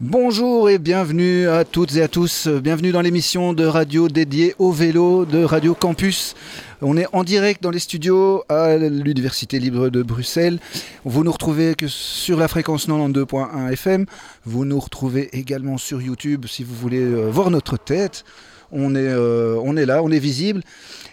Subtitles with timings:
[0.00, 2.48] Bonjour et bienvenue à toutes et à tous.
[2.48, 6.34] Bienvenue dans l'émission de radio dédiée au vélo de Radio Campus.
[6.82, 10.58] On est en direct dans les studios à l'Université libre de Bruxelles.
[11.04, 14.04] Vous nous retrouvez que sur la fréquence 92.1 FM.
[14.44, 18.24] Vous nous retrouvez également sur YouTube si vous voulez euh, voir notre tête.
[18.72, 20.62] On est, euh, on est là, on est visible.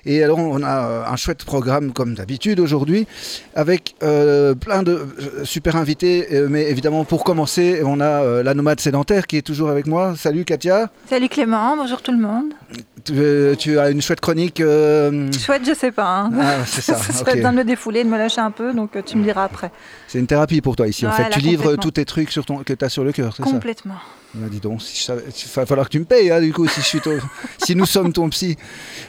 [0.05, 3.07] Et alors, on a euh, un chouette programme comme d'habitude aujourd'hui,
[3.55, 5.07] avec euh, plein de
[5.43, 6.27] super invités.
[6.49, 10.15] mais évidemment, pour commencer, on a la nomade sédentaire qui est toujours avec moi.
[10.17, 10.89] Salut Katia.
[11.09, 12.53] Salut Clément, bonjour tout le monde.
[13.05, 14.57] Tu, as une chouette chronique.
[14.59, 16.21] Chouette, je sais pas.
[16.21, 16.31] Hein.
[16.39, 16.95] Ah, c'est ça.
[16.95, 19.43] Ce serait bien de me défouler, de me lâcher un peu, donc tu me diras
[19.45, 19.71] après.
[20.07, 21.05] C'est une thérapie pour toi ici.
[21.05, 23.33] en fait, tu livres tous tes trucs sur ton, que tu as sur le cœur,
[23.35, 23.95] c'est ça Complètement.
[24.35, 26.85] Ah, dis donc, il va falloir que tu me payes, hein, du coup, si, je
[26.85, 26.99] suis
[27.63, 28.57] si nous sommes ton psy.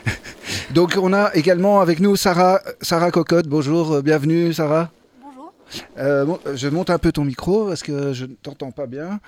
[0.75, 3.47] Donc, on a également avec nous Sarah, Sarah Cocotte.
[3.47, 4.91] Bonjour, euh, bienvenue, Sarah.
[5.23, 5.53] Bonjour.
[5.99, 9.19] Euh, je monte un peu ton micro parce que je ne t'entends pas bien.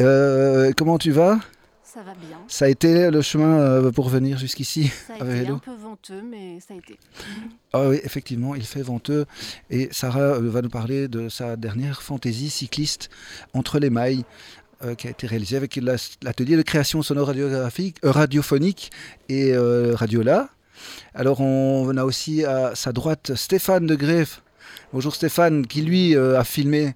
[0.00, 1.38] Euh, comment tu vas?
[1.94, 2.38] Ça va bien.
[2.48, 6.58] Ça a été le chemin pour venir jusqu'ici Ça a été un peu venteux, mais
[6.58, 6.98] ça a été.
[7.72, 9.26] Ah oui, effectivement, il fait venteux.
[9.70, 13.10] Et Sarah va nous parler de sa dernière fantaisie cycliste
[13.52, 14.24] entre les mailles.
[14.84, 18.90] Euh, qui a été réalisé avec l'atelier de création sonore radiographique, euh, radiophonique
[19.28, 20.48] et euh, Radiola.
[21.14, 24.42] Alors on, a aussi à sa droite Stéphane de Greff.
[24.94, 26.94] Bonjour Stéphane, qui lui a filmé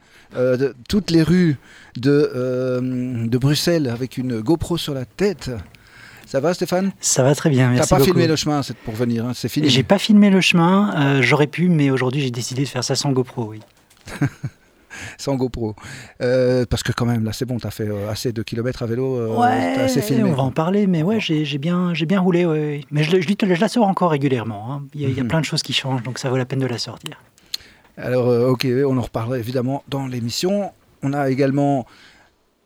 [0.88, 1.56] toutes les rues
[1.96, 5.50] de, de Bruxelles avec une GoPro sur la tête.
[6.24, 6.92] Ça va Stéphane?
[7.00, 9.68] Ça va très bien, merci T'as pas filmé le chemin pour venir, hein, c'est fini.
[9.68, 13.10] J'ai pas filmé le chemin, j'aurais pu, mais aujourd'hui j'ai décidé de faire ça sans
[13.10, 13.60] GoPro, oui.
[15.18, 15.74] sans GoPro.
[16.22, 18.82] Euh, parce que quand même, là, c'est bon, tu as fait euh, assez de kilomètres
[18.82, 20.24] à vélo, euh, ouais, assez filmé.
[20.24, 22.46] On va en parler, mais ouais, j'ai bien, bien roulé.
[22.46, 22.82] Ouais.
[22.90, 24.72] Mais je, je, je, la sors encore régulièrement.
[24.72, 24.82] Hein.
[24.94, 25.28] Il, y a, mhm.
[25.28, 27.20] plein de choses qui changent, donc ça vaut la peine de la sortir.
[27.98, 30.72] Alors, ok, on en reparlera évidemment dans l'émission.
[31.02, 31.86] On a également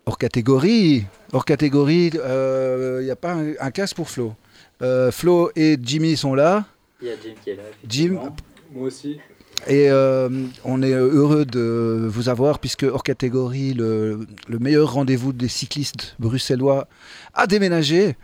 [0.06, 1.04] hors catégorie.
[1.32, 4.34] Hors catégorie, il n'y a pas un, casque pour Flo.
[5.10, 6.66] Flo et Jimmy sont là.
[7.00, 7.62] Il y a Jim qui est là.
[7.88, 8.20] Jim,
[8.72, 9.18] moi aussi.
[9.68, 10.28] Et euh,
[10.64, 16.88] on est heureux de vous avoir puisque hors catégorie, le, meilleur rendez-vous des cyclistes bruxellois
[17.34, 18.16] a déménagé.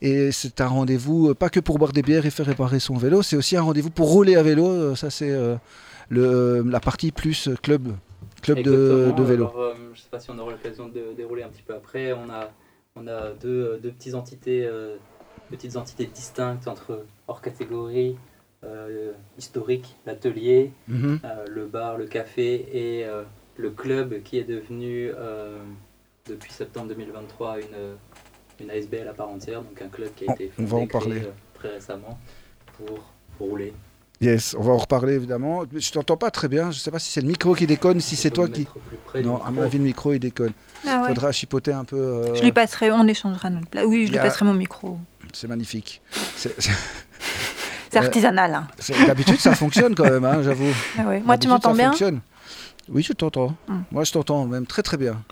[0.00, 2.96] Et c'est un rendez-vous euh, pas que pour boire des bières et faire réparer son
[2.96, 4.68] vélo, c'est aussi un rendez-vous pour rouler à vélo.
[4.68, 5.34] Euh, ça c'est
[6.10, 7.94] la partie plus club,
[8.42, 9.50] club de, vélo.
[9.74, 12.12] je ne sais pas si on aura l'occasion de dérouler un petit peu après.
[12.12, 12.50] On a,
[12.94, 14.68] on a deux, deux petites entités,
[15.50, 18.16] petites entités distinctes entre hors catégorie
[18.64, 21.20] euh, historique, l'atelier, mhm.
[21.24, 23.22] euh, le bar, le café et euh,
[23.56, 25.10] le club qui est devenu
[26.26, 27.66] depuis septembre 2023 une,
[28.60, 30.86] une ASBL à part entière, donc un club qui a été fondé, on va en
[30.86, 31.22] parler.
[31.54, 32.18] très récemment
[32.76, 33.74] pour, rouler.
[34.20, 35.64] Yes, on va en reparler évidemment.
[35.74, 36.70] Je t'entends pas très bien.
[36.70, 38.66] Je ne sais pas si c'est le micro qui déconne, si c'est toi qui.
[39.22, 40.52] Non, à mon avis, le micro il déconne.
[40.84, 42.34] Il ah faudra chipoter un peu.
[42.34, 43.84] Je lui passerai, on échangera notre place.
[43.86, 44.98] Oui, je lui passerai mon micro.
[45.32, 46.00] C'est magnifique.
[46.36, 46.54] C'est
[47.96, 48.54] artisanal.
[48.54, 48.68] Hein.
[49.06, 50.72] D'habitude, ça fonctionne quand même, hein, j'avoue.
[50.98, 51.92] Ah Moi, tu m'entends bien
[52.88, 53.54] Oui, je t'entends.
[53.68, 53.84] Hum.
[53.90, 55.22] Moi, je t'entends même très très bien.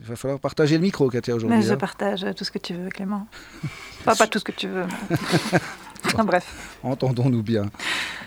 [0.00, 1.62] Il va falloir partager le micro, Katia, aujourd'hui.
[1.62, 1.76] Je hein.
[1.76, 3.26] partage tout ce que tu veux, Clément.
[4.04, 4.84] pas, pas tout ce que tu veux.
[6.24, 6.78] bref.
[6.82, 7.66] Entendons-nous bien.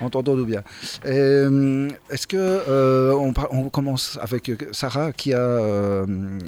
[0.02, 0.64] Entendons-nous bien.
[1.06, 6.06] Euh, est-ce que euh, on, on, commence avec Sarah qui a euh,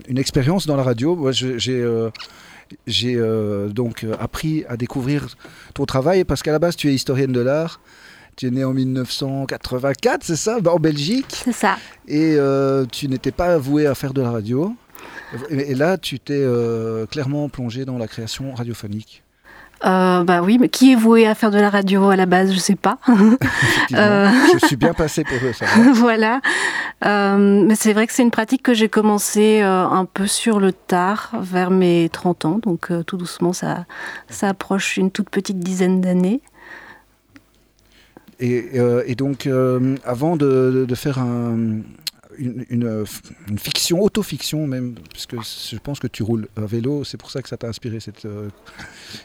[0.07, 1.57] une expérience dans la radio Moi, j'ai
[2.87, 5.27] j'ai euh, donc euh, appris à découvrir
[5.73, 7.79] ton travail parce qu'à la base, tu es historienne de l'art.
[8.37, 11.25] Tu es née en 1984, c'est ça, en Belgique.
[11.29, 11.77] C'est ça.
[12.07, 14.73] Et euh, tu n'étais pas vouée à faire de la radio.
[15.49, 16.45] Et, là, tu t'es
[17.09, 19.23] clairement plongée dans la création radiophonique.
[19.83, 22.53] Euh, bah oui, mais qui est voué à faire de la radio à la base
[22.53, 22.99] Je sais pas.
[23.93, 24.29] euh...
[24.61, 25.65] Je suis bien passée pour ça.
[25.93, 26.41] voilà.
[27.05, 30.59] Euh, mais c'est vrai que c'est une pratique que j'ai commencé euh, un peu sur
[30.59, 32.59] le tard, vers mes 30 ans.
[32.61, 33.85] Donc tout doucement, ça,
[34.29, 36.41] ça approche une toute petite dizaine d'années.
[38.39, 38.71] Et,
[39.05, 39.47] et, donc,
[40.03, 41.81] avant de, de, faire un,
[42.41, 42.65] une,
[43.49, 47.41] une, fiction, autofiction même, puisque je pense que tu roules à vélo, c'est pour ça
[47.41, 48.49] que ça t'a inspiré cette, euh,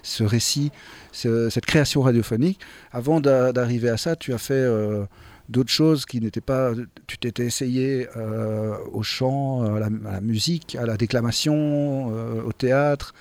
[0.02, 0.70] ce récit,
[1.12, 2.60] cette création radiophonique.
[2.92, 5.04] Avant d'arriver à ça, tu as fait euh,
[5.48, 6.72] d'autres choses qui n'étaient pas.
[7.06, 12.08] Tu t'étais essayé euh, au chant, à la, musique, à la déclamation,
[12.44, 13.14] au théâtre.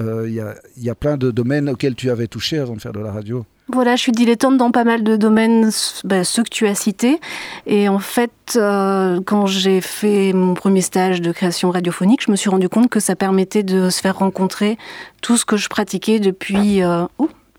[0.00, 2.92] Il y a, y, a, plein de domaines auxquels tu avais touché avant de faire
[2.92, 3.44] de la radio.
[3.70, 5.70] Voilà, je suis dilettante dans pas mal de domaines,
[6.04, 7.20] ben, ceux que tu as cités.
[7.66, 12.36] Et en fait, euh, quand j'ai fait mon premier stage de création radiophonique, je me
[12.36, 14.78] suis rendu compte que ça permettait de se faire rencontrer
[15.20, 16.82] tout ce que je pratiquais depuis...
[16.82, 17.04] Euh,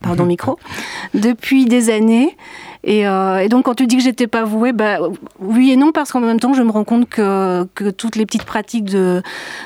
[0.01, 0.57] pardon micro,
[1.13, 2.35] depuis des années.
[2.83, 4.97] Et, euh, et, donc, quand tu dis que j'étais pas vouée, bah,
[5.39, 8.25] oui et non, parce qu'en même temps, je me rends compte que, que toutes les
[8.25, 9.21] petites pratiques de,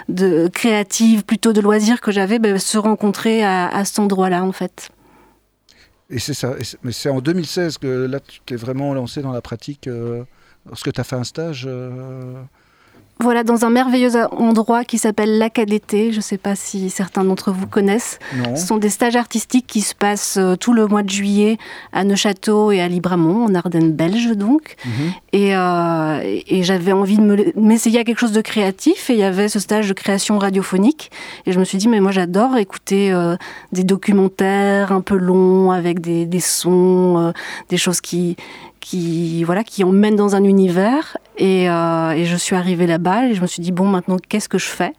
[0.10, 4.52] de créatives, plutôt de loisirs que j'avais, bah, se rencontraient à, à cet endroit-là, en
[4.52, 4.90] fait.
[6.14, 6.56] Et c'est ça.
[6.84, 9.88] mais c'est en 2016 que là, tu t'es vraiment lancé dans la pratique.
[9.88, 10.24] Euh,
[10.68, 12.42] lorsque tu as fait un stage euh,
[13.20, 16.12] voilà, dans un merveilleux endroit qui s'appelle Lac d'été.
[16.12, 18.20] Je ne sais pas si certains d'entre vous connaissent.
[18.56, 21.58] Ce sont des stages artistiques qui se passent euh, tout le mois de juillet
[21.94, 24.76] à Neuchâteau et à Libramont, en Ardennes belge donc.
[24.86, 24.92] Mhm.
[25.36, 29.10] Euh, et, j'avais envie de m'essayer à quelque chose de créatif.
[29.10, 31.12] Et il y avait ce stage de création radiophonique.
[31.46, 33.36] Et je me suis dit, mais moi j'adore écouter euh,
[33.72, 37.34] des documentaires un peu longs avec des, sons,
[37.70, 38.36] des choses qui,
[38.84, 43.34] qui voilà qui emmène dans un univers et, euh, et je suis arrivée là-bas et
[43.34, 44.94] je me suis dit bon maintenant qu'est-ce que je fais?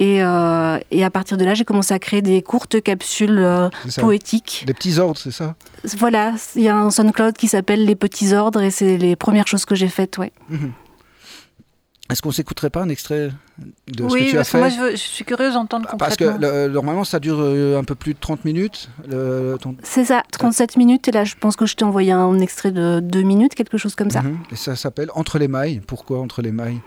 [0.00, 3.68] Et, euh, et, à partir de là, j'ai commencé à créer des courtes capsules euh,
[4.00, 4.64] poétiques.
[4.66, 5.54] Des petits ordres, c'est ça?
[5.96, 9.46] Voilà, il y a un SoundCloud qui s'appelle Les Petits Ordres et c'est les premières
[9.46, 10.32] choses que j'ai faites, ouais.
[10.48, 10.72] Mhm.
[12.10, 13.30] Est-ce qu'on s'écouterait pas un extrait
[13.88, 15.98] de ce que tu as fait Oui, moi je, suis curieuse d'entendre concrètement.
[15.98, 18.90] Parce que normalement ça dure euh, un peu plus de 30 minutes.
[19.82, 21.08] C'est ça, 37 minutes.
[21.08, 23.94] Et là je pense que je t'ai envoyé un extrait de 2 minutes, quelque chose
[23.94, 24.20] comme ça.
[24.20, 24.38] Mhm.
[24.52, 25.80] Et ça s'appelle Entre les mailles.
[25.86, 26.80] Pourquoi Entre les mailles?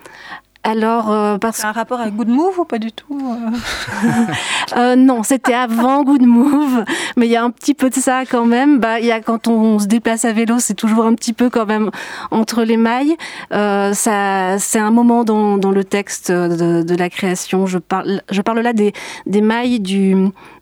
[0.68, 4.28] Alors, euh, parce un rapport avec Good Move ou pas du tout euh
[4.78, 6.84] euh, Non, c'était avant Good Move,
[7.16, 8.78] mais il y a un petit peu de ça quand même.
[8.80, 11.66] Bah, y a, quand on se déplace à vélo, c'est toujours un petit peu quand
[11.66, 11.90] même
[12.32, 13.16] entre les mailles.
[13.50, 17.66] ça, c'est un moment dans, dans le texte de, de, la création.
[17.66, 18.92] Je parle, je parle là des,
[19.26, 20.18] des mailles du,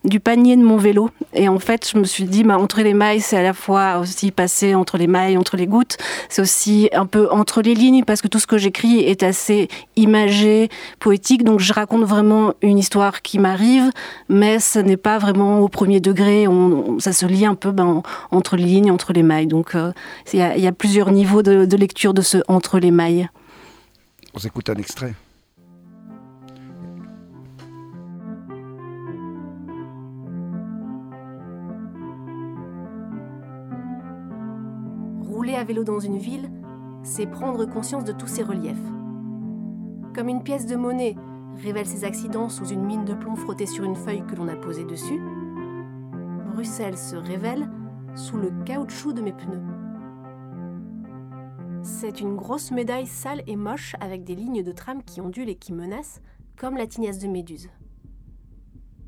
[0.06, 1.10] du panier de mon vélo.
[1.34, 3.98] Et en fait, je me suis dit, bah, entre les mailles, c'est à la fois
[3.98, 5.98] aussi passer entre les mailles, entre les gouttes.
[6.28, 9.68] C'est aussi un peu entre les lignes, parce que tout ce que j'écris est assez
[9.96, 10.68] imagé,
[11.00, 11.44] poétique.
[11.44, 13.90] Donc je raconte vraiment une histoire qui m'arrive,
[14.28, 16.48] mais ce n'est pas vraiment au premier degré.
[16.48, 19.48] On, ça se lit un peu ben, entre les lignes, entre les mailles.
[19.48, 19.92] Donc euh,
[20.32, 23.28] il y, a plusieurs niveaux de, de lecture de ce entre les mailles.
[24.34, 25.14] On s'écoute un extrait.
[35.54, 36.50] À vélo dans une ville,
[37.02, 38.76] c'est prendre conscience de tous ses reliefs
[40.16, 41.14] comme une pièce de monnaie
[41.56, 44.56] révèle ses accidents sous une mine de plomb frottée sur une feuille que l'on a
[44.56, 45.20] posée dessus,
[46.54, 47.68] Bruxelles se révèle
[48.14, 49.60] sous le caoutchouc de mes pneus.
[51.82, 55.56] C'est une grosse médaille sale et moche avec des lignes de tram qui ondulent et
[55.56, 56.22] qui menacent,
[56.56, 57.68] comme la tignasse de Méduse.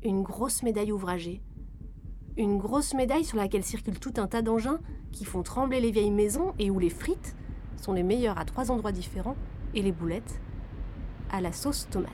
[0.03, 1.41] Une grosse médaille ouvragée.
[2.37, 4.79] Une grosse médaille sur laquelle circule tout un tas d'engins
[5.11, 7.35] qui font trembler les vieilles maisons et où les frites
[7.77, 9.35] sont les meilleures à trois endroits différents
[9.73, 10.39] et les boulettes
[11.31, 12.09] à la sauce tomate.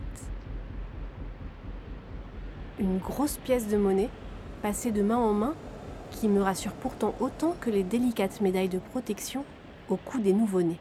[2.79, 4.09] Une grosse pièce de monnaie,
[4.61, 5.55] passée de main en main,
[6.11, 9.45] qui me rassure pourtant autant que les délicates médailles de protection
[9.89, 10.79] au cou des nouveau-nés.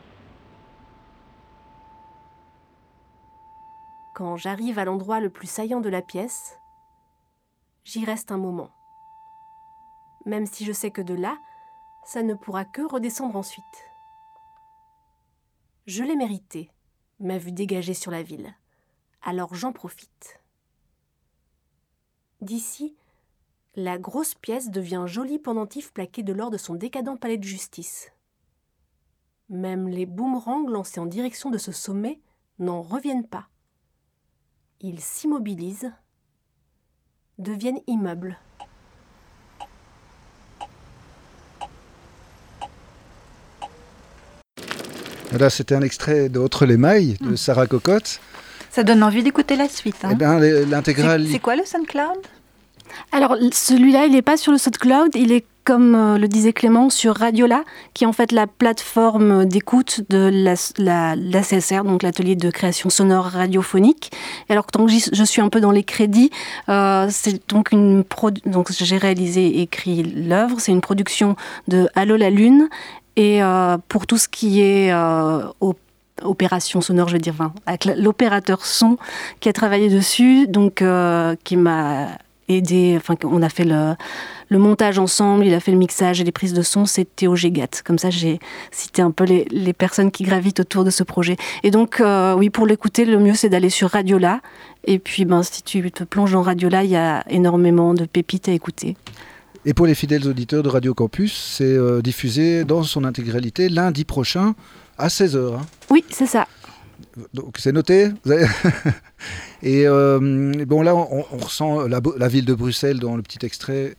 [4.15, 6.59] Quand j'arrive à l'endroit le plus saillant de la pièce,
[7.85, 8.71] j'y reste un moment.
[10.27, 11.39] Même si je sais que de là,
[12.05, 13.65] ça ne pourra que redescendre ensuite.
[15.87, 16.71] Je l'ai mérité,
[17.21, 18.55] m'a vue dégager sur la ville.
[19.23, 20.41] Alors j'en profite.
[22.41, 22.97] D'ici,
[23.77, 28.13] la grosse pièce devient joli pendentif plaqué de l'or de son décadent palais de justice.
[29.49, 32.21] Même les boomerangs lancés en direction de ce sommet
[32.59, 33.49] n'en reviennent pas.
[34.81, 35.93] Ils s'immobilisent,
[37.39, 38.39] deviennent immeubles.
[45.39, 47.37] Là, c'était un extrait d'Autre les mailles de hmm.
[47.37, 48.21] Sarah Cocotte.
[48.71, 49.97] Ça donne envie d'écouter la suite.
[50.05, 50.11] Hein.
[50.13, 50.39] Eh ben,
[50.69, 51.27] l'intégrale.
[51.31, 52.19] C'est quoi le SoundCloud?
[53.13, 56.91] Alors, celui-là, il n'est pas sur le SoundCloud, il est comme euh, le disait Clément,
[56.91, 57.65] sur Radiola,
[57.95, 60.31] qui est en fait la plateforme d'écoute de
[60.77, 64.13] l'ACSR, la, donc l'atelier de création sonore radiophonique.
[64.49, 66.31] Et alors, tant que je suis un peu dans les crédits,
[66.69, 68.05] euh, c'est donc une
[68.45, 70.57] donc j'ai réalisé et écrit l'œuvre.
[70.59, 71.35] C'est une production
[71.69, 72.69] de Allô la Lune
[73.17, 75.43] et euh, pour tout ce qui est euh,
[76.23, 77.35] opération sonore, je veux dire,
[77.67, 78.97] avec l'opérateur son
[79.41, 82.09] qui a travaillé dessus, donc euh, qui m'a
[82.49, 83.97] aidé, enfin on a fait le,
[84.59, 87.83] montage ensemble, il a fait le mixage et les prises de son, c'est Théo Gégat.
[87.85, 88.39] Comme ça, j'ai
[88.71, 91.37] cité un peu les, personnes qui gravitent autour de ce projet.
[91.63, 92.01] Et donc,
[92.37, 94.41] oui, pour l'écouter, le mieux c'est d'aller sur Radiola.
[94.87, 98.49] Et puis, ben, si tu te plonges dans Radiola, il y a énormément de pépites
[98.49, 98.97] à écouter.
[99.67, 104.05] Et pour les fidèles auditeurs de Radio Campus, c'est euh, diffusé dans son intégralité lundi
[104.05, 104.55] prochain
[104.99, 105.55] à 16h.
[105.55, 105.67] Hein.
[105.91, 106.47] Oui, c'est ça.
[107.33, 108.11] Donc c'est noté.
[109.63, 113.97] Et euh, bon là, on, ressent la, ville de Bruxelles dans le petit extrait.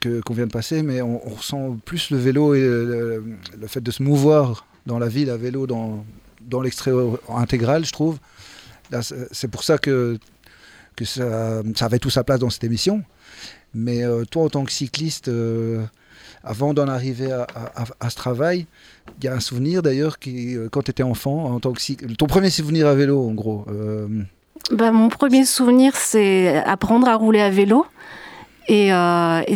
[0.00, 3.22] que qu'on vient de passer, mais on, on ressent plus le vélo et le,
[3.56, 6.04] le fait de se mouvoir dans la ville à vélo dans,
[6.40, 6.92] dans l'extrait
[7.28, 8.18] intégral, je trouve.
[9.02, 10.18] C'est c'est pour ça que,
[10.96, 13.04] que ça, ça avait tout sa place dans cette émission.
[13.74, 15.82] Mais euh, toi, en tant que cycliste, euh,
[16.42, 18.66] avant d'en arriver à, ce travail,
[19.18, 21.80] il y a un souvenir d'ailleurs qui, euh, quand tu étais enfant, en tant que
[21.80, 23.66] cyc- ton premier souvenir à vélo, en gros.
[24.72, 27.86] Bah, mon premier souvenir, c'est apprendre à rouler à vélo.
[28.68, 28.90] Et,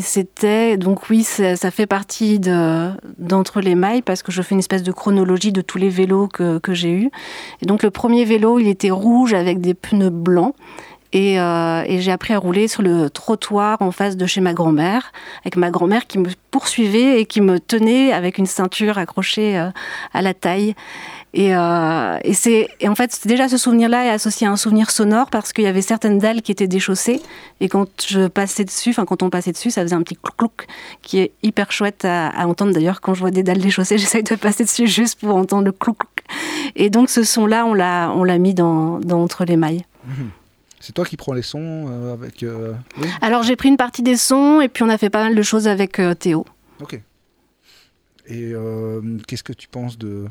[0.02, 4.60] c'était, donc oui, ça, fait partie de- d'entre les mailles parce que je fais une
[4.60, 7.10] espèce de chronologie de tous les vélos que, que j'ai eus.
[7.60, 10.54] Et donc le premier vélo, il était rouge avec des pneus blancs.
[11.12, 14.54] Et, euh, et j'ai appris à rouler sur le trottoir en face de chez ma
[14.54, 15.12] grand-mère,
[15.42, 19.70] avec ma grand-mère qui me poursuivait et qui me tenait avec une ceinture accrochée euh,
[20.12, 20.74] à la taille.
[21.32, 25.52] Et, euh, c'est en fait déjà ce souvenir-là est associé à un souvenir sonore parce
[25.52, 27.22] qu'il y avait certaines dalles qui étaient déchaussées
[27.60, 30.36] et quand je passais dessus, enfin quand on passait dessus, ça faisait un petit clouc
[30.36, 30.66] clouc
[31.02, 32.72] qui est hyper chouette à, entendre.
[32.72, 35.72] D'ailleurs, quand je vois des dalles déchaussées, j'essaye de passer dessus juste pour entendre le
[35.72, 36.24] clouc clouc.
[36.76, 39.84] Et donc ce son-là, on l'a on l'a mis dans, entre les mailles.
[40.80, 42.42] C'est toi qui prends les sons euh, avec.
[42.42, 45.22] euh, Oui, Alors j'ai pris une partie des sons et puis on a fait pas
[45.22, 46.44] mal de choses avec euh, Théo.
[46.80, 47.00] ok.
[48.26, 48.52] Et
[49.26, 50.26] qu'est-ce que tu penses de.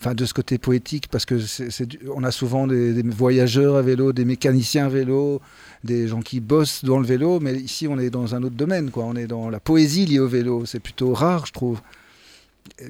[0.00, 1.68] Enfin, de ce côté poétique, parce que c'est,
[2.12, 5.42] on a souvent des, des voyageurs à vélo, des mécaniciens à vélo,
[5.84, 8.90] des gens qui bossent dans le vélo, mais ici on est dans un autre domaine,
[8.90, 9.04] quoi.
[9.04, 10.64] On est dans la poésie liée au vélo.
[10.64, 11.80] C'est plutôt rare, je trouve.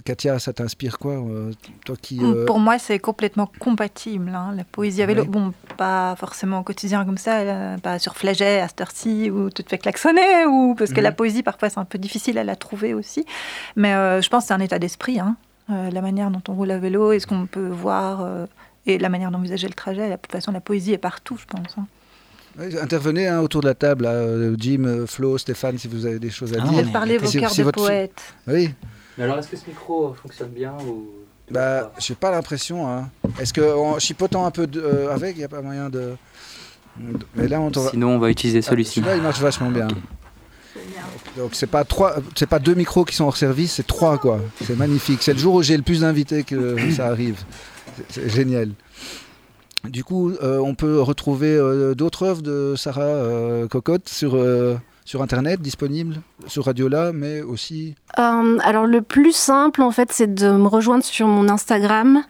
[0.05, 1.53] Katia, ça t'inspire quoi euh,
[1.85, 2.19] Toi qui.
[2.23, 4.31] euh, Pour moi, c'est complètement compatible.
[4.35, 5.29] hein, la poésie à vélo, Oui.
[5.29, 9.51] bon, pas forcément au quotidien comme ça, euh, pas sur Flaget à cette heure-ci où
[9.51, 11.05] tu te fais klaxonner, ou parce que Mhm.
[11.05, 13.25] la poésie, parfois, c'est un peu difficile à la trouver aussi.
[13.77, 15.37] Mais euh, je pense que c'est un état d'esprit, hein,
[15.71, 18.21] euh, la manière dont on roule à vélo et ce qu'on peut voir.
[18.23, 18.47] euh,
[18.87, 21.77] et la manière d'envisager le trajet, de toute façon, la poésie est partout, je pense.
[21.79, 21.87] hein.
[22.83, 24.25] intervenez hein, autour de la table, là,
[24.59, 26.91] Jim, Flo, Stéphane, si vous avez des choses à Ah, dire.
[26.93, 28.35] Parlez vos cœurs de votre- poète.
[28.49, 28.71] Oui,
[29.19, 31.07] Mais alors, est-ce que ce micro fonctionne bien ou
[31.51, 32.89] bah, j'ai pas l'impression.
[32.89, 33.09] Hein.
[33.41, 36.13] Est-ce que en chipotant un peu de- euh, avec, il n'y a pas moyen de.
[37.35, 38.95] Mais là, on Sinon, on va utiliser Ah, celui-ci.
[39.01, 39.89] Celui-là, il marche vachement bien.
[41.37, 44.39] Donc c'est pas trois, c'est pas deux micros qui sont hors service, c'est trois quoi.
[44.65, 45.23] C'est magnifique.
[45.23, 47.41] C'est le jour où j'ai le plus d'invités que ça arrive.
[47.97, 48.71] C'est- C'est génial.
[49.85, 54.77] Du coup, euh, on peut retrouver euh, d'autres œuvres de Sarah euh, Cocotte sur euh,
[55.11, 57.97] sur internet, disponibles sur Radiola, mais aussi.
[58.21, 62.23] Euh, alors le plus simple en fait, c'est de me rejoindre sur mon Instagram.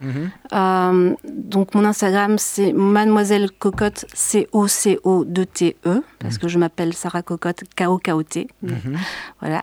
[0.55, 6.39] Euh, donc mon Instagram c'est Mademoiselle Cocotte C O C O 2 T E parce
[6.39, 8.49] que je m'appelle Sarah Cocotte K O K O T.
[8.63, 8.97] Mhm.
[9.41, 9.63] Voilà.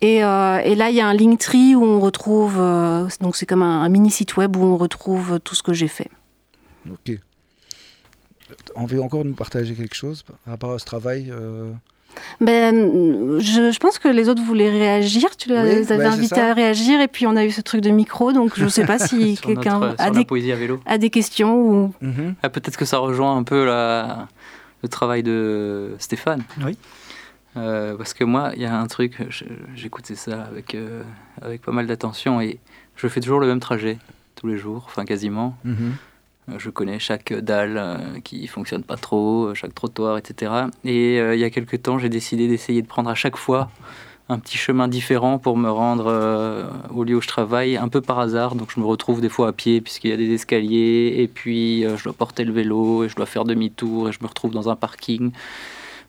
[0.00, 2.56] Et, euh, et là il y a un Linktree où on retrouve
[3.20, 5.88] donc c'est comme un, un mini site web où on retrouve tout ce que j'ai
[5.88, 6.10] fait.
[6.90, 7.16] Ok.
[8.74, 11.32] On veut encore nous partager quelque chose par rapport à ce travail
[12.40, 15.36] Ben je, je pense que les autres voulaient réagir.
[15.36, 17.60] Tu les Oui, avais ouais, c'est invités à réagir et puis on a eu ce
[17.60, 20.26] truc de micro donc je sais pas si quelqu'un a des,
[20.86, 22.34] a questions ou mhm.
[22.42, 24.28] Ah, Peut-être que ça rejoint un peu la-
[24.82, 26.42] le travail de Stéphane.
[26.64, 26.76] Oui.
[27.56, 29.16] Euh, parce que moi, il y a un truc,
[29.74, 31.02] j'écoutais ça avec, euh,
[31.40, 32.58] avec pas mal d'attention et
[32.96, 33.98] je fais toujours le même trajet
[34.34, 35.56] tous les jours, enfin quasiment.
[35.64, 35.94] Mhm.
[36.58, 40.52] Je connais chaque dalle euh, qui fonctionne pas trop, euh, chaque trottoir, etc.
[40.84, 43.68] Et euh, il y a quelques temps, j'ai décidé d'essayer de prendre à chaque fois
[44.28, 48.00] un petit chemin différent pour me rendre euh, au lieu où je travaille, un peu
[48.00, 48.56] par hasard.
[48.56, 51.84] Donc je me retrouve des fois à pied puisqu'il y a des escaliers, et puis
[51.84, 54.52] euh, je dois porter le vélo, et je dois faire demi-tour, et je me retrouve
[54.52, 55.30] dans un parking.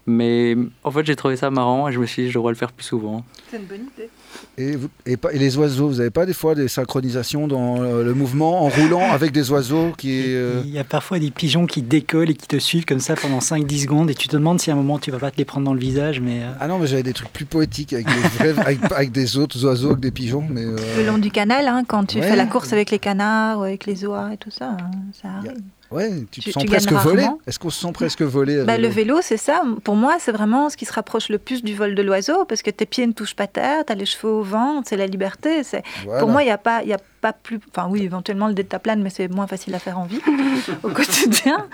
[0.10, 2.58] Mais en fait, j'ai trouvé ça marrant et je me suis dit, je devrais le
[2.58, 3.26] faire plus souvent.
[3.52, 4.10] C'est une bonne idée.
[4.58, 7.82] Et, vous- et, pas- et les oiseaux, vous n'avez pas des fois des synchronisations dans
[7.82, 11.30] euh, le mouvement en roulant avec des oiseaux qui euh, Il y a parfois des
[11.32, 14.38] pigeons qui décollent et qui te suivent comme ça pendant 5-10 secondes et tu te
[14.38, 16.22] demandes si à un moment tu vas pas te les prendre dans le visage.
[16.22, 19.12] Mais euh, Ah non, mais j'avais des trucs plus poétiques avec des, vrais- avec, avec
[19.12, 20.46] des autres oiseaux que des pigeons.
[20.50, 22.28] Mais euh, Le long du canal, hein, quand tu Ouais.
[22.30, 25.28] fais la course avec les canards, ou avec les oies et tout ça, hein, ça
[25.30, 25.62] a- arrive.
[25.92, 27.26] Ouais, tu te Tu- sens tu presque volé.
[27.46, 29.64] Est-ce qu'on se sent presque volé à Bah, le vélo c'est ça.
[29.84, 32.62] Pour moi, c'est vraiment ce qui se rapproche le plus du vol de l'oiseau, parce
[32.62, 35.08] que tes pieds ne touchent pas terre, tu as les cheveux au vent, c'est la
[35.08, 35.64] liberté.
[35.64, 35.84] C'est...
[36.06, 36.20] Voilà.
[36.20, 37.60] Pour moi, il n'y a, pas- il y a pas plus.
[37.70, 40.22] Enfin, oui, éventuellement le deltaplane, mais c'est moins facile à faire en vie
[40.84, 41.66] au quotidien.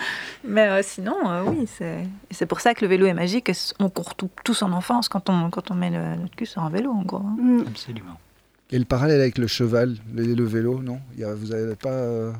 [0.47, 1.99] Mais euh, sinon, euh, oui, c'est...
[2.31, 3.49] c'est pour ça que le vélo est magique.
[3.49, 6.45] et On court tout- tous en enfance quand on, quand on met le- notre cul
[6.45, 7.17] sur un vélo, en gros.
[7.17, 7.35] hein.
[7.39, 7.63] Hmm.
[7.67, 8.17] absolument.
[8.71, 10.99] Et le parallèle avec le cheval, le, le vélo, non?
[11.15, 11.89] Il y a- Vous n'avez pas.
[11.89, 12.31] euh,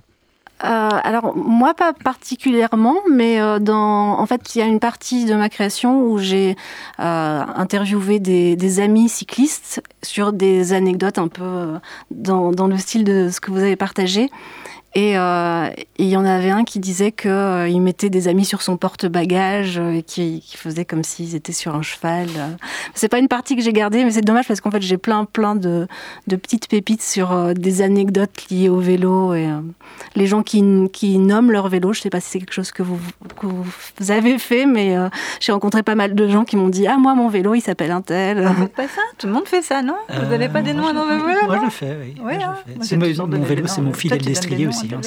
[0.63, 5.25] Euh, alors moi pas particulièrement, mais euh, dans, en fait il y a une partie
[5.25, 6.55] de ma création où j'ai
[6.99, 11.79] euh, interviewé des, amis cyclistes sur des anecdotes un peu
[12.11, 14.29] dans le style de ce que vous avez partagé.
[14.95, 18.45] Et euh, il y en avait un qui disait qu'il euh, il mettait des amis
[18.45, 22.27] sur son porte-bagages euh, et qui, qui, faisait comme s'ils étaient sur un cheval.
[22.93, 25.25] C'est pas une partie que j'ai gardée, mais c'est dommage parce qu'en fait j'ai plein
[25.25, 25.87] plein de,
[26.27, 29.49] de, petites pépites sur des anecdotes liées au vélo et
[30.15, 31.93] les gens qui, qui, nomment leur vélo.
[31.93, 32.99] Je sais pas si c'est quelque chose que vous,
[33.39, 34.95] que vous avez fait, mais
[35.39, 37.91] j'ai rencontré pas mal de gens qui m'ont dit ah moi mon vélo il s'appelle
[37.91, 38.45] un tel.
[38.45, 39.01] Ah, pas ça?
[39.17, 39.95] Tout le monde fait ça, non?
[40.09, 42.15] Vous n'avez pas des noms à nos vélos Moi je le fais, oui.
[42.23, 42.55] oui hein.
[43.25, 44.82] mon, vélo, c'est mon filet destrier aussi.
[44.91, 45.01] Hein,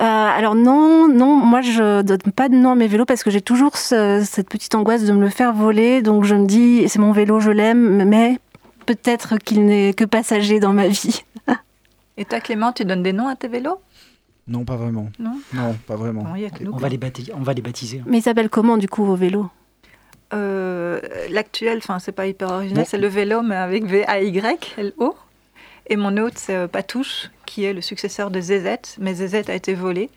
[0.00, 3.30] euh, alors non, non, moi je donne pas de nom à mes vélos parce que
[3.30, 6.02] j'ai toujours cette petite angoisse de me le faire voler.
[6.02, 8.38] Donc je me dis, c'est mon vélo, je l'aime, mais
[8.86, 11.24] peut-être qu'il n'est que passager dans ma vie.
[12.16, 13.80] Et toi Clément, tu donnes des noms à tes vélos?
[14.48, 15.10] Non, pas vraiment.
[15.18, 16.24] Non, non pas vraiment.
[16.72, 18.02] on, va les baptiser, on va les baptiser.
[18.06, 19.48] Mais ils s'appellent comment du coup vos vélos?
[20.32, 25.14] Euh, L'actuel, enfin c'est pas hyper original, c'est le vélo mais avec V-A-Y-L-O.
[25.90, 29.54] Et mon autre, c'est euh, Patouche, qui est le successeur de ZZ, mais ZZ a
[29.54, 30.08] été volé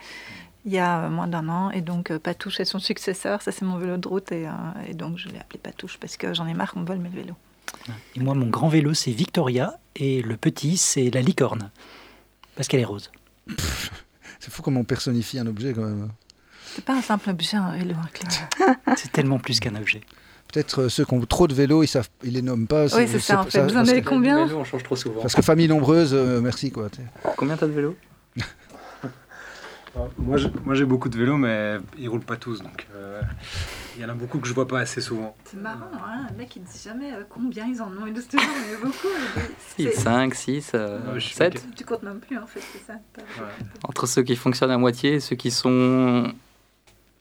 [0.66, 3.66] il y a moins d'un an, et donc euh, Patouche est son successeur, ça c'est
[3.66, 6.54] mon vélo de route, et, euh, donc je l'ai appelé Patouche parce que j'en ai
[6.54, 7.36] marre qu'on vole mes vélos.
[8.16, 11.72] Et moi, mon grand vélo, c'est Victoria, et le petit, c'est la licorne,
[12.56, 13.12] parce qu'elle est rose.
[14.40, 16.10] C'est fou comment on personnifie un objet quand même.
[16.66, 17.96] C'est pas un simple objet, un vélo,
[18.98, 20.02] C'est tellement plus qu'un objet.
[20.54, 22.86] Peut-être euh, ceux qui ont trop de vélos, ils savent, ils les nomment pas.
[22.96, 23.60] Oui, c'est ça, en fait.
[23.64, 25.22] Vous en avez combien On change trop souvent.
[25.22, 26.90] Parce que famille nombreuse, euh, merci quoi.
[27.38, 27.96] Combien t'as de vélos
[30.20, 30.38] Moi,
[30.74, 33.22] j'ai beaucoup de vélos, mais ils roulent pas tous, donc euh,
[33.96, 35.36] il y en a beaucoup que je vois pas assez souvent.
[35.46, 38.06] C'est marrant, hein un mec il dit jamais combien ils en ont.
[38.06, 40.02] Il dit toujours, il y a beaucoup.
[40.02, 40.72] 5, 6,
[41.20, 43.00] 7 Tu comptes même plus en fait, c'est ça.
[43.88, 46.32] Entre ceux qui fonctionnent à moitié et ceux qui sont.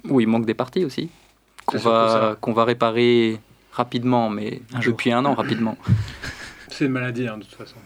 [0.04, 1.10] Où il manque des parties aussi
[1.72, 3.40] qu'on va, qu'on va réparer
[3.72, 5.76] rapidement, mais depuis un an rapidement.
[6.68, 7.76] C'est une maladie, hein, de toute façon.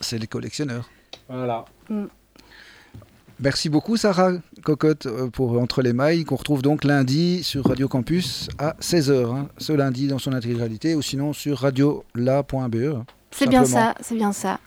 [0.00, 0.88] C'est les collectionneurs.
[1.28, 1.64] Voilà.
[1.88, 2.06] Mm.
[3.40, 4.32] Merci beaucoup Sarah
[4.64, 9.32] Cocotte euh, pour Entre les mailles qu'on retrouve donc lundi sur Radio Campus à 16h,
[9.32, 9.48] hein.
[9.58, 13.04] ce lundi dans son intégralité ou sinon sur radiolabe.
[13.30, 14.58] C'est bien ça, c'est bien ça.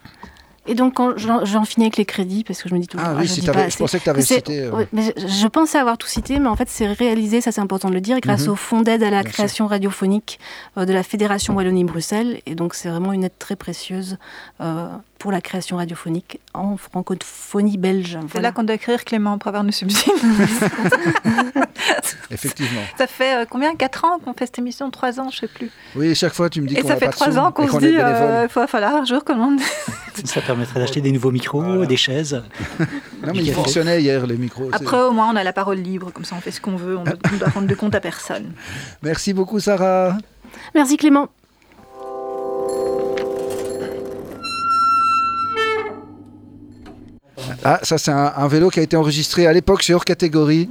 [0.66, 3.06] Et donc, quand j'en finis avec les crédits, parce que je me dis toujours.
[3.06, 4.60] Ah oui, je, je pensais que tu avais cité.
[4.60, 4.84] Euh.
[4.92, 7.94] mais je, pensais avoir tout cité, mais en fait, c'est réalisé, ça c'est important de
[7.94, 8.52] le dire, grâce mhm.
[8.52, 10.38] au Fonds d'aide à la création radiophonique
[10.78, 12.40] euh, de la Fédération Wallonie-Bruxelles.
[12.46, 14.18] Et donc, c'est vraiment une aide très précieuse
[14.60, 14.86] euh,
[15.22, 18.18] pour la création radiophonique en francophonie belge.
[18.32, 20.10] C'est là qu'on doit écrire Clément pour avoir nos subsides.
[22.32, 22.80] Effectivement.
[22.98, 23.76] Ça fait euh, combien?
[23.76, 24.90] 4 ans qu'on fait cette émission?
[24.90, 25.70] 3 ans, je sais plus.
[25.94, 27.90] Oui, chaque fois tu me dis qu'on Et ça fait 3 ans qu'on se dit,
[27.90, 29.60] il euh, va falloir un jour commande.
[30.24, 32.42] ça permettrait d'acheter des nouveaux micros, des chaises.
[33.24, 34.70] non, mais ils fonctionnaient hier, les micros.
[34.72, 36.98] Après, au moins, on a la parole libre, comme ça on fait ce qu'on veut,
[36.98, 38.54] on ne doit rendre de compte à personne.
[39.04, 40.18] Merci beaucoup, Sarah.
[40.74, 41.28] Merci, Clément.
[47.64, 50.68] Ah, ça c'est un, vélo qui a été enregistré à l'époque chez hors catégorie.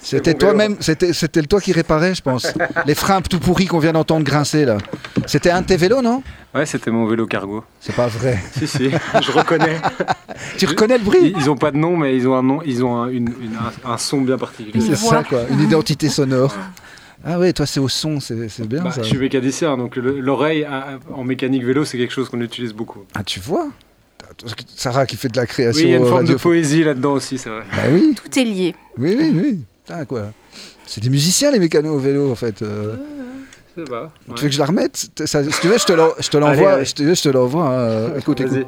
[0.00, 2.46] C'était toi-même, c'était, c'était toi qui réparais, je pense.
[2.86, 4.78] Les freins tout pourris qu'on vient d'entendre grincer là.
[5.26, 6.22] C'était un de tes vélos, non?
[6.54, 7.64] Ouais, c'était mon vélo cargo.
[7.80, 8.38] C'est pas vrai.
[8.56, 8.90] si, si,
[9.22, 9.80] je reconnais.
[10.56, 11.34] tu reconnais le bruit?
[11.36, 13.30] Ils, ont pas de nom, mais ils ont un nom, ils ont un, une,
[13.84, 14.80] un, son bien particulier.
[14.80, 15.42] C'est ça, quoi.
[15.50, 16.54] Une identité sonore.
[17.24, 19.02] Ah ouais, toi c'est au son, c'est, bien bah, ça.
[19.02, 20.66] Je suis mécanicien, donc l'oreille
[21.12, 23.04] en mécanique vélo, c'est quelque chose qu'on utilise beaucoup.
[23.14, 23.68] Ah, tu vois?
[24.76, 25.82] Sarah qui fait de la création.
[25.82, 27.64] Oui, il y a une forme de poésie là-dedans aussi, c'est vrai.
[27.72, 28.14] Bah oui.
[28.14, 28.74] Tout est lié.
[28.96, 29.32] Oui, oui,
[29.88, 30.04] oui.
[30.06, 30.32] quoi.
[30.86, 32.62] C'est des musiciens les mécanos au vélo en fait.
[32.62, 32.96] Euh.
[33.74, 34.96] Tu veux que je la remette?
[34.96, 35.22] Si tu
[35.68, 36.82] veux, je te l'envoie.
[36.82, 37.68] Je te, je te l'envoie.
[37.68, 38.16] Hein.
[38.18, 38.66] Écoute, écoute.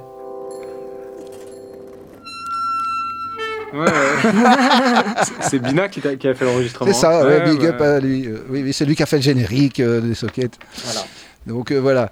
[3.73, 3.87] Ouais,
[5.49, 6.93] c'est Bina qui, a, qui a fait l'enregistrement.
[6.93, 8.27] C'est ça, ouais, big up à lui.
[8.27, 10.59] Euh, oui, oui c'est lui qui a fait le générique euh, des sockets.
[10.85, 11.07] Voilà.
[11.47, 12.11] Donc voilà.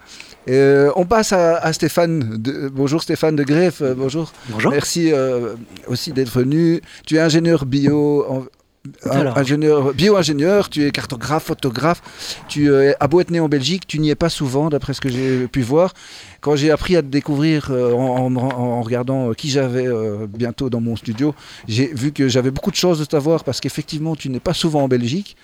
[0.48, 2.38] Euh, on passe à, Stéphane.
[2.72, 3.82] bonjour Stéphane de Greff.
[3.82, 4.32] Euh, bonjour.
[4.48, 4.72] Bonjour.
[4.72, 5.54] Merci euh,
[5.86, 6.80] aussi d'être venu.
[7.06, 8.48] Tu es ingénieur bio.
[9.04, 12.02] Ingénieur, bio-ingénieur, tu es cartographe, photographe,
[12.48, 15.08] tu as beau être né en Belgique, tu n'y es pas souvent, d'après ce que
[15.08, 15.94] j'ai pu voir.
[16.40, 19.86] Quand j'ai appris à te découvrir en, regardant qui j'avais
[20.28, 21.34] bientôt dans mon studio,
[21.66, 24.82] j'ai vu que j'avais beaucoup de choses de t'avoir parce qu'effectivement, tu n'es pas souvent
[24.82, 25.36] en Belgique.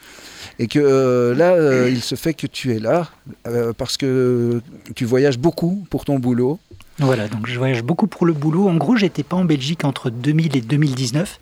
[0.59, 3.09] Et que euh, là, euh, il se fait que tu es là
[3.47, 4.61] euh, parce que
[4.95, 6.59] tu voyages beaucoup pour ton boulot.
[6.99, 8.69] Voilà, donc je voyage beaucoup pour le boulot.
[8.69, 11.41] En gros, j'étais pas en Belgique entre 2000 et 2019.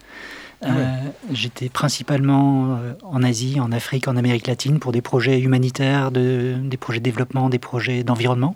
[0.65, 0.69] Ah
[1.33, 6.77] j'étais principalement en Asie, en Afrique, en Amérique latine pour des projets humanitaires, de, des
[6.77, 8.55] projets de développement, des projets d'environnement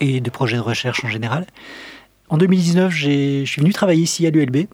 [0.00, 1.46] et des projets de recherche en général.
[2.28, 4.66] En 2019, je suis venu travailler ici à l'ULB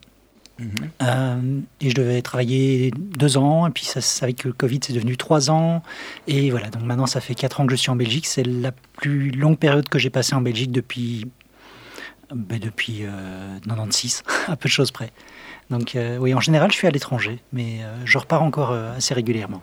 [1.02, 5.16] euh, et je devais travailler deux ans, et puis ça, avec le Covid, c'est devenu
[5.16, 5.82] trois ans.
[6.26, 8.26] Et voilà, donc maintenant, ça fait quatre ans que je suis en Belgique.
[8.26, 11.26] C'est la plus longue période que j'ai passée en Belgique depuis
[12.32, 13.04] ben, Depuis
[13.66, 15.12] 96, à peu de choses près.
[15.70, 19.62] Donc oui, en général, je suis à l'étranger, mais je repars encore assez régulièrement.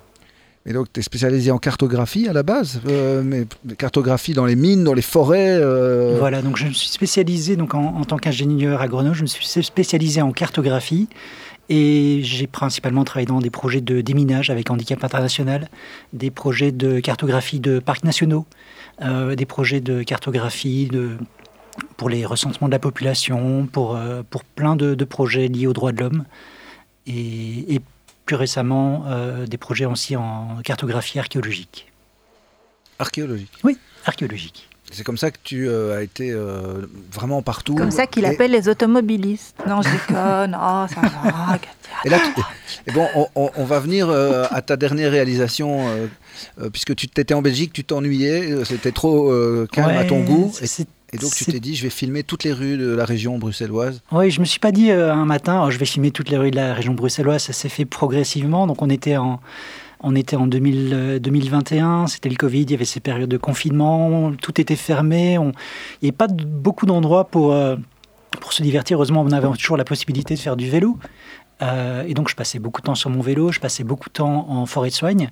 [0.66, 3.46] Et donc, tu es spécialisé en cartographie à la base, euh, mais
[3.78, 5.58] cartographie dans les mines, dans les forêts.
[5.60, 6.18] Euh.
[6.20, 10.22] Voilà, donc je me suis spécialisé donc en, tant qu'ingénieur agronome, je me suis spécialisé
[10.22, 11.08] en cartographie
[11.70, 15.68] et j'ai principalement travaillé dans des projets de déminage avec Handicap International,
[16.14, 18.46] des projets de cartographie de parcs nationaux,
[19.02, 21.18] euh, des projets de cartographie de,
[22.02, 23.96] pour les recensements de la population, pour,
[24.32, 26.26] pour plein de, projets liés aux droits de l'homme.
[27.06, 27.82] Et, et
[28.32, 31.92] plus récemment euh, des projets aussi en cartographie archéologique.
[32.98, 34.70] Archéologique Oui, archéologique.
[34.90, 37.76] C'est comme ça que tu euh, as été euh, vraiment partout.
[37.76, 39.58] Comme ça qu'il appelle les automobilistes.
[39.68, 40.58] Non, je déconne.
[40.58, 41.60] oh, ça va.
[42.06, 42.20] et là,
[42.88, 45.88] et bon, on, va venir à ta dernière réalisation,
[46.72, 49.30] puisque tu étais en Belgique, tu t'ennuyais, c'était trop
[49.72, 50.54] calme à ton goût.
[50.62, 50.68] Et
[51.18, 54.32] donc tu t'es dit, je vais filmer toutes les rues de la région bruxelloise Oui,
[54.32, 56.52] je me suis pas dit euh, un matin, oh, je vais filmer toutes les rues
[56.52, 57.44] de la région bruxelloise.
[57.44, 58.68] Ça s'est fait progressivement.
[58.68, 59.42] Donc on était en,
[60.02, 64.32] on était en 2000, 2021, c'était le Covid, il y avait ces périodes de confinement,
[64.42, 65.38] tout était fermé.
[65.38, 65.52] On...
[66.02, 67.76] Il n'y avait pas beaucoup d'endroits pour, euh,
[68.40, 68.98] pour se divertir.
[68.98, 70.98] Heureusement, on avait toujours la possibilité de faire du vélo.
[71.62, 74.14] Euh, et donc, je passais beaucoup de temps sur mon vélo, je passais beaucoup de
[74.14, 75.30] temps en forêt de soigne.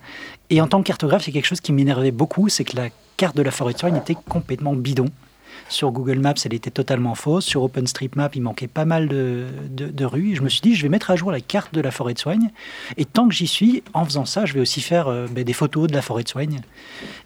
[0.49, 3.35] Et en tant que cartographe, c'est quelque chose qui m'énervait beaucoup, c'est que la carte
[3.35, 5.07] de la forêt de soigne était complètement bidon.
[5.69, 7.45] Sur Google Maps, elle était totalement fausse.
[7.45, 10.31] Sur OpenStreetMap, il manquait pas mal de, de, rues.
[10.31, 12.15] Et je me suis dit, je vais mettre à jour la carte de la forêt
[12.15, 12.49] de soigne.
[12.97, 15.53] Et tant que j'y suis, en faisant ça, je vais aussi faire euh, ben, des
[15.53, 16.61] photos de la forêt de soigne.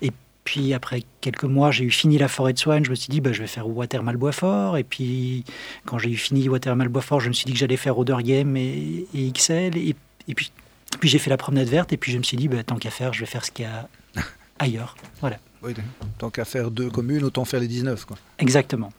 [0.02, 0.12] Et
[0.44, 2.84] puis après quelques mois, j'ai eu fini la forêt de soigne.
[2.84, 4.78] Je me suis dit, ben, je vais faire Watermal Boisfort.
[4.78, 5.46] Et puis
[5.86, 8.58] quand j'ai eu fini Watermal Boisfort, je me suis dit que j'allais faire Oder Game
[8.58, 9.78] et, XL.
[9.78, 9.96] Et,
[10.34, 10.52] puis,
[11.00, 11.94] puis j'ai fait la promenade verte.
[11.94, 13.64] Et puis je me suis dit, ben, tant qu'à faire, je vais faire ce qu'il
[13.64, 13.88] y a
[14.60, 14.98] ailleurs.
[15.22, 15.38] Voilà.
[15.64, 15.74] Oui,
[16.18, 18.06] tant qu'à faire deux communes, autant faire les 19.
[18.06, 18.18] Quoi.
[18.40, 18.92] Exactement.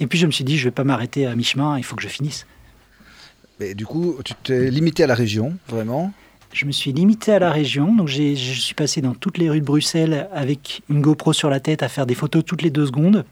[0.00, 1.96] Et puis je me suis dit, je ne vais pas m'arrêter à mi-chemin, il faut
[1.96, 2.46] que je finisse.
[3.60, 6.12] Mais du coup, tu t'es limité à la région, vraiment?
[6.52, 9.60] Je me suis limité à la région, donc je suis passé dans toutes les rues
[9.60, 12.86] de Bruxelles avec une GoPro sur la tête à faire des photos toutes les deux
[12.86, 13.24] secondes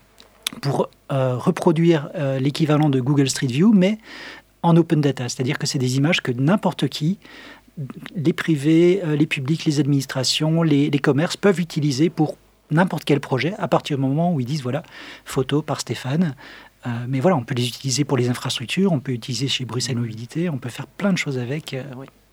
[0.61, 3.99] pour euh, reproduire euh, l'équivalent de Google Street View, mais
[4.63, 7.19] en open data, c'est-à-dire que c'est des images que n'importe qui,
[8.15, 12.37] les privés, euh, les publics, les administrations, les, les commerces peuvent utiliser pour
[12.71, 14.83] n'importe quel projet à partir du moment où ils disent voilà,
[15.25, 16.35] photo par Stéphane.
[16.87, 19.97] Euh, mais voilà, on peut les utiliser pour les infrastructures, on peut utiliser chez Bruxelles
[19.97, 21.75] Mobilité, on peut faire plein de choses avec.
[21.75, 21.83] Euh,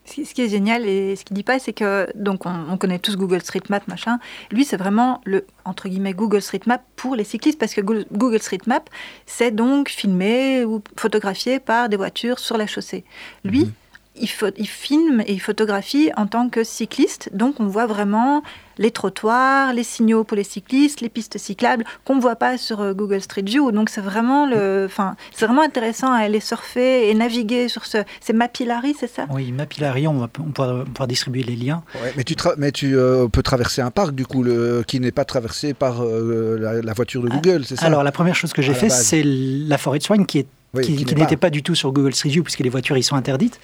[0.06, 3.16] ce qui est génial et ce qu'il dit pas, c'est que donc on, connaît tous
[3.16, 4.18] Google Street Map machin.
[4.52, 8.40] Lui, c'est vraiment le entre guillemets Google Street Map pour les cyclistes parce que Google
[8.40, 8.82] Street Map,
[9.24, 13.04] c'est donc filmé ou photographié par des voitures sur la chaussée.
[13.44, 13.72] Lui, mhm
[14.16, 17.30] il, il, filme et il photographie en tant que cycliste.
[17.32, 18.42] Donc on voit vraiment
[18.78, 22.80] les trottoirs, les signaux pour les cyclistes, les pistes cyclables qu'on ne voit pas sur
[22.80, 23.72] euh, Google Street View.
[23.72, 27.98] Donc c'est vraiment, le, enfin, c'est vraiment intéressant à aller surfer et naviguer sur ce...
[28.20, 29.26] C'est Mapillary, c'est ça?
[29.30, 31.82] Oui, Mapillary, on va on pouvoir, distribuer les liens.
[32.16, 35.24] mais tu, mais tu euh, peux traverser un parc, du coup, le, qui n'est pas
[35.24, 37.86] traversé par euh, la, voiture de ah, Google, c'est ça?
[37.86, 40.46] Alors la première chose que j'ai fait, c'est la forêt de soigne qui est
[40.82, 41.50] qui, n'était pas...
[41.50, 43.60] du tout sur Google Street View puisque les voitures y sont interdites.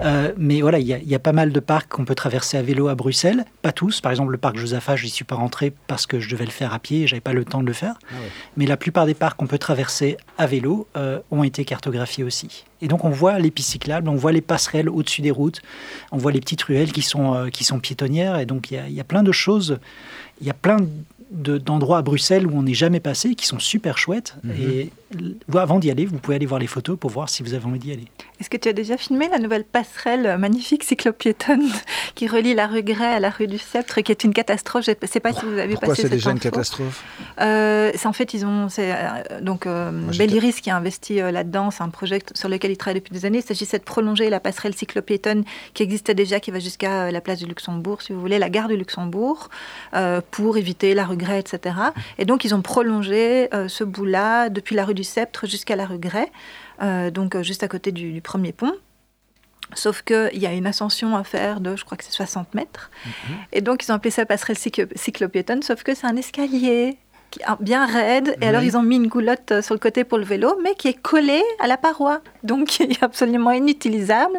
[0.00, 2.88] Euh, mais voilà, il y, a pas mal de parcs qu'on peut traverser à vélo
[2.88, 3.44] à Bruxelles.
[3.62, 4.00] Pas tous.
[4.00, 6.50] Par exemple, le parc Josaphat, je n'y suis pas rentré parce que je devais le
[6.50, 7.94] faire à pied et j'avais pas le temps de le faire.
[8.10, 8.14] Ah
[8.56, 12.64] mais la plupart des parcs qu'on peut traverser à vélo euh, ont été cartographiés aussi.
[12.82, 15.60] Et donc on voit les pistes cyclables, on voit les passerelles au-dessus des routes,
[16.12, 18.38] on voit les petites ruelles qui sont, euh, qui sont piétonnières.
[18.38, 19.78] Et donc il y, y, a plein de choses.
[20.40, 20.78] Il y a plein
[21.30, 24.34] d'endroits à Bruxelles où on n'est jamais passé, qui sont super chouettes.
[24.42, 24.54] Mhm.
[24.60, 24.90] Et
[25.54, 27.78] avant d'y aller, vous pouvez aller voir les photos pour voir si vous avez envie
[27.78, 28.06] d'y aller.
[28.40, 31.68] Est-ce que tu as déjà filmé la nouvelle passerelle magnifique cyclopiétonne
[32.14, 34.84] qui relie la rue Gray à la rue du Sceptre, qui est une catastrophe?
[34.84, 37.04] Je ne sais pas si vous avez Pourquoi passé c'est déjà une catastrophe?
[37.40, 38.68] Euh, C'est en fait, ils ont.
[38.68, 41.70] C'est, euh, donc, euh, Belliris qui a investi euh, là-dedans.
[41.70, 43.38] C'est un projet sur lequel il travaille depuis des années.
[43.38, 45.44] Il s'agissait de prolonger la passerelle cyclopiétonne
[45.74, 48.68] qui existait déjà, qui va jusqu'à la place du Luxembourg, si vous voulez, la gare
[48.68, 49.48] du Luxembourg,
[50.30, 51.74] pour éviter la rue Gray, etc.
[52.18, 55.98] Et donc, ils ont prolongé ce bout-là depuis la rue du Sceptre jusqu'à la rue
[55.98, 56.26] Gray.
[56.82, 58.72] Euh, donc euh, juste à côté du, premier pont.
[59.74, 62.90] Sauf qu'il y a une ascension à faire de, je crois que c'est 60 mètres.
[63.06, 63.36] Mhm.
[63.52, 66.98] Et donc, ils ont appelé ça passerelle cyclopiétonne, sauf que c'est un escalier
[67.30, 68.36] qui bien raide.
[68.40, 70.74] Et alors, ils ont mis une goulotte euh, sur le côté pour le vélo, mais
[70.74, 72.20] qui est collé à la paroi.
[72.44, 74.38] Donc il est absolument inutilisable.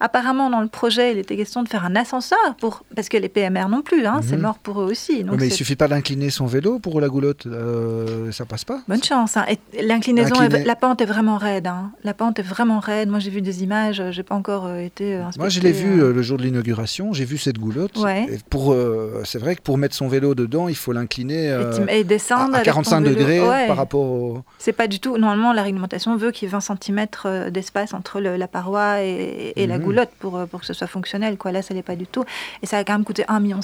[0.00, 3.28] Apparemment, dans le projet, il était question de faire un ascenseur, pour, parce que les
[3.28, 4.42] PMR non plus, hein, c'est Mhm.
[4.42, 5.24] mort pour eux aussi.
[5.24, 8.64] Donc mais il c'est- suffit pas d'incliner son vélo pour la goulotte, euh, ça passe
[8.64, 9.36] pas Bonne chance.
[9.36, 9.44] hein.
[9.80, 10.34] L'inclinaison,
[10.64, 11.66] la pente est vraiment raide.
[11.66, 11.90] hein.
[12.04, 13.08] La pente est vraiment raide.
[13.08, 14.00] Moi, j'ai vu des images.
[14.00, 16.12] euh, J'ai pas encore euh, été euh, Moi, je inspectée, l'ai vu euh.
[16.12, 17.96] le jour de l'inauguration, j'ai vu cette goulotte.
[17.98, 18.26] Ouais.
[18.30, 21.76] Et pour, euh, c'est vrai que pour mettre son vélo dedans, il faut l'incliner Et,
[21.76, 23.14] tu- et descendre à, à avec ton 45 vélo.
[23.14, 23.66] degrés Ouais.
[23.66, 24.42] par rapport au...
[24.58, 25.16] C'est pas du tout.
[25.18, 27.06] Normalement, la réglementation veut qu'il y ait 20 cm
[27.50, 29.84] d'espace entre le- la paroi et, et la Mhm.
[29.84, 31.36] goulotte pour, euh, pour que ce soit fonctionnel.
[31.38, 31.52] Quoi.
[31.52, 32.24] Là, ça l'est pas du tout.
[32.62, 33.60] Et ça a quand même coûté 1,6 million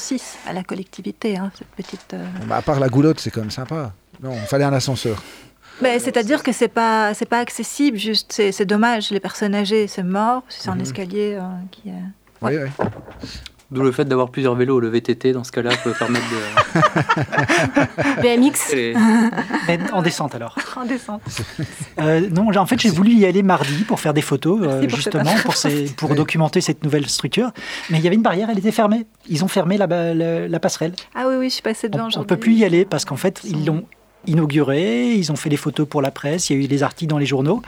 [0.47, 2.15] à la collectivité, hein, cette petite.
[2.15, 2.25] euh.
[2.47, 3.93] Bah, à part la goulotte, c'est quand même sympa.
[4.23, 5.23] Non, il fallait un ascenseur.
[5.83, 7.99] C'est-à-dire que c'est pas c'est pas accessible.
[7.99, 9.11] Juste, c'est dommage.
[9.11, 10.43] Les personnes âgées, c'est mort.
[10.49, 10.81] C'est un Mhm.
[10.83, 11.89] escalier euh, qui.
[11.89, 11.93] est-
[12.43, 12.87] Oui, oui.
[13.71, 14.79] D'où le fait d'avoir plusieurs vélos.
[14.79, 18.23] Le VTT, dans ce cas-là, peut permettre de.
[18.23, 18.95] BMX Et-
[19.67, 20.57] Mais en descente alors.
[20.77, 21.23] En descente.
[22.01, 24.97] Euh, non, en fait, j'ai voulu y aller mardi pour faire des photos, euh, pour
[24.97, 26.17] justement, pour, ces- pour Oui.
[26.17, 27.53] documenter cette nouvelle structure.
[27.91, 29.07] Mais il y avait une barrière, elle était fermée.
[29.29, 30.95] Ils ont fermé la, ba- la- la passerelle.
[31.15, 32.29] Ah oui, oui, je suis passée On devant ne aujourd'hui.
[32.29, 33.85] peut plus y aller parce qu'en fait, ils l'ont
[34.27, 37.11] inauguré, ils ont fait les photos pour la presse, il y a eu des articles
[37.11, 37.63] dans les journaux.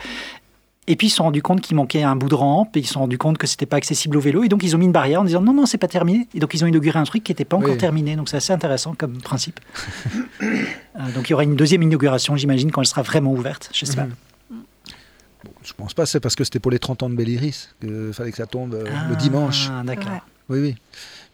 [0.89, 2.85] Et puis ils se sont rendus compte qu'il manquait un bout de rampe, et ils
[2.87, 4.85] se sont rendus compte que c'était pas accessible au vélo, et donc ils ont mis
[4.85, 6.27] une barrière en disant non, non, c'est pas terminé.
[6.33, 7.77] Et donc ils ont inauguré un truc qui n'était pas encore Oui.
[7.77, 9.59] terminé, donc c'est assez intéressant comme principe.
[10.41, 13.69] Euh, donc il y aura une deuxième inauguration, j'imagine, quand elle sera vraiment ouverte.
[13.73, 14.07] Je sais pas.
[14.49, 18.11] Bon, je pense pas, c'est parce que c'était pour les 30 ans de Belliris qu'il
[18.13, 19.69] fallait que ça tombe euh, le dimanche.
[19.71, 20.21] Ah, d'accord.
[20.49, 20.75] Oui, oui.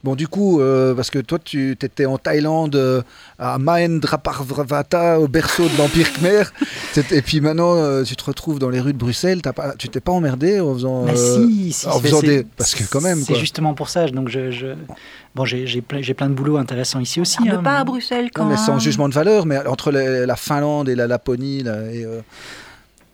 [0.03, 3.01] Bon, du coup, euh, parce que toi, tu étais en Thaïlande, euh,
[3.39, 6.43] à Mahendraparvata, au berceau de l'Empire Khmer.
[7.11, 9.41] Et puis maintenant, euh, tu te retrouves dans les rues de Bruxelles.
[9.41, 11.05] T'as pas, tu t'es pas emmerdé en faisant.
[11.05, 14.07] Bah si, si, en c'est- faisant des- parce que quand même, C'est justement pour ça.
[14.07, 14.75] Donc je, je-
[15.35, 17.37] bon, j'ai j'ai plein, j'ai plein de boulot intéressant ici aussi.
[17.41, 19.65] On ne hein, peut pas à Bruxelles quand Non, mais sans jugement de valeur, mais
[19.67, 22.19] entre la Finlande et la Laponie, là, et, euh,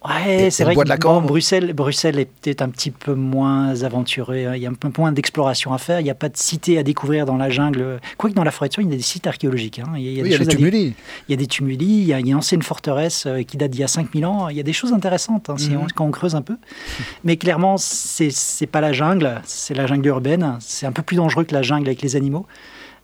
[0.06, 1.22] Ouais, c'est vrai que de la bon.
[1.22, 4.46] Bruxelles, Bruxelles est peut-être un petit peu moins aventuré.
[4.46, 4.56] hein.
[4.56, 6.00] Il y a un peu moins d'exploration à faire.
[6.00, 8.00] Il n'y a pas de cité à découvrir dans la jungle.
[8.18, 9.80] Quoique dans la forêt de Soie, il y a des sites archéologiques.
[9.80, 9.92] hein.
[9.98, 10.96] Il y a, il y a oui, il des y a des tumuli.
[11.28, 13.72] il y a des tumuli, il y a, il une ancienne forteresse euh, qui date
[13.72, 14.48] d'il y a 5000 ans.
[14.48, 15.78] Il y a des choses intéressantes hein, si Mhm.
[15.82, 16.56] on, quand on creuse un peu.
[17.26, 20.56] Mais clairement, c'est pas la jungle, c'est la jungle urbaine.
[20.62, 22.46] C'est un peu plus dangereux que la jungle avec les animaux.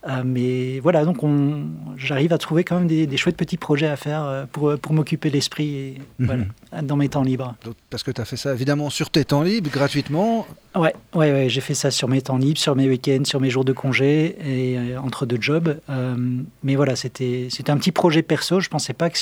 [0.08, 1.64] Euh, mais voilà, donc on-
[1.98, 4.94] j'arrive à trouver quand même des, des chouettes petits projets à faire euh, pour, pour
[4.94, 6.26] m'occuper l'esprit Mhm.
[6.28, 6.44] voilà,
[6.84, 7.56] dans mes temps libres.
[7.66, 10.46] Donc, Parce que tu as fait ça évidemment sur tes temps libres, gratuitement.
[10.76, 13.50] Ouais, ouais, ouais, j'ai fait ça sur mes temps libres, sur mes week-ends, sur mes
[13.50, 15.80] jours de congé et euh, entre deux jobs.
[15.90, 16.16] Euh,
[16.64, 18.60] mais voilà, c'était un petit projet perso.
[18.60, 19.18] Je pensais pas que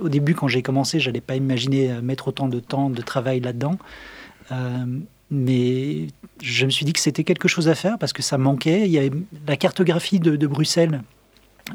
[0.00, 3.78] au début, quand j'ai commencé, j'allais pas imaginer mettre autant de temps de travail là-dedans.
[5.34, 6.06] Mais
[6.40, 8.86] je me suis dit que c'était quelque chose à faire parce que ça manquait.
[8.86, 9.10] Il y
[9.46, 11.02] la cartographie de, de Bruxelles.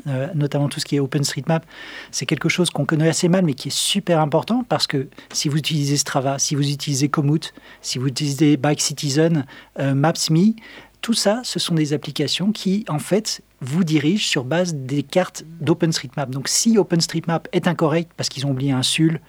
[0.08, 1.66] euh, notamment tout ce qui est OpenStreetMap,
[2.12, 5.50] c'est quelque chose qu'on connaît assez mal, mais qui est super important parce que si
[5.50, 9.46] vous utilisez Strava, si vous utilisez Komoot, si vous utilisez Bike Citizen,
[9.80, 10.54] euh, Maps.me,
[11.02, 15.44] tout ça, ce sont des applications qui, en fait, vous dirigent sur base des cartes
[15.62, 16.30] d'OpenStreetMap.
[16.30, 19.20] Donc, si OpenStreetMap est incorrect parce qu'ils ont oublié un SUL,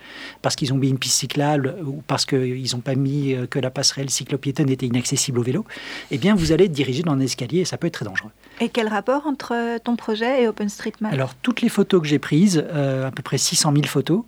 [0.43, 3.59] parce qu'ils ont oublié une piste cyclable ou parce qu'ils n'ont pas mis euh, que
[3.59, 5.65] la passerelle cyclopiétonne était inaccessible au vélo,
[6.11, 8.31] eh bien, vous allez être dirigé dans un escalier et ça peut être très dangereux.
[8.61, 11.13] Et quel rapport entre ton projet et OpenStreetMap?
[11.13, 14.23] Alors, toutes les photos que j'ai prises, euh, à peu près 600 000 photos,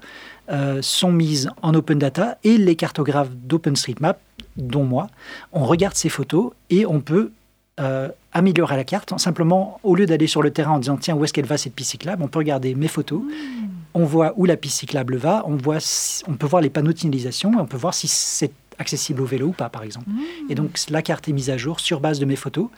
[0.51, 4.21] euh, sont mises en open data et les cartographes d'OpenStreetMap,
[4.57, 5.09] dont moi,
[5.53, 7.31] on regarde ces photos et on peut
[7.81, 9.19] euh, améliorer la carte.
[9.19, 11.75] Simplement, au lieu d'aller sur le terrain en disant tiens, où est-ce qu'elle va cette
[11.75, 13.23] piste cyclable, on peut regarder mes photos.
[13.95, 16.93] On voit où la piste cyclable va, on, voit si- on peut voir les panneaux
[16.93, 20.07] de signalisation et on peut voir si c'est accessible au vélo ou pas, par exemple.
[20.49, 22.69] Et donc, la carte est mise à jour sur base de mes photos.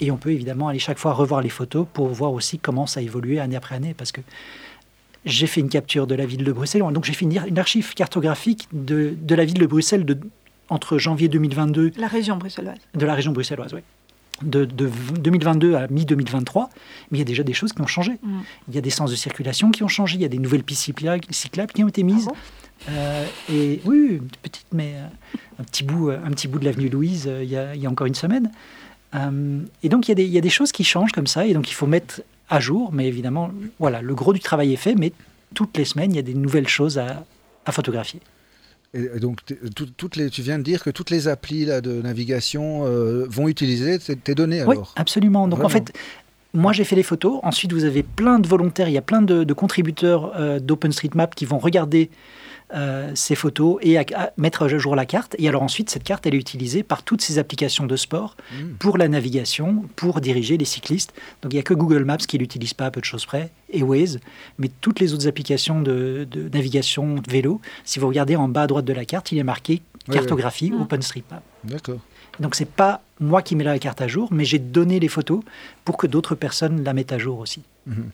[0.00, 2.98] Et on peut évidemment aller chaque fois revoir les photos pour voir aussi comment ça
[3.00, 3.94] a évolué année après année.
[3.96, 4.20] Parce que
[5.24, 6.82] j'ai fait une capture de la ville de Bruxelles.
[6.92, 10.18] Donc, j'ai fait une, une archive cartographique de, de la ville de Bruxelles de,
[10.74, 12.78] entre janvier 2022 La région bruxelloise.
[12.94, 13.80] de la région bruxelloise, oui.
[14.42, 16.66] De, de v- 2022 à mi-2023,
[17.10, 18.12] mais il y a déjà des choses qui ont changé.
[18.22, 18.40] Mm.
[18.68, 20.64] Il y a des sens de circulation qui ont changé, il y a des nouvelles
[20.64, 22.26] pistes cycla- cyclables qui ont été mises.
[22.28, 22.36] Ah bon?
[22.90, 25.06] Euh, et oui, une petite, mais euh,
[25.60, 27.86] un petit bout, euh, un petit bout de l'avenue Louise il y, a, il y
[27.86, 28.50] a encore une semaine.
[29.14, 31.28] Euh, et donc il y, a des, il y a des choses qui changent comme
[31.28, 32.90] ça, et donc il faut mettre à jour.
[32.92, 35.12] Mais évidemment, voilà, le gros du travail est fait, mais
[35.54, 37.24] toutes les semaines il y a des nouvelles choses à,
[37.66, 38.20] à photographier.
[38.94, 39.40] Et donc,
[39.74, 43.26] tout- toutes les, tu viens de dire que toutes les applis là, de navigation euh,
[43.28, 44.94] vont utiliser tes, données Oui, alors.
[44.96, 45.48] absolument.
[45.48, 45.92] Donc en fait,
[46.52, 47.40] moi j'ai fait les photos.
[47.42, 48.88] Ensuite, vous avez plein de volontaires.
[48.88, 52.08] Il y a plein de, de contributeurs euh, d'OpenStreetMap qui vont regarder
[52.74, 55.36] euh, ces photos et à, mettre à jour la carte.
[55.38, 58.74] Et alors ensuite, cette carte, elle est utilisée par toutes ces applications de sport Mm.
[58.78, 61.12] pour la navigation, pour diriger les cyclistes.
[61.42, 63.50] Donc il n'y a que Google Maps qui l'utilise pas à peu de choses près,
[63.70, 64.20] et Waze,
[64.58, 68.62] mais toutes les autres applications de, de navigation de vélo, si vous regardez en bas
[68.62, 70.80] à droite de la carte, il est marqué cartographie ouais.
[70.80, 71.42] OpenStreetMap.
[71.64, 72.00] D'accord.
[72.40, 75.40] Donc c'est pas moi qui mets la carte à jour, mais j'ai donné les photos
[75.84, 77.62] pour que d'autres personnes la mettent à jour aussi.
[77.86, 78.10] Mhm.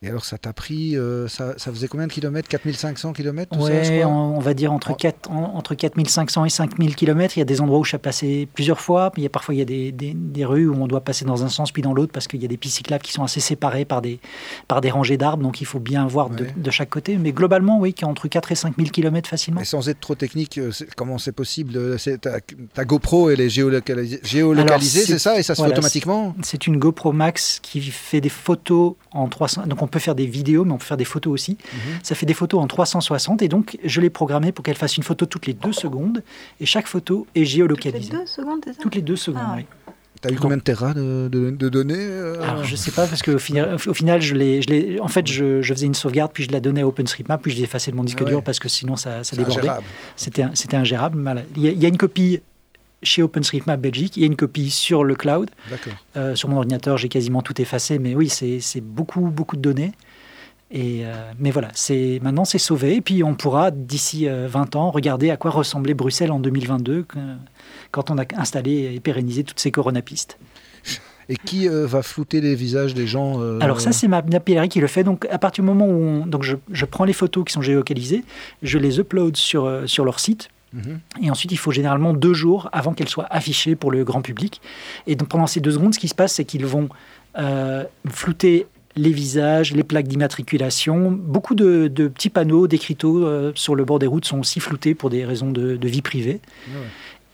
[0.00, 2.48] Et alors, ça t'a pris, euh, ça, ça faisait combien de kilomètres?
[2.48, 4.06] 4500 kilomètres tout ça, Ouais, je crois?
[4.06, 7.36] on, on va dire entre, En- 4, en- entre 4500 et 5000 km.
[7.36, 9.10] Il y a des endroits où je suis passé plusieurs fois.
[9.16, 11.24] Il y a, parfois, il y a des, des- des rues où on doit passer
[11.24, 13.24] dans un sens puis dans l'autre parce qu'il y a des pistes cyclables qui sont
[13.24, 14.20] assez séparées par des,
[14.68, 15.42] par des rangées d'arbres.
[15.42, 16.54] Donc il faut bien voir de, Ouais.
[16.56, 17.16] de chaque côté.
[17.16, 19.60] Mais globalement, oui, qu'il y a entre 4 et 5000 km facilement.
[19.60, 22.38] Et sans être trop technique, euh, comment c'est possible euh, ta,
[22.72, 25.38] ta GoPro, elle est géolocalisée, géolocalisée, c'est- c'est ça?
[25.40, 26.36] Et ça se voilà, fait automatiquement?
[26.44, 29.66] C'est une GoPro Max qui fait des photos en 300.
[29.66, 31.52] Donc on peut faire des vidéos, mais on peut faire des photos aussi.
[31.52, 31.78] Mhm.
[32.02, 35.02] Ça fait des photos en 360 et donc je l'ai programmé pour qu'elle fasse une
[35.02, 36.22] photo toutes les deux secondes
[36.60, 38.10] et chaque photo est Toutes les géolocalisée.
[38.12, 38.82] deux secondes, c'est ça?
[38.82, 39.64] Toutes les deux secondes, Ah oui.
[40.20, 43.22] T'as eu combien de terras de, de- de données euh, Alors je sais pas parce
[43.22, 46.32] qu'au final, au final je l'ai, je l'ai- en fait je, je faisais une sauvegarde
[46.34, 48.26] puis je la donnais à OpenStreetMap puis je l'ai effacé de mon disque ouais.
[48.26, 49.68] dur parce que sinon ça, ça débordait.
[50.16, 50.42] C'était,
[50.74, 51.22] ingérable.
[51.22, 51.42] Voilà.
[51.56, 52.40] Il, y a, il y a une copie
[53.02, 55.50] chez OpenStreetMap Belgique, il y a une copie sur le cloud.
[56.16, 59.92] Euh, sur mon ordinateur, j'ai quasiment tout effacé, mais oui, c'est, beaucoup beaucoup de données.
[60.70, 64.76] Et euh, mais voilà, c'est maintenant c'est sauvé et puis on pourra d'ici euh, 20
[64.76, 67.16] ans regarder à quoi ressemblait Bruxelles en 2022 que-
[67.90, 70.38] quand on a installé et pérennisé toutes ces coronapistes.
[71.30, 74.68] Et qui euh, va flouter les visages des gens euh, Alors ça, c'est ma Napillary
[74.68, 75.04] qui le fait.
[75.04, 77.62] Donc à partir du moment où on- donc je, je prends les photos qui sont
[77.62, 78.24] géolocalisées,
[78.62, 80.48] je les upload sur, euh, sur leur site.
[81.22, 84.60] Et ensuite, il faut généralement deux jours avant qu'elles soient affichées pour le grand public.
[85.06, 86.88] Et pendant ces deux secondes, ce qui se passe, c'est qu'ils vont
[87.38, 91.10] euh, flouter les visages, les plaques d'immatriculation.
[91.12, 95.08] Beaucoup de, petits panneaux, d'écriteaux euh, sur le bord des routes sont aussi floutés pour
[95.08, 96.40] des raisons de, vie privée.
[96.68, 96.74] Ouais.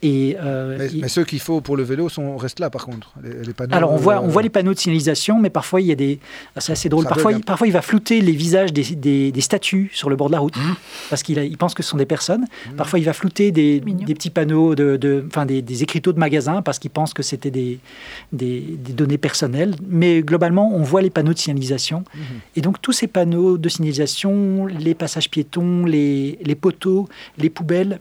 [0.06, 3.10] Et, euh, mais, mais ceux qu'il faut pour le vélo sont, restent là, par contre.
[3.22, 5.80] Les, les panneaux, alors on voit, on euh, voit les panneaux de signalisation, mais parfois
[5.80, 6.20] il y a des,
[6.58, 7.04] c'est assez drôle.
[7.04, 10.16] Ça Parfois, il, parfois il va flouter les visages des, des, des statues sur le
[10.16, 10.54] bord de la route
[11.08, 12.44] parce qu'il a- il pense que ce sont des personnes.
[12.76, 16.18] Parfois il va flouter des, des petits panneaux de, de- enfin des, des écriteaux de
[16.18, 17.78] magasins parce qu'il pense que c'était des,
[18.32, 19.74] des, des données personnelles.
[19.88, 22.22] Mais globalement, on voit les panneaux de signalisation Mhm.
[22.56, 28.00] et donc tous ces panneaux de signalisation, les passages piétons, les, les poteaux, les poubelles,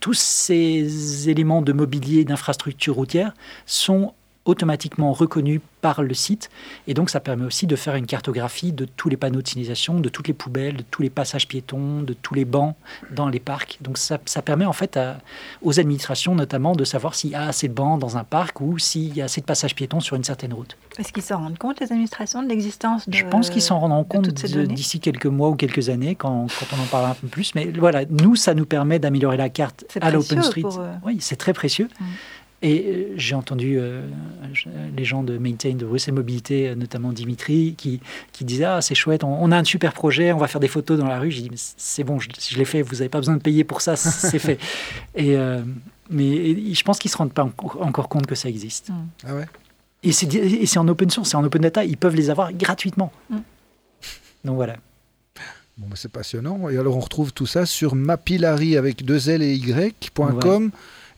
[0.00, 3.32] tous ces éléments de mobilier, d'infrastructure routière
[3.66, 6.48] sont automatiquement reconnus par le site.
[6.86, 9.98] Et donc, ça permet aussi de faire une cartographie de tous les panneaux de signalisation,
[10.00, 12.74] de toutes les poubelles, de tous les passages piétons, de tous les bancs
[13.10, 13.78] dans les parcs.
[13.80, 15.18] Donc, ça, ça permet en fait à-
[15.62, 18.78] aux administrations notamment de savoir s'il y a assez de bancs dans un parc ou
[18.78, 20.76] s'il y a assez de passages piétons sur une certaine route.
[20.98, 24.04] Est-ce qu'ils s'en rendent compte, les administrations, de l'existence de Je pense qu'ils s'en rendront
[24.04, 27.54] compte d'ici quelques mois ou quelques années quand, quand on en parlera un peu plus.
[27.54, 30.62] Mais voilà, nous, ça nous permet d'améliorer la carte à l'OpenStreet.
[30.62, 30.88] pour eux.
[31.04, 31.88] Oui, c'est très précieux.
[32.00, 32.04] Mm.
[32.62, 34.06] Et euh, j'ai entendu euh,
[34.96, 38.94] les gens de Maintain de Bruxelles Mobilité, euh, notamment Dimitri, qui, qui disaient Ah, c'est
[38.94, 41.32] chouette, on, on a un super projet, on va faire des photos dans la rue.
[41.32, 43.64] J'ai dit Mais C'est bon, je, je l'ai fait, vous n'avez pas besoin de payer
[43.64, 44.58] pour ça, c'est fait.
[45.14, 45.62] Et, euh,
[46.10, 48.90] mais et je pense qu'ils ne se rendent pas encore encore compte que ça existe.
[49.26, 49.46] Ah ouais?
[50.02, 52.52] Et c'est et c'est en open source, c'est en open data, ils peuvent les avoir
[52.52, 53.12] gratuitement.
[53.30, 53.36] Mm.
[54.44, 54.76] Donc voilà.
[55.78, 56.68] Bon, bah, c'est passionnant.
[56.68, 60.64] Et alors, on retrouve tout ça sur mapillary avec deux L et Y.com.
[60.64, 60.70] Ouais.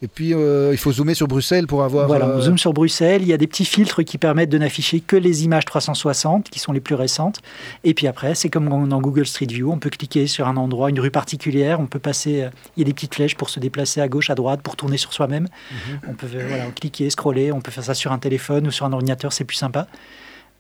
[0.05, 2.07] Et puis, euh, il faut zoomer sur Bruxelles pour avoir.
[2.07, 3.23] Voilà, on euh, zoome sur Bruxelles.
[3.23, 6.59] Il y a des petits filtres qui permettent de n'afficher que les images 360, qui
[6.59, 7.41] sont les plus récentes.
[7.85, 9.73] Et puis après, c'est comme dans Google Street View.
[9.73, 11.81] On peut cliquer sur un endroit, une rue particulière.
[11.81, 12.43] On peut passer.
[12.43, 14.77] euh, Il y a des petites flèches pour se déplacer à gauche, à droite, pour
[14.77, 15.49] tourner sur soi-même.
[15.73, 16.01] Mhm.
[16.11, 17.51] On peut voilà, cliquer, scroller.
[17.51, 19.33] On peut faire ça sur un téléphone ou sur un ordinateur.
[19.33, 19.87] C'est plus sympa.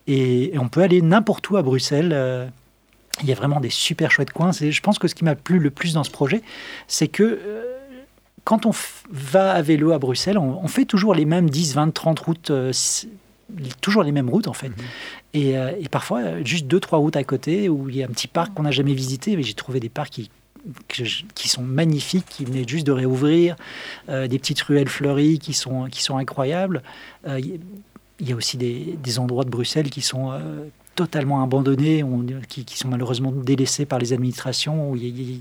[0.06, 2.12] Et, et on peut aller n'importe où à Bruxelles.
[2.14, 2.46] euh,
[3.22, 4.50] il y a vraiment des super chouettes coins.
[4.50, 6.42] Je pense que ce qui m'a plu le plus dans ce projet,
[6.88, 7.62] c'est que euh,
[8.44, 8.72] quand on
[9.10, 12.50] va à vélo à Bruxelles, on, on fait toujours les mêmes 10, 20, 30 routes,
[12.50, 12.72] euh,
[13.80, 14.70] toujours les mêmes routes en fait.
[15.32, 18.06] et, euh, et parfois, euh, juste deux, trois routes à côté où il y a
[18.06, 22.26] un petit parc qu'on n'a jamais visité, mais j'ai trouvé des parcs qui, sont magnifiques,
[22.28, 23.56] qui venaient juste de réouvrir,
[24.08, 26.82] euh, des petites ruelles fleuries qui sont, qui sont incroyables.
[27.26, 27.58] Il
[28.28, 30.32] y- a aussi des, des endroits de Bruxelles qui sont
[30.94, 34.90] totalement abandonnés, on- qui, qui sont malheureusement délaissés par les administrations.
[34.90, 35.38] Où il y a- il y a-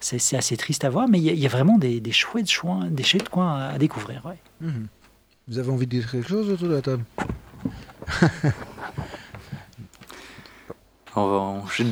[0.00, 2.12] c'est assez triste à voir, mais il y a, il y a vraiment des, des
[2.12, 4.24] chouettes coins, des chouettes coins à, à découvrir.
[4.26, 4.38] ouais.
[4.60, 4.86] mhm.
[5.48, 7.04] Vous avez envie de dire quelque chose autour de la table?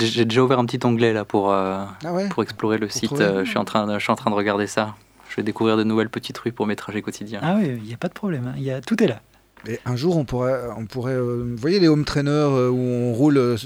[0.00, 2.28] J'ai déjà ouvert un petit onglet là pour, euh, Ah ouais?
[2.28, 3.12] pour explorer le site.
[3.12, 4.94] Euh, je, suis en train de, je suis en train de regarder ça.
[5.30, 7.40] Je vais découvrir de nouvelles petites rues pour mes trajets quotidiens.
[7.42, 8.54] Ah oui, il n'y a pas de problème, hein.
[8.56, 9.20] Il y a, tout est là.
[9.66, 12.78] Et un jour, on pourrait, on pourrait euh, vous voyez les home trainers euh, où
[12.78, 13.56] on roule euh,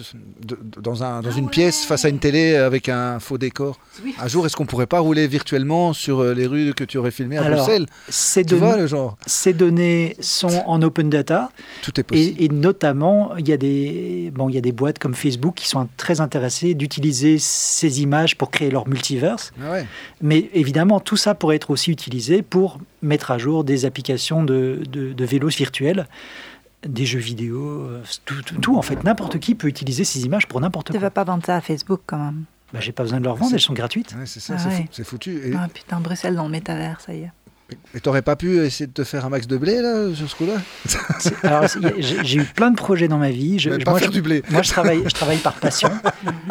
[0.47, 1.51] de- dans, un, dans Ah une ouais.
[1.51, 3.79] pièce face à une télé avec un faux décor.
[4.05, 4.15] Oui.
[4.21, 7.11] Un jour, est-ce qu'on pourrait pas rouler virtuellement sur euh, les rues que tu aurais
[7.11, 11.11] filmées à Alors, Bruxelles Ces, Tu don- vois le genre ces données sont en open
[11.11, 11.51] data
[11.83, 12.41] Tout est possible.
[12.41, 15.55] et, et notamment il y, a des, bon, il y a des boîtes comme Facebook
[15.57, 19.53] qui sont très intéressées d'utiliser ces images pour créer leur multiverse.
[19.65, 19.87] Ah ouais.
[20.23, 24.81] Mais évidemment, tout ça pourrait être aussi utilisé pour mettre à jour des applications de,
[24.91, 25.88] de, de vélos virtuels,
[26.87, 29.03] des jeux vidéo, euh, tout, tout- tout, en fait.
[29.05, 31.01] N'importe qui peut utiliser ces images pour n'importe Tu quoi.
[31.01, 32.45] vas pas vendre ça à Facebook quand même.
[32.73, 34.15] Bah, J'ai pas besoin de leur vendre, elles sont gratuites.
[34.19, 35.05] Ouais, c'est ça, Ah c'est ouais.
[35.05, 35.33] foutu.
[35.49, 37.31] Et Ah putain, Bruxelles dans le métavers, ça y est.
[37.95, 40.35] et t'aurais pas pu essayer de te faire un max de blé là sur ce
[40.37, 40.55] coup-là?
[41.99, 43.59] J'ai eu plein de projets dans ma vie.
[43.59, 44.43] Je, pas moi, faire je- du blé.
[44.51, 45.91] Moi, je travaille, je travaille par passion.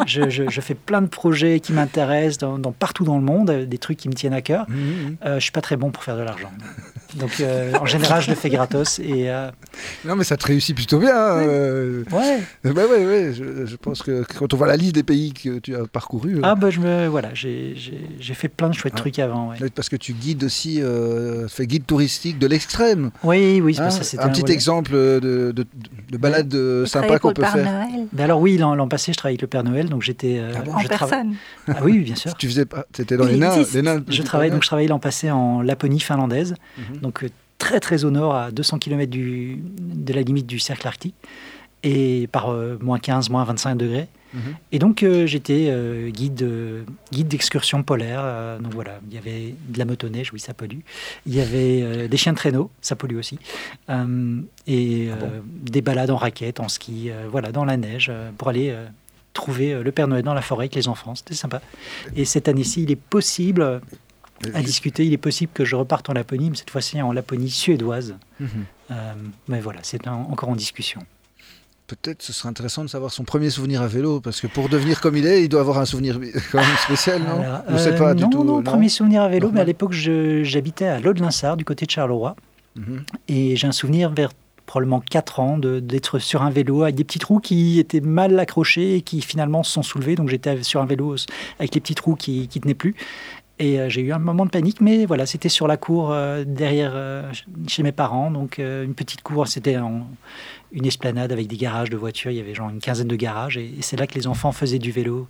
[0.06, 3.50] Je, je- je fais plein de projets qui m'intéressent dans, dans- partout dans le monde,
[3.50, 4.66] euh, des trucs qui me tiennent à cœur.
[4.68, 5.16] Mhm.
[5.24, 6.50] Euh, je suis pas très bon pour faire de l'argent.
[7.16, 8.98] Donc, euh, en général, je le fais gratos.
[8.98, 9.50] Et euh,
[10.04, 11.16] Non, mais ça te réussit plutôt bien.
[11.16, 12.40] hein, euh, ouais.
[12.64, 13.32] Ouais, ouais, ouais.
[13.32, 16.36] Je, je pense que quand on voit la liste des pays que tu as parcouru,
[16.36, 17.74] euh, Ah bah je me voilà, j'ai
[18.34, 19.00] fait plein de chouettes Ah.
[19.00, 19.48] trucs avant.
[19.50, 19.56] Ouais.
[19.56, 23.10] peut-être parce que tu guides aussi, euh, tu fais guide touristique de l'extrême.
[23.24, 23.90] Oui, oui, c'est hein.
[23.90, 24.02] ça.
[24.02, 24.54] c'était un petit voilà.
[24.54, 25.66] exemple de, de,
[26.10, 27.64] de balade euh, Tu sympa qu'on peut le Père faire.
[27.72, 28.06] Noël?
[28.12, 30.38] Ben alors oui, l'an passé, je travaillais avec le Père Noël, donc j'étais.
[30.38, 31.34] euh, Ah bon en je trava- personne.
[31.68, 32.34] Ah oui, oui, bien sûr.
[32.36, 34.02] Tu faisais pas, t'étais dans les nains, les nains.
[34.08, 36.97] Je travaille donc je travaillais l'an passé en Laponie finlandaise, Mhm.
[37.02, 37.28] Donc euh,
[37.58, 41.14] très très au nord, à 200 km du, de la limite du cercle arctique,
[41.82, 44.08] et par euh, moins 15, moins 25 degrés.
[44.34, 44.40] Mhm.
[44.72, 46.82] Et donc euh, j'étais euh, guide, euh,
[47.12, 48.22] guide d'excursion polaire.
[48.60, 50.80] donc voilà, il y avait de la motoneige, oui ça pollue.
[51.26, 53.38] Il y avait des chiens de traîneau, ça pollue aussi.
[53.88, 58.74] Et Ah bon des balades en raquette, en ski, voilà, dans la neige, pour aller
[59.32, 61.14] trouver le Père Noël dans la forêt avec les enfants.
[61.14, 61.60] C'était sympa.
[62.16, 63.80] Et cette année-ci, il est possible
[64.54, 67.50] à discuter, il est possible que je reparte en Laponie, mais cette fois-ci en Laponie
[67.50, 68.16] suédoise.
[68.40, 68.48] Mhm.
[68.90, 69.12] Euh,
[69.48, 71.00] mais voilà, c'est encore en discussion.
[71.86, 75.00] Peut-être ce serait intéressant de savoir son premier souvenir à vélo, parce que pour devenir
[75.00, 76.20] comme il est, il doit avoir un souvenir
[76.52, 77.40] quand même spécial, non?
[77.40, 78.44] Alors, euh, pas du non, tout.
[78.44, 82.36] Non, premier souvenir à vélo, mais à l'époque, j'habitais à Lode-Linsard, du côté de Charleroi.
[82.76, 83.04] Mhm.
[83.28, 84.30] Et j'ai un souvenir vers
[84.68, 88.96] probablement 4 ans d'être sur un vélo avec des petits trous qui étaient mal accrochés
[88.96, 90.14] et qui finalement se sont soulevés.
[90.14, 91.16] Donc j'étais sur un vélo
[91.58, 92.94] avec les petits trous qui ne tenaient plus.
[93.60, 96.44] Et euh, j'ai eu un moment de panique, mais voilà, c'était sur la cour euh,
[96.44, 97.32] derrière euh,
[97.66, 98.30] chez mes parents.
[98.30, 99.76] Donc une petite cour, c'était
[100.72, 102.30] une esplanade avec des garages de voitures.
[102.30, 103.56] Il y avait genre une quinzaine de garages.
[103.56, 105.28] Et, et c'est là que les enfants faisaient du vélo.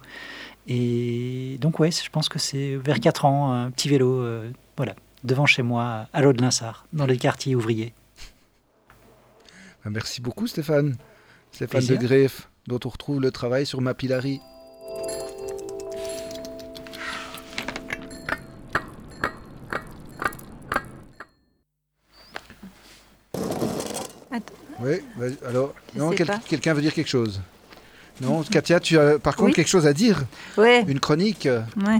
[0.68, 4.94] Et donc ouais, je pense que c'est vers 4 ans, un petit vélo, euh, voilà,
[5.24, 7.94] devant chez moi, à Lode-Linsard, dans les quartiers ouvriers.
[9.84, 10.96] Ah, Merci beaucoup Stéphane.
[11.52, 11.98] Stéphane Plaisir.
[11.98, 14.40] de Greff, dont on retrouve le travail sur Mapillary.
[24.80, 24.92] Oui,
[25.46, 26.38] alors, Je non, sais quel- pas.
[26.48, 27.40] quelqu'un veut dire quelque chose?
[28.20, 29.54] Non, Katia, tu as par contre Oui.
[29.54, 30.24] quelque chose à dire?
[30.56, 31.48] Ouais, Une chronique,
[31.86, 31.98] ouais,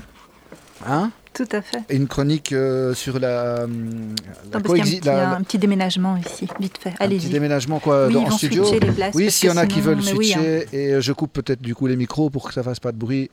[0.87, 1.11] hein?
[1.35, 1.79] Tout à fait.
[1.91, 4.14] Une chronique euh, sur la, hum,
[4.53, 6.95] la qu'il y a un petit, la- un petit déménagement ici, vite fait.
[6.99, 9.14] un petit déménagement quoi, Oui, dans- en studio switcher les places.
[9.14, 10.14] Oui, s'il y en a qui veulent oui, hein.
[10.14, 12.91] switcher, et euh, je coupe peut-être du coup les micros pour que ça fasse pas
[12.91, 13.31] de bruit.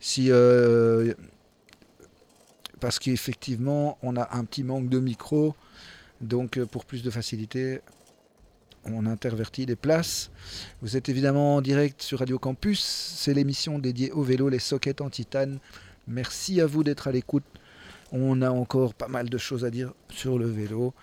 [0.00, 1.12] Si, euh,
[2.80, 5.54] parce qu'effectivement, on a un petit manque de micros,
[6.20, 7.80] donc euh, pour plus de facilité,
[8.92, 10.30] on intervertit les places.
[10.82, 15.00] Vous êtes évidemment en direct sur Radio Campus, c'est l'émission dédiée au vélo, les sockets
[15.00, 15.58] en titane.
[16.08, 17.44] Merci à vous d'être à l'écoute.
[18.12, 20.94] On a encore pas mal de choses à dire sur le vélo.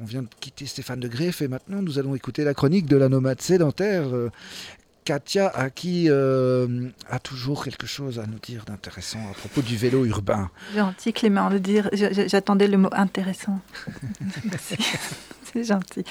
[0.00, 2.96] On vient de quitter Stéphane de Greff et maintenant nous allons écouter la chronique de
[2.96, 4.14] la nomade sédentaire.
[4.14, 4.30] euh,
[5.04, 9.76] Katia, à qui euh, a toujours quelque chose à nous dire d'intéressant à propos du
[9.76, 10.50] vélo urbain.
[10.74, 13.60] Gentil Clément de dire, j'attendais le mot intéressant.
[14.44, 14.76] Merci.
[15.54, 16.02] C'est gentil.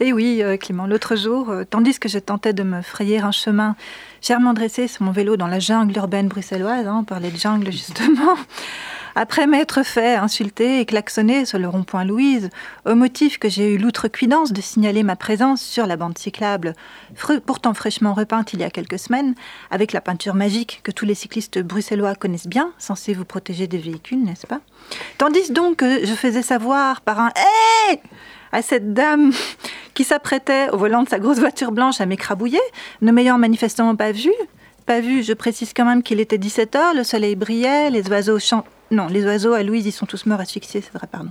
[0.00, 3.32] Et oui, euh, Clément, l'autre jour, euh, tandis que je tentais de me frayer un
[3.32, 3.76] chemin
[4.22, 7.70] chèrement dressé sur mon vélo dans la jungle urbaine bruxelloise, hein, on parlait de jungle
[7.70, 8.34] justement,
[9.14, 12.48] après m'être fait insulter et klaxonner sur le rond-point Louise,
[12.86, 16.72] au motif que j'ai eu l'outrecuidance de signaler ma présence sur la bande cyclable,
[17.44, 19.34] pourtant fraîchement repeinte il y a quelques semaines,
[19.70, 23.78] avec la peinture magique que tous les cyclistes bruxellois connaissent bien, censée vous protéger des
[23.78, 24.60] véhicules, n'est-ce pas?
[25.18, 27.30] Tandis donc que je faisais savoir par un
[27.90, 28.00] Hé
[28.52, 29.32] à cette dame
[29.94, 32.60] qui s'apprêtait au volant de sa grosse voiture blanche à m'écrabouiller,
[33.02, 34.30] ne m'ayant manifestement pas vu.
[34.86, 38.64] Pas vu, je précise quand même qu'il était 17h, le soleil brillait, les oiseaux chan-
[38.90, 41.30] Non, les oiseaux à Louise, ils sont tous morts asphyxiés, c'est vrai, pardon.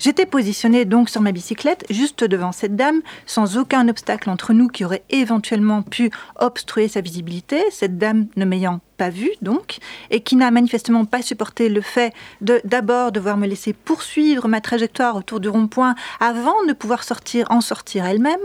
[0.00, 4.66] J'étais positionnée donc sur ma bicyclette, juste devant cette dame, sans aucun obstacle entre nous
[4.66, 6.10] qui aurait éventuellement pu
[6.40, 9.78] obstruer sa visibilité, cette dame ne m'ayant pas vue donc,
[10.10, 14.60] et qui n'a manifestement pas supporté le fait de d'abord devoir me laisser poursuivre ma
[14.60, 18.40] trajectoire autour du rond-point avant de pouvoir sortir, en sortir elle-même.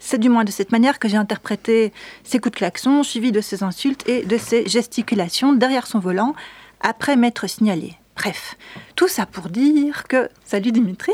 [0.00, 1.92] C'est du moins de cette manière que j'ai interprété
[2.24, 6.34] ses coups de klaxon, suivis de ses insultes et de ses gesticulations derrière son volant,
[6.80, 7.94] après m'être signalé.
[8.16, 8.56] Bref,
[8.94, 11.12] tout ça pour dire que, salut Dimitri,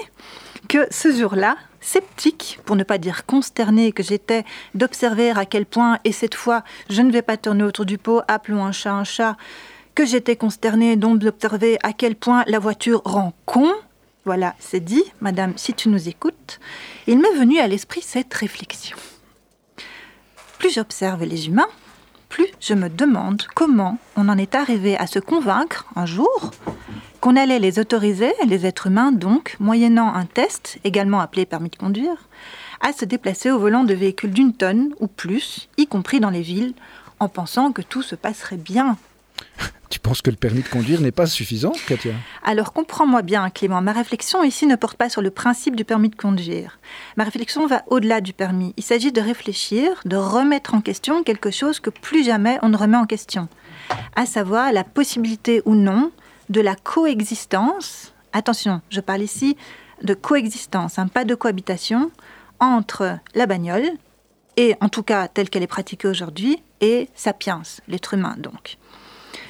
[0.69, 4.45] que ce jour-là, sceptique, pour ne pas dire consterné que j'étais
[4.75, 8.23] d'observer à quel point, et cette fois, je ne vais pas tourner autour du pot,
[8.29, 9.37] appelons un chat un chat,
[9.95, 13.71] que j'étais consterné donc d'observer à quel point la voiture rend con.
[14.25, 16.61] Voilà, c'est dit, madame, si tu nous écoutes,
[17.09, 18.97] il m'est venu à l'esprit cette réflexion.
[20.59, 21.69] Plus j'observe les humains,
[22.33, 26.51] plus je me demande comment on en est arrivé à se convaincre un jour
[27.21, 31.77] qu'on allait les autoriser, les êtres humains donc, moyennant un test, également appelé permis de
[31.77, 32.29] conduire,
[32.81, 36.41] à se déplacer au volant de véhicules d'une tonne ou plus, y compris dans les
[36.41, 36.73] villes,
[37.21, 38.97] en pensant que tout se passerait bien
[39.91, 42.15] tu penses que le permis de conduire n'est pas suffisant, Katia?
[42.43, 46.09] Alors comprends-moi bien, Clément, ma réflexion ici ne porte pas sur le principe du permis
[46.09, 46.79] de conduire.
[47.17, 48.75] Ma réflexion va au-delà du permis.
[48.77, 52.77] Il s'agit de réfléchir, de remettre en question quelque chose que plus jamais on ne
[52.77, 53.49] remet en question,
[54.17, 56.11] à savoir la possibilité ou non
[56.49, 59.57] de la coexistence, attention, je parle ici
[60.03, 62.11] de coexistence, hein, pas de cohabitation,
[62.61, 63.91] entre la bagnole,
[64.57, 68.79] et en tout cas telle qu'elle est pratiquée aujourd'hui, et sapiens, l'être humain donc.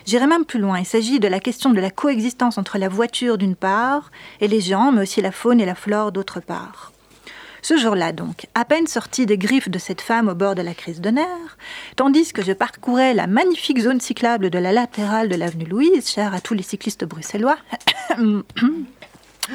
[0.05, 0.78] J'irai même plus loin.
[0.78, 4.61] Il s'agit de la question de la coexistence entre la voiture d'une part et les
[4.61, 6.92] gens, mais aussi la faune et la flore d'autre part.
[7.64, 10.74] Ce jour-là, donc, à peine sorti des griffes de cette femme au bord de la
[10.74, 11.57] crise de nerfs,
[11.94, 16.34] tandis que je parcourais la magnifique zone cyclable de la latérale de l'avenue Louise, chère
[16.34, 17.57] à tous les cyclistes bruxellois,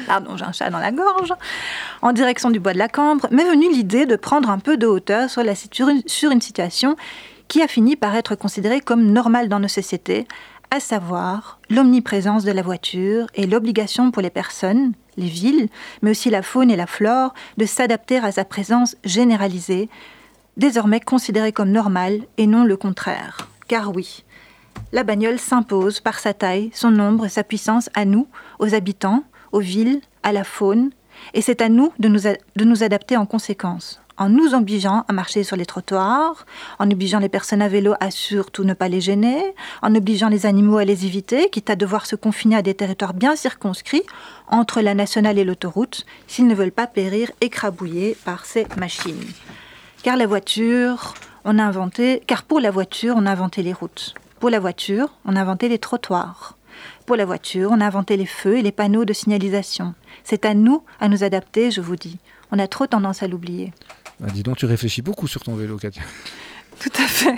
[0.06, 1.34] pardon, j'ai un chat dans la gorge,
[2.00, 4.86] en direction du bois de la Cambre, m'est venue l'idée de prendre un peu de
[4.86, 5.42] hauteur sur,
[6.06, 6.96] sur une situation
[7.48, 10.26] qui a fini par être considéré comme normal dans nos sociétés,
[10.70, 15.68] à savoir l'omniprésence de la voiture et l'obligation pour les personnes, les villes,
[16.02, 19.88] mais aussi la faune et la flore, de s'adapter à sa présence généralisée,
[20.58, 23.48] désormais considérée comme normale et non le contraire.
[23.66, 24.24] Car oui,
[24.92, 28.28] la bagnole s'impose par sa taille, son nombre sa puissance à nous,
[28.58, 30.90] aux habitants, aux villes, à la faune,
[31.32, 35.12] et c'est à nous de nous, de nous adapter en conséquence en nous obligeant à
[35.12, 36.44] marcher sur les trottoirs,
[36.78, 40.44] en obligeant les personnes à vélo à surtout ne pas les gêner, en obligeant les
[40.44, 44.02] animaux à les éviter, quitte à devoir se confiner à des territoires bien circonscrits
[44.48, 49.24] entre la nationale et l'autoroute, s'ils ne veulent pas périr écrabouillés par ces machines.
[50.02, 51.14] Car la voiture,
[51.44, 54.14] on a inventé, car pour la voiture, on a inventé les routes.
[54.40, 56.56] Pour la voiture, on a inventé les trottoirs.
[57.06, 59.94] Pour la voiture, on a inventé les feux et les panneaux de signalisation.
[60.24, 62.18] C'est à nous à nous adapter, je vous dis.
[62.52, 63.72] On a trop tendance à l'oublier.
[64.20, 66.02] Bah, dis donc, tu réfléchis beaucoup sur ton vélo, Katia.
[66.80, 67.34] Tout à fait.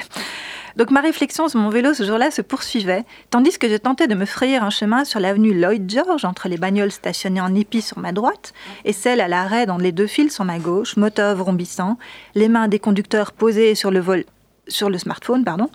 [0.76, 4.14] Donc ma réflexion sur mon vélo ce jour-là se poursuivait, tandis que je tentais de
[4.14, 7.98] me frayer un chemin sur l'avenue Lloyd George entre les bagnoles stationnées en épi sur
[7.98, 8.52] ma droite
[8.84, 11.98] et celles à l'arrêt dans les deux fils sur ma gauche, moteur vrombissant,
[12.34, 14.24] les mains des conducteurs posées sur le vol,
[14.68, 15.68] sur le smartphone, pardon,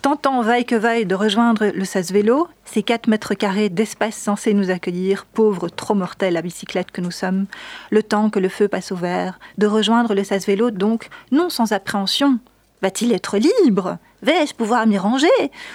[0.00, 4.54] tentant vaille que vaille de rejoindre le sas vélo, ces 4 mètres carrés d'espace censés
[4.54, 7.46] nous accueillir, pauvres trop mortels à bicyclette que nous sommes,
[7.90, 11.50] le temps que le feu passe au vert, de rejoindre le sas vélo donc non
[11.50, 12.38] sans appréhension.
[12.80, 13.98] Va-t-il être libre?
[14.22, 15.28] Vais-je pouvoir m'y ranger?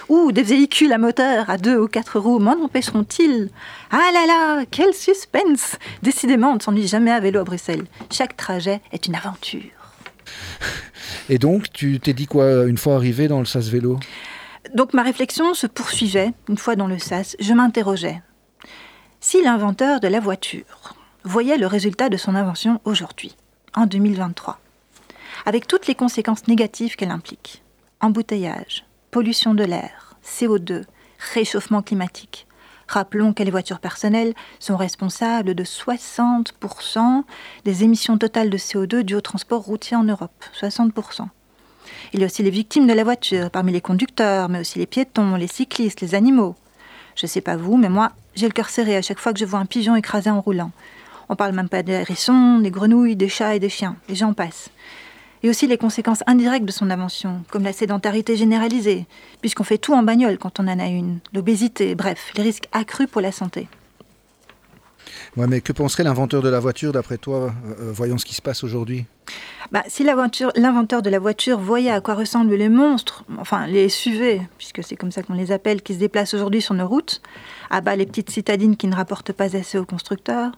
[0.07, 3.49] Ou des véhicules à moteur à deux ou quatre roues m'en empêcheront-ils?
[3.91, 7.85] Ah là là, quel suspense Décidément, on ne s'ennuie jamais à vélo à Bruxelles.
[8.09, 9.61] Chaque trajet est une aventure.
[11.29, 13.99] Et donc, tu t'es dit quoi une fois arrivé dans le SAS vélo
[14.75, 17.37] Donc ma réflexion se poursuivait une fois dans le SAS.
[17.39, 18.21] Je m'interrogeais.
[19.21, 23.37] Si l'inventeur de la voiture voyait le résultat de son invention aujourd'hui,
[23.73, 24.59] en 2023,
[25.45, 27.63] avec toutes les conséquences négatives qu'elle implique,
[28.01, 30.83] embouteillage, pollution de l'air, CO2,
[31.33, 32.45] réchauffement climatique,
[32.87, 37.23] Rappelons que les voitures personnelles sont responsables de 60%
[37.63, 40.45] des émissions totales de CO2 dues au transport routier en Europe.
[40.59, 41.27] 60%.
[42.13, 44.85] Il y a aussi les victimes de la voiture, parmi les conducteurs, mais aussi les
[44.85, 46.55] piétons, les cyclistes, les animaux.
[47.15, 49.39] Je ne sais pas vous, mais moi, j'ai le cœur serré à chaque fois que
[49.39, 50.71] je vois un pigeon écrasé en roulant.
[51.29, 54.33] On parle même pas des hérissons, des grenouilles, des chats et des chiens, et j'en
[54.33, 54.69] passe
[55.45, 59.05] et aussi les conséquences indirectes de son invention, comme la sédentarité généralisée,
[59.41, 63.07] puisqu'on fait tout en bagnole quand on en a une, l'obésité, bref, les risques accrus
[63.07, 63.67] pour la santé.
[65.37, 68.41] Ouais, mais que penserait l'inventeur de la voiture, d'après toi, euh, voyons ce qui se
[68.41, 69.05] passe aujourd'hui?
[69.71, 74.41] Bah, Si l'inventeur de la voiture voyait à quoi ressemblent les monstres, enfin les SUV,
[74.57, 77.21] puisque c'est comme ça qu'on les appelle, qui se déplacent aujourd'hui sur nos routes,
[77.69, 80.53] à bas les petites citadines qui ne rapportent pas assez aux constructeurs,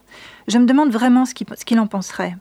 [0.48, 2.36] je me demande vraiment ce qu'il en penserait.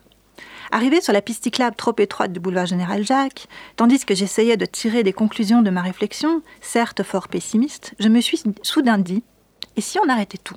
[0.71, 4.65] Arrivé sur la piste cyclable trop étroite du boulevard Général Jacques, tandis que j'essayais de
[4.65, 9.23] tirer des conclusions de ma réflexion, certes fort pessimiste, je me suis soudain dit
[9.75, 10.55] et si on arrêtait tout?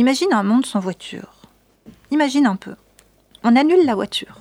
[0.00, 1.28] Imagine un monde sans voiture.
[2.10, 2.74] Imagine un peu.
[3.44, 4.38] On annule la voiture.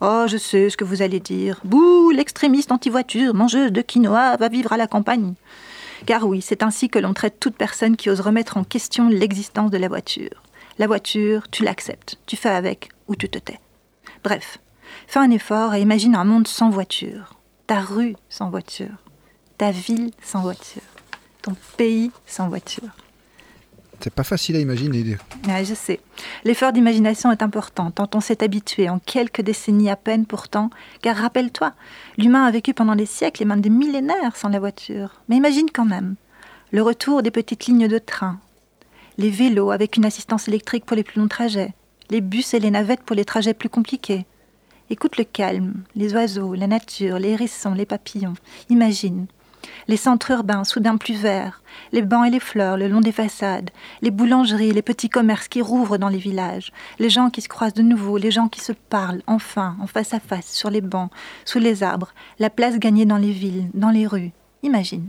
[0.00, 1.60] Oh, je sais ce que vous allez dire.
[1.62, 5.34] Bouh, l'extrémiste anti-voiture, mangeuse de quinoa, va vivre à la campagne.
[6.06, 9.70] Car oui, c'est ainsi que l'on traite toute personne qui ose remettre en question l'existence
[9.70, 10.42] de la voiture.
[10.78, 13.60] La voiture, tu l'acceptes, tu fais avec ou tu te tais.
[14.24, 14.56] Bref,
[15.06, 17.34] fais un effort et imagine un monde sans voiture.
[17.66, 19.04] Ta rue sans voiture.
[19.58, 20.80] Ta ville sans voiture.
[21.42, 22.88] Ton pays sans voiture.
[24.02, 25.16] C'est pas facile à imaginer.
[25.44, 26.00] je sais.
[26.44, 30.70] L'effort d'imagination est important, tant on s'est habitué en quelques décennies à peine pourtant,
[31.02, 31.72] car rappelle-toi,
[32.16, 35.20] l'humain a vécu pendant des siècles et même des millénaires sans la voiture.
[35.28, 36.14] Mais imagine quand même
[36.72, 38.38] le retour des petites lignes de train,
[39.18, 41.74] les vélos avec une assistance électrique pour les plus longs trajets,
[42.10, 44.24] les bus et les navettes pour les trajets plus compliqués.
[44.88, 48.34] Écoute le calme, les oiseaux, la nature, les hérissons, les papillons.
[48.70, 49.26] Imagine.
[49.88, 53.70] Les centres urbains soudain plus verts, les bancs et les fleurs le long des façades,
[54.02, 57.74] les boulangeries, les petits commerces qui rouvrent dans les villages, les gens qui se croisent
[57.74, 61.10] de nouveau, les gens qui se parlent, enfin, en face à face, sur les bancs,
[61.44, 64.32] sous les arbres, la place gagnée dans les villes, dans les rues.
[64.62, 65.08] Imagine.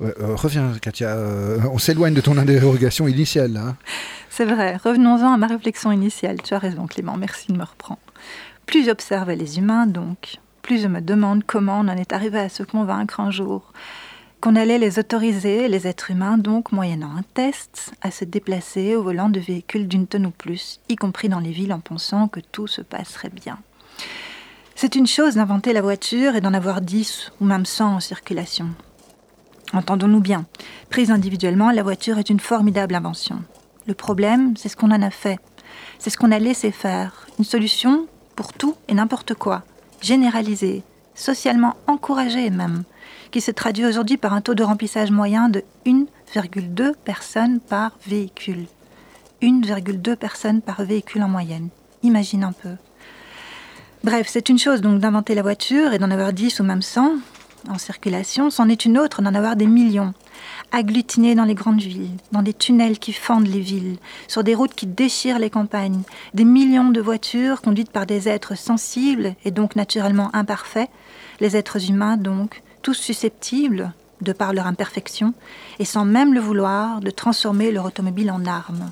[0.00, 1.10] Euh, reviens, Katia.
[1.10, 3.56] Euh, on s'éloigne de ton interrogation initiale.
[3.56, 3.76] Hein.
[4.30, 4.76] C'est vrai.
[4.76, 6.40] Revenons-en à ma réflexion initiale.
[6.42, 7.16] Tu as raison, Clément.
[7.18, 8.00] Merci de me reprendre.
[8.64, 12.48] Plus j'observe les humains, donc, plus je me demande comment on en est arrivé à
[12.48, 13.72] se convaincre un jour
[14.40, 19.02] qu'on allait les autoriser, les êtres humains, donc, moyennant un test, à se déplacer au
[19.02, 22.40] volant de véhicules d'une tonne ou plus, y compris dans les villes, en pensant que
[22.40, 23.58] tout se passerait bien.
[24.74, 28.68] C'est une chose d'inventer la voiture et d'en avoir dix ou même cent en circulation.
[29.74, 30.46] Entendons-nous bien,
[30.88, 33.42] prise individuellement, la voiture est une formidable invention.
[33.86, 35.38] Le problème, c'est ce qu'on en a fait.
[35.98, 37.26] C'est ce qu'on a laissé faire.
[37.38, 38.06] Une solution
[38.36, 39.64] pour tout et n'importe quoi.
[40.00, 40.82] Généralisée,
[41.14, 42.84] socialement encouragée même,
[43.30, 48.66] qui se traduit aujourd'hui par un taux de remplissage moyen de 1,2 personnes par véhicule.
[49.42, 51.68] 1,2 personnes par véhicule en moyenne.
[52.02, 52.76] Imagine un peu.
[54.02, 57.16] Bref, c'est une chose donc d'inventer la voiture et d'en avoir 10 ou même 100,
[57.68, 60.14] en circulation, c'en est une autre d'en avoir des millions,
[60.72, 63.96] agglutinés dans les grandes villes, dans des tunnels qui fendent les villes,
[64.28, 66.02] sur des routes qui déchirent les campagnes,
[66.34, 70.90] des millions de voitures conduites par des êtres sensibles et donc naturellement imparfaits,
[71.40, 75.34] les êtres humains donc, tous susceptibles, de par leur imperfection,
[75.78, 78.90] et sans même le vouloir, de transformer leur automobile en arme.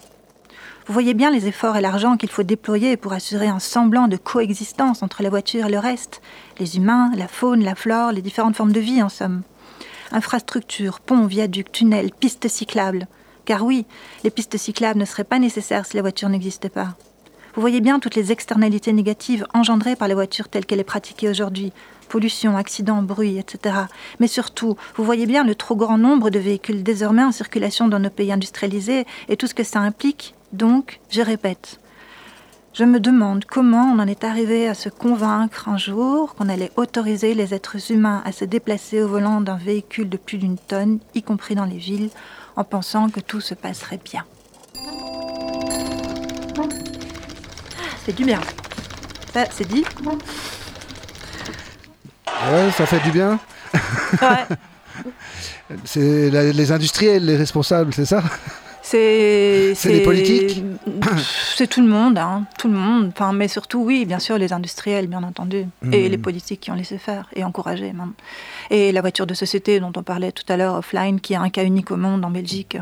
[0.87, 4.17] Vous voyez bien les efforts et l'argent qu'il faut déployer pour assurer un semblant de
[4.17, 6.23] coexistence entre la voiture et le reste,
[6.59, 9.43] les humains, la faune, la flore, les différentes formes de vie en somme.
[10.13, 13.07] Infrastructures, ponts, viaducs, tunnels, pistes cyclables.
[13.45, 13.87] Car oui,
[14.25, 16.97] les pistes cyclables ne seraient pas nécessaires si la voiture n'existait pas.
[17.55, 21.29] Vous voyez bien toutes les externalités négatives engendrées par la voiture telle qu'elle est pratiquée
[21.29, 21.73] aujourd'hui.
[22.09, 23.75] Pollution, accidents, bruit, etc.
[24.21, 27.99] Mais surtout, vous voyez bien le trop grand nombre de véhicules désormais en circulation dans
[27.99, 31.79] nos pays industrialisés et tout ce que ça implique donc, je répète,
[32.79, 36.71] je me demande comment on en est arrivé à se convaincre un jour qu'on allait
[36.77, 41.01] autoriser les êtres humains à se déplacer au volant d'un véhicule de plus d'une tonne,
[41.17, 42.11] y compris dans les villes,
[42.55, 44.25] en pensant que tout se passerait bien.
[48.07, 48.41] C'est du bien.
[49.33, 49.85] Ça, c'est dit
[52.47, 53.41] Ouais, ça fait du bien.
[54.23, 54.47] Ouais.
[55.85, 58.23] c'est les industriels, les responsables, c'est ça?
[58.89, 60.63] C'est les politiques
[61.55, 63.11] C'est tout le monde, hein, tout le monde.
[63.13, 66.11] Enfin, mais surtout, oui, bien sûr, les industriels, bien entendu, et hmm.
[66.11, 68.13] les politiques qui ont laissé faire et encouragé même.
[68.71, 71.51] Et la voiture de société dont on parlait tout à l'heure, offline, qui a un
[71.51, 72.81] cas unique au monde en Belgique, euh,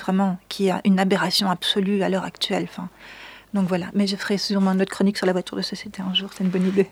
[0.00, 2.66] vraiment, qui a une aberration absolue à l'heure actuelle.
[2.68, 2.88] Enfin,
[3.54, 3.86] donc voilà.
[3.94, 6.30] Mais je ferai sûrement une autre chronique sur la voiture de société un jour.
[6.36, 6.88] C'est une bonne idée.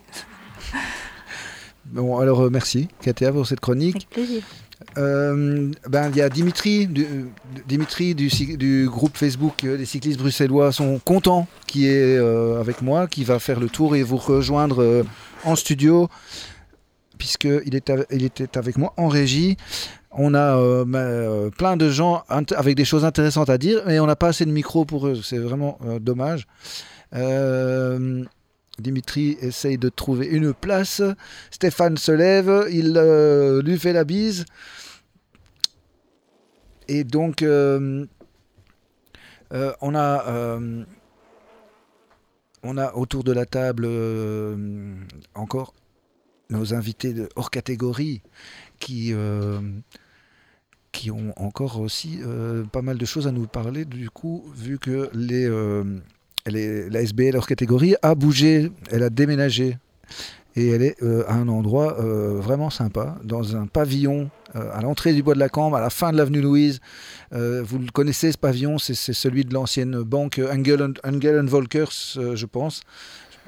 [1.87, 3.95] Bon, alors euh, merci, Katia, pour cette chronique.
[3.95, 4.43] Avec plaisir.
[4.97, 6.87] Euh, ben, il y a Dimitri,
[8.15, 13.39] du, groupe Facebook euh, cyclistes bruxellois sont contents qui est euh, avec moi, qui va
[13.39, 15.05] faire le tour et vous rejoindre
[15.43, 16.09] en studio,
[17.17, 17.61] puisqu'il
[18.11, 19.57] il était avec moi en régie.
[20.17, 24.15] On a ben, plein de gens avec des choses intéressantes à dire, mais on n'a
[24.15, 25.19] pas assez de micro pour eux.
[25.21, 26.47] C'est vraiment dommage.
[28.79, 31.01] Dimitri essaye de trouver une place.
[31.51, 32.93] Stéphane se lève, il
[33.63, 34.45] lui fait la bise.
[36.87, 38.05] Et donc, euh,
[39.53, 40.83] Euh, on a euh,
[42.63, 44.95] on a autour de la table euh,
[45.35, 45.73] encore
[46.49, 48.21] nos invités de hors catégorie
[48.79, 49.61] qui euh,
[50.91, 53.85] qui ont encore aussi euh, pas mal de choses à nous parler.
[53.85, 55.47] Du coup, vu que les,
[56.47, 59.77] les- la SBL hors catégorie a bougé, elle a déménagé
[60.55, 64.81] et elle est euh, à un endroit euh, vraiment sympa, dans un pavillon euh, à
[64.81, 66.79] l'entrée du bois de la Cambre, à la fin de l'avenue Louise.
[67.31, 72.81] Vous le connaissez ce pavillon, c'est celui de l'ancienne banque Engel, Engel Volkers, je pense.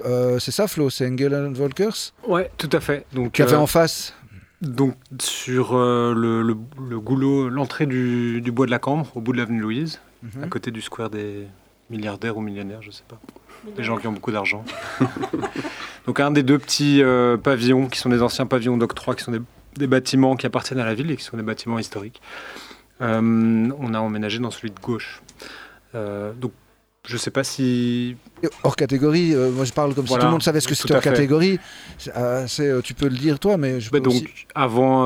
[0.04, 3.06] C'est ça, Flo C'est Engel Volkers Ouais, tout à fait.
[3.14, 4.12] Donc, Qui avait en face?
[4.60, 6.56] donc sur euh, le, le-
[6.90, 10.42] le goulot, l'entrée du, du bois de la Cambre, au bout de l'avenue Louise, Mhm.
[10.42, 11.46] à côté du square des
[11.90, 13.18] milliardaires ou millionnaires, je sais pas.
[13.76, 14.64] Des gens qui ont beaucoup d'argent.
[16.06, 19.32] Donc un des deux petits euh, pavillons, qui sont des anciens pavillons d'octroi, qui sont
[19.32, 19.40] des,
[19.76, 22.20] des bâtiments qui appartiennent à la ville et qui sont des bâtiments historiques.
[23.00, 25.22] Euh, on a emménagé dans celui de gauche.
[25.94, 26.52] Euh, donc
[27.08, 28.16] je sais pas si
[28.62, 30.74] Hors catégorie, euh, moi je parle comme Voilà, si tout le monde savait ce que
[30.74, 31.10] c'était hors fait.
[31.10, 31.58] catégorie.
[32.16, 35.04] Euh, euh, tu peux le dire toi, mais je peux donc, aussi- avant,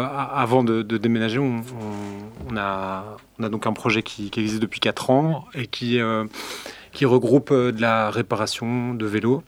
[0.00, 4.40] avant de, de déménager, on, on- on a, on a donc un projet qui, qui
[4.40, 5.98] existe depuis 4 ans et qui,
[6.92, 9.42] qui regroupe de la réparation de vélos,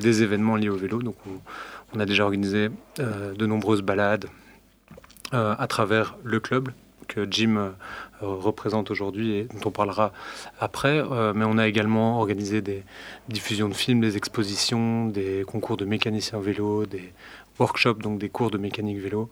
[0.00, 1.02] des événements liés au vélo.
[1.02, 1.16] Donc,
[1.94, 4.26] on, a déjà organisé de nombreuses balades
[5.32, 6.68] à travers le club
[7.08, 7.72] que Jim
[8.20, 10.12] représente aujourd'hui et dont on parlera
[10.60, 10.98] après.
[10.98, 12.82] Euh, mais on a également organisé des
[13.28, 17.12] diffusions de films, des expositions, des concours de mécaniciens vélo, des
[17.58, 19.30] workshops, donc des cours de mécanique vélo.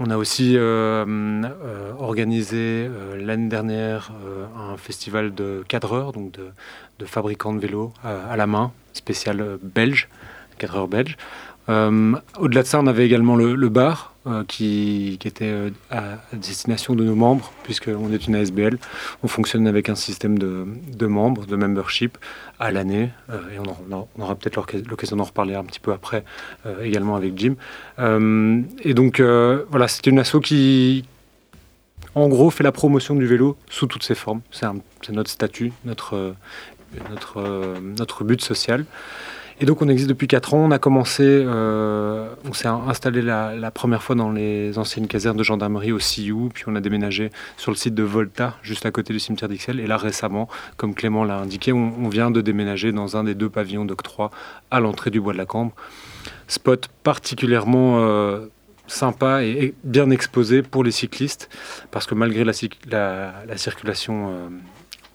[0.00, 6.30] On a aussi euh, euh, organisé euh, l'année dernière euh, un festival de cadreurs, donc
[6.30, 10.08] de, fabricants de vélos euh, à la main, spécial euh, belge,
[10.58, 11.16] cadreurs belges.
[11.68, 16.94] Euh, Au-delà de ça, on avait également le, bar euh, qui, était euh, à destination
[16.94, 18.78] de nos membres, puisqu'on est une ASBL.
[19.22, 22.16] On fonctionne avec un système de, membres, de membership
[22.58, 26.24] à l'année, et on, aura peut-être l'occa- l'occasion d'en reparler un petit peu après,
[26.82, 27.54] également avec Jim.
[27.98, 31.04] Et donc, voilà, c'est une asso qui,
[32.14, 34.40] en gros, fait la promotion du vélo sous toutes ses formes.
[34.50, 36.34] C'est notre statut, notre,
[37.10, 38.84] notre, notre but social.
[39.60, 40.58] Et donc on existe depuis 4 ans.
[40.58, 45.42] On a commencé, euh, on s'est installé la, première fois dans les anciennes casernes de
[45.42, 49.12] gendarmerie au Sioux, puis on a déménagé sur le site de Volta, juste à côté
[49.12, 49.80] du cimetière d'Ixelles.
[49.80, 53.50] Et là récemment, comme Clément l'a indiqué, on, vient de déménager dans un des deux
[53.50, 54.30] pavillons d'octroi
[54.70, 55.72] à l'entrée du bois de la Cambre.
[56.46, 58.46] Spot particulièrement euh,
[58.86, 61.50] sympa et, bien exposé pour les cyclistes,
[61.90, 64.48] parce que malgré la circulation euh,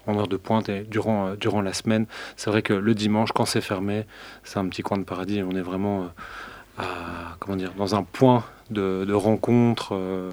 [0.08, 3.32] en heure de pointe et durant, euh, durant la semaine, c'est vrai que le dimanche,
[3.32, 4.06] quand c'est fermé,
[4.44, 5.42] c'est un petit coin de paradis.
[5.44, 6.10] On est vraiment
[6.80, 6.84] euh,
[7.40, 10.32] comment dire, dans un point de, de rencontre euh,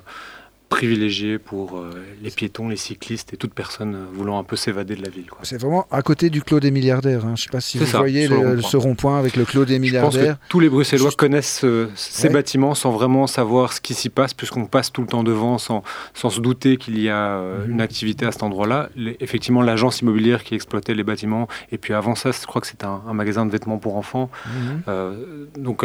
[0.70, 1.90] privilégié pour euh,
[2.22, 5.26] les piétons, les cyclistes et toute personne euh, voulant un peu s'évader de la ville.
[5.42, 7.24] C'est vraiment à côté du Clos des milliardaires.
[7.26, 7.34] hein.
[7.36, 9.64] Je ne sais pas si vous ça, voyez le le- ce rond-point avec le Clos
[9.64, 10.36] des Je pense que milliardaires.
[10.48, 12.34] tous les Bruxellois connaissent euh, ces Ouais.
[12.34, 15.82] bâtiments sans vraiment savoir ce qui s'y passe, puisqu'on passe tout le temps devant sans,
[16.14, 17.72] sans se douter qu'il y a Mhm.
[17.72, 18.88] une activité à cet endroit-là.
[19.18, 22.84] Effectivement, l'agence immobilière qui exploitait les bâtiments, et puis avant ça, je crois que c'était
[22.86, 24.30] un, un magasin de vêtements pour enfants.
[24.46, 25.48] Mhm.
[25.58, 25.84] Donc,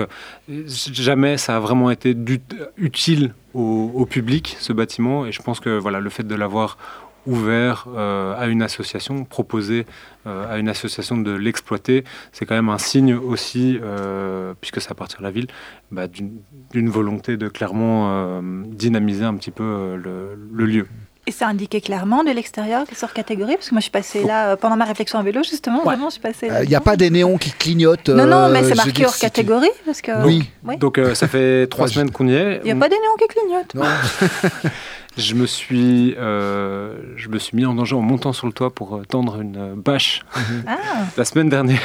[0.92, 2.40] jamais ça a vraiment été du-
[2.78, 6.78] utile au, public, ce bâtiment, et je pense que voilà, le fait de l'avoir
[7.26, 9.86] ouvert euh, à une association, proposé
[10.28, 14.92] euh, à une association de l'exploiter, c'est quand même un signe aussi, euh, puisque ça
[14.92, 15.48] appartient à la ville,
[15.90, 20.88] bah, d'une volonté de clairement dynamiser un petit peu le lieu.
[21.28, 23.92] Et c'est indiqué clairement de l'extérieur que c'est hors catégorie Parce que moi, je suis
[23.92, 25.84] passée là euh, pendant ma réflexion en vélo, justement.
[25.84, 26.64] Vraiment, je suis passée là.
[26.64, 28.10] Il n'y Euh, a pas des néons qui clignotent.
[28.10, 29.70] Non, non, mais euh, c'est marqué hors catégorie.
[29.86, 30.24] Parce que...
[30.24, 30.48] Oui.
[30.64, 30.78] Oui.
[30.78, 32.60] Donc euh, ça fait trois semaines qu'on y est.
[32.64, 33.74] Il n'y a On- pas des néons qui clignotent.
[33.74, 33.86] Non.
[35.18, 38.76] Je me suis, euh, je me suis mis en danger en montant sur le toit
[38.76, 40.24] pour euh, tendre une euh, bâche
[40.68, 40.76] Ah,
[41.16, 41.80] la semaine dernière.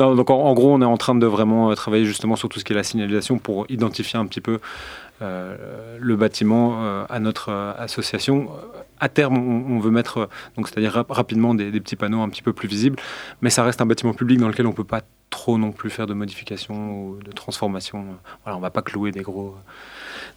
[0.00, 2.48] non, donc en, en gros, on est en train de vraiment euh, travailler justement sur
[2.48, 4.58] tout ce qui est la signalisation pour identifier un petit peu euh,
[5.20, 8.50] le bâtiment euh, à notre euh, association.
[9.00, 12.42] À terme, on, veut mettre, euh, donc c'est-à-dire rap- rapidement des, petits panneaux un petit
[12.42, 12.96] peu plus visibles,
[13.40, 16.06] mais ça reste un bâtiment public dans lequel on peut pas trop non plus faire
[16.06, 18.04] de modifications ou de transformations.
[18.44, 19.56] Voilà, on va pas clouer des gros,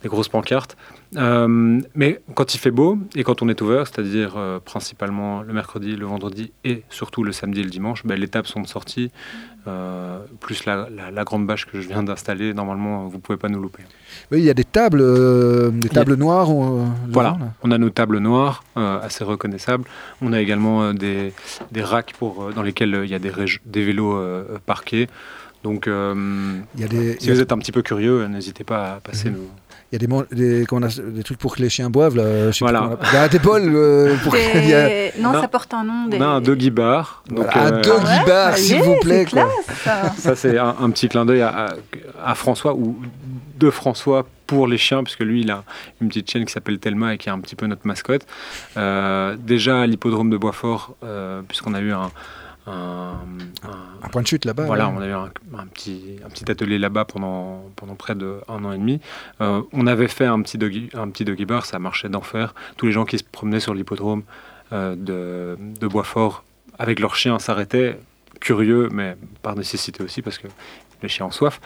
[0.04, 0.76] des grosses pancartes.
[1.18, 5.54] Euh, mais quand il fait beau et quand on est ouvert, c'est-à-dire euh, principalement le
[5.54, 8.68] mercredi, le vendredi et surtout le samedi et le dimanche, ben, les tables sont de
[8.68, 9.12] sortie,
[9.68, 12.54] euh, plus la, la- la grande bâche que je viens d'installer.
[12.54, 13.84] Normalement, vous pouvez pas nous louper.
[14.32, 15.04] Il y a des tables,
[15.80, 16.50] des a- tables noires.
[17.10, 19.84] Voilà, on a nos tables noires, assez reconnaissables.
[20.22, 21.34] On a également des,
[21.72, 23.32] des racks pour, dans lesquels il y a des,
[23.66, 24.18] des vélos
[24.66, 25.08] parqués.
[25.64, 26.16] Donc, euh,
[26.74, 28.64] Il y a des, il si y a- vous êtes un petit peu curieux, n'hésitez
[28.64, 29.36] pas à passer Mhm.
[29.36, 29.48] nous.
[29.92, 32.16] Il y a des, des, comment on a- des trucs pour que les chiens boivent.
[32.16, 32.98] Là, je sais Voilà.
[33.12, 35.42] Il y a des bols euh, pour a- Non, Non.
[35.42, 36.08] ça porte un nom.
[36.08, 36.18] Des...
[36.18, 37.24] On a un doggy bar.
[37.30, 39.26] Donc, Voilà, un euh, doggy Ouais, bar, s'il vous plaît.
[39.30, 39.44] quoi.
[39.66, 40.12] classe, ça.
[40.18, 41.74] Ça, c'est un, un petit clin d'œil à, à-
[42.26, 42.98] à François ou
[43.60, 45.64] de François pour les chiens, puisque lui, il a
[46.02, 48.26] une petite chienne qui s'appelle Thelma et qui est un petit peu notre mascotte.
[48.78, 52.12] Euh, déjà à l'hippodrome de Boisfort, euh, puisqu'on a eu un,
[52.68, 53.14] un-
[53.64, 54.66] un- Un point de chute là-bas.
[54.66, 54.94] voilà, ouais.
[54.98, 59.00] on a eu un, un petit, atelier là-bas pendant, pendant près d'un an et demi.
[59.42, 62.54] Euh, on avait fait un petit, doggy, un petit doggy bar, ça marchait d'enfer.
[62.78, 64.24] Tous les gens qui se promenaient sur l'hippodrome
[64.74, 66.44] euh, de, de Boisfort
[66.80, 68.00] avec leurs chiens s'arrêtaient,
[68.40, 70.48] curieux, mais par nécessité aussi, parce que
[71.04, 71.60] les chiens ont soif.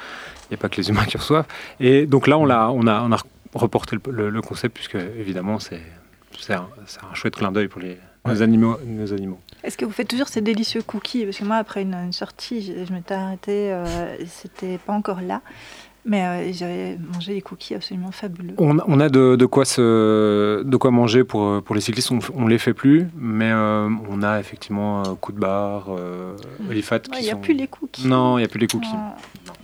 [0.50, 1.46] Il n'y a pas que les humains qui ont soif.
[1.80, 3.18] Et donc là, on, a, on a
[3.54, 5.82] reporté le, le- le concept, puisque évidemment, c'est,
[6.40, 9.40] c'est, un, c'est un chouette clin d'œil pour les, nos, animaux, nos animaux.
[9.64, 11.26] Est-ce que vous faites toujours ces délicieux cookies?
[11.26, 15.22] Parce que moi, après une, une sortie, je, je m'étais arrêtée, euh, c'était pas encore
[15.22, 15.42] là.
[16.08, 18.54] Mais euh, j'avais mangé des cookies absolument fabuleux.
[18.60, 22.12] On, on a de, de quoi se, de quoi manger pour, pour les cyclistes.
[22.12, 26.36] On, on les fait plus, mais euh, on a effectivement euh, coup de barre, euh,
[26.70, 28.08] Olifat Il qui n'y a plus les cookies.
[28.08, 28.88] Non, il n'y a plus les cookies.
[28.94, 29.16] Ah,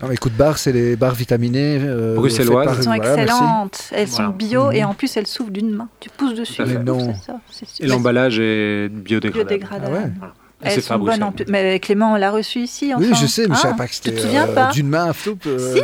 [0.02, 1.78] Non, mais coup de barre, c'est les barres vitaminés.
[1.80, 2.68] euh, Bruxelloises.
[2.76, 3.90] Elles sont voilà, excellentes.
[3.92, 4.32] Elles sont Voilà.
[4.32, 4.74] bio Mhm.
[4.74, 5.90] et en plus, elles s'ouvrent d'une main.
[6.00, 6.64] Tu pousses dessus.
[6.66, 7.00] Mais non.
[7.00, 9.48] c'est ça, c'est Et l'emballage est biodégradable.
[9.50, 9.96] biodégradable.
[9.96, 10.12] Ah ouais.
[10.18, 10.34] Voilà.
[10.64, 11.46] Et c'est Elles fait à sont bonnes en Bruxelles.
[11.46, 11.52] plus.
[11.52, 12.92] Mais Clément, on l'a reçu ici.
[12.98, 14.72] Oui, je sais, mais je Ah, savais pas que Tu c'était te souviens euh, pas
[14.72, 15.46] d'une main à floupe.
[15.48, 15.82] euh, Si.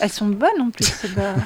[0.00, 0.84] Elles sont bonnes en plus.
[0.86, 1.36] ces barres.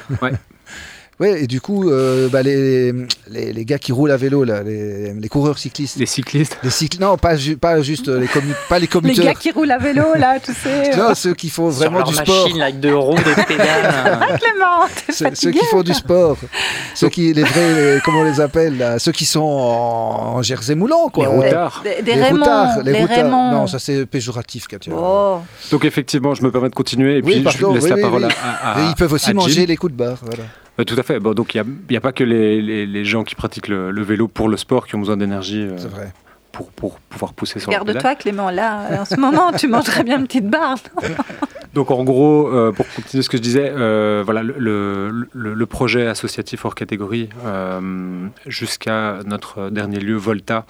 [1.21, 2.93] Ouais, et du coup, euh, bah, les,
[3.31, 6.59] les, les gars qui roulent à vélo, là, les, les coureurs cyclistes, Les cyclistes.
[6.65, 9.71] les cyclistes, non, pas, ju- pas juste euh, les, commu- pas les gars qui roulent
[9.71, 10.91] à vélo, là, tu sais.
[10.93, 13.45] tu vois, ceux qui font Sur vraiment leur du sport, machine avec deux roues, des
[13.45, 14.27] pédales.
[14.41, 16.37] Clément, t'es ceux, qui font du sport,
[16.97, 20.43] ceux qui, les vrais, les- comment on les appelle, là, ceux qui sont en, en
[20.43, 21.27] jersey moulant, quoi.
[21.29, 21.83] Les Euh, routards.
[21.85, 23.25] Des, des les routards, les les routards.
[23.53, 24.93] Non, ça c'est péjoratif, Katia.
[24.97, 25.39] Oh.
[25.71, 27.97] Donc effectivement, je me permets de continuer et Oui, puis pardon, je laisse oui, la
[27.97, 28.33] oui, parole oui.
[28.43, 29.35] à, à- ils peuvent aussi à Jim.
[29.37, 30.43] manger les coups de barre, voilà.
[30.81, 31.21] Euh, tout à fait.
[31.21, 34.03] Bon, donc il n'y a, pas que les, les- les gens qui pratiquent le, le
[34.03, 36.13] vélo pour le sport qui ont besoin d'énergie euh, C'est vrai.
[36.53, 37.95] pour, pour pouvoir pousser sur la pédale.
[37.95, 40.79] Garde-toi, Clément, là, en ce moment, tu mangerais bien une petite barre.
[41.75, 45.55] Donc en gros, euh, pour continuer ce que je disais, euh, voilà, le, le- le-
[45.55, 50.67] le projet associatif hors catégorie euh, jusqu'à notre dernier lieu, Volta,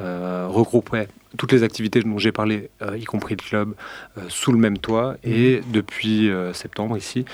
[0.00, 1.06] euh, regroupait
[1.38, 3.74] toutes les activités dont j'ai parlé, euh, y compris le club,
[4.18, 5.16] euh, sous le même toit.
[5.24, 7.24] Et depuis euh, septembre ici,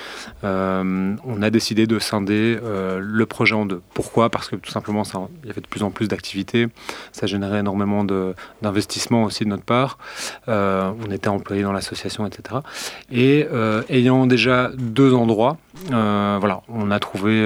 [0.43, 3.81] on a décidé de scinder le projet en deux.
[3.95, 4.31] Pourquoi?
[4.31, 6.69] Parce que tout simplement, ça- il y avait de plus en plus d'activités,
[7.13, 8.05] ça générait énormément
[8.63, 9.99] d'investissements aussi de notre part.
[10.47, 12.61] On était employés dans l'association, etc.
[13.11, 13.47] Et
[13.89, 15.57] ayant déjà deux endroits,
[15.89, 17.43] voilà, on a trouvé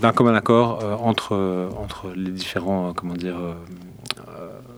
[0.00, 3.36] d'un commun accord euh, entre, euh, entre les différents euh, comment dire,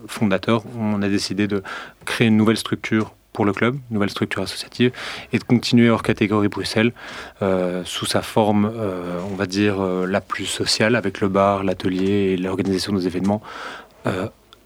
[0.07, 1.63] fondateurs, on a décidé de
[2.05, 4.91] créer une nouvelle structure pour le club, une nouvelle structure associative,
[5.33, 6.93] et de continuer hors catégorie Bruxelles
[7.41, 11.63] euh, sous sa forme, euh, on va dire, euh, la plus sociale, avec le bar,
[11.63, 13.41] l'atelier et l'organisation des événements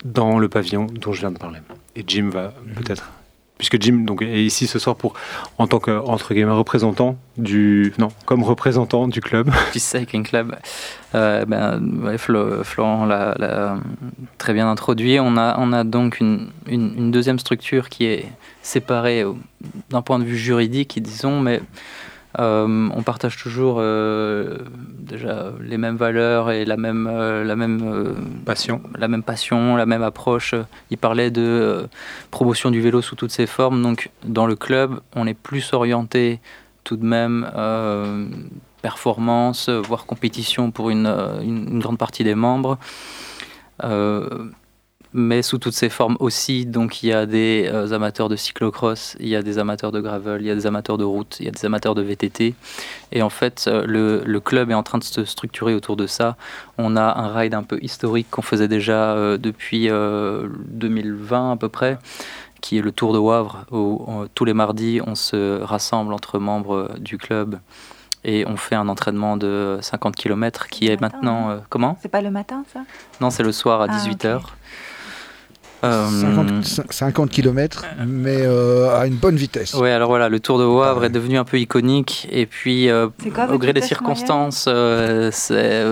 [0.04, 1.60] dans le pavillon dont je viens de parler.
[1.96, 3.10] Et Jim va peut-être
[3.60, 5.14] puisque Jim est ici ce soir pour,
[5.60, 5.92] en tant que
[6.34, 9.52] guillemets, représentant du, non, comme représentant du club.
[9.74, 10.56] Peace Cycling Club.
[11.14, 13.78] Euh, ben, ouais, Flo- Florent l'a l'a
[14.40, 15.20] très bien introduit.
[15.20, 18.26] On a, on a donc une, une- une deuxième structure qui est
[18.64, 19.38] séparée au-
[19.92, 21.62] d'un point de vue juridique, disons, mais
[22.38, 24.58] euh, on partage toujours euh,
[25.00, 28.16] déjà les mêmes valeurs et la même, euh, la même
[28.46, 28.82] Passion.
[28.98, 30.54] la même passion, la même approche.
[30.92, 31.88] Il parlait de
[32.30, 33.82] promotion du vélo sous toutes ses formes.
[33.82, 36.40] Donc, dans le club, on est plus orienté
[36.84, 37.50] tout de même
[38.82, 41.08] performance, voire compétition pour une,
[41.42, 42.78] une- une grande partie des membres.
[45.14, 46.68] Mais sous toutes ses formes aussi.
[46.68, 50.00] Donc, il y a des euh, amateurs de cyclocross, il y a des amateurs de
[50.02, 52.54] gravel, il y a des amateurs de route, il y a des amateurs de VTT.
[53.12, 56.06] Et en fait, euh, le, le club est en train de se structurer autour de
[56.06, 56.36] ça.
[56.78, 61.56] On a un ride un peu historique qu'on faisait déjà euh, depuis euh, 2020 à
[61.56, 61.98] peu près,
[62.62, 64.06] qui est le Tour de Wavre, où
[64.36, 67.60] tous les mardis, on se rassemble entre membres du club
[68.26, 71.50] et on fait un entraînement de 50 km qui Le est matin, maintenant...
[71.52, 71.98] euh, comment?
[72.02, 72.82] C'est pas le matin, ça?
[73.22, 74.36] Non, c'est le soir à Ah, 18h.
[74.36, 74.44] ok.
[75.86, 79.74] Euh, 50, cin- 50 km, mais euh, à une bonne vitesse.
[79.76, 81.06] Ouais, alors voilà, le Tour de Wavre Ouais.
[81.08, 82.28] est devenu un peu iconique.
[82.32, 85.86] Et puis, euh, quoi au gré des circonstances, euh, c'est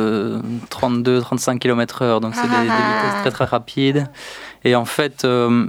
[0.69, 2.19] 32-35 km/h.
[2.19, 4.07] Donc, c'est des, des vitesses très très rapides.
[4.65, 5.67] Et en fait, euh,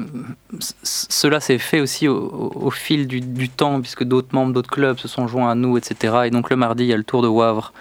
[0.83, 4.71] cela s'est fait aussi au, au- au fil du, du temps, puisque d'autres membres d'autres
[4.71, 6.23] clubs se sont joints à nous, etc.
[6.27, 7.73] Et donc, le mardi, il y a le Tour de Wavre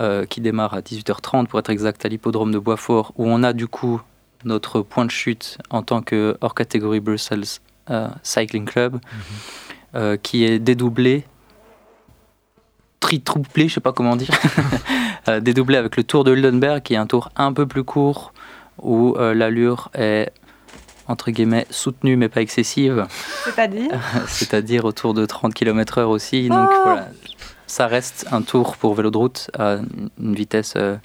[0.00, 3.52] euh, qui démarre à 18h30, pour être exact, à l'hippodrome de Boisfort, où on a
[3.52, 4.00] du coup
[4.44, 8.98] notre point de chute en tant que hors catégorie Brussels euh, Cycling Club,
[9.94, 11.24] euh, qui est dédoublé
[13.00, 14.30] tritrouplé, je sais pas comment dire,
[15.42, 18.32] dédoublé avec le Tour de Hildenberg, qui est un tour un peu plus court,
[18.78, 20.32] où l'allure est
[21.06, 23.06] entre guillemets soutenue mais pas excessive.
[23.44, 23.90] C'est-à-dire?
[24.28, 26.48] C'est-à-dire autour de 30 km/h aussi.
[26.48, 27.08] Donc oh voilà,
[27.66, 29.78] ça reste un tour pour vélo de route à
[30.20, 30.96] une vitesse euh,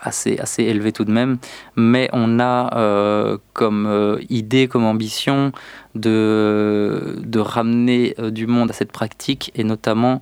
[0.00, 1.38] assez, assez élevé tout de même,
[1.76, 5.52] mais on a euh, comme euh, idée, comme ambition
[5.94, 10.20] de, de ramener du monde à cette pratique et notamment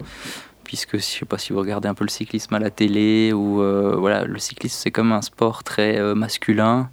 [0.63, 3.57] puisque je sais pas si vous regardez un peu le cyclisme à la télé ou
[3.57, 6.91] voilà le cyclisme c'est comme un sport très masculin.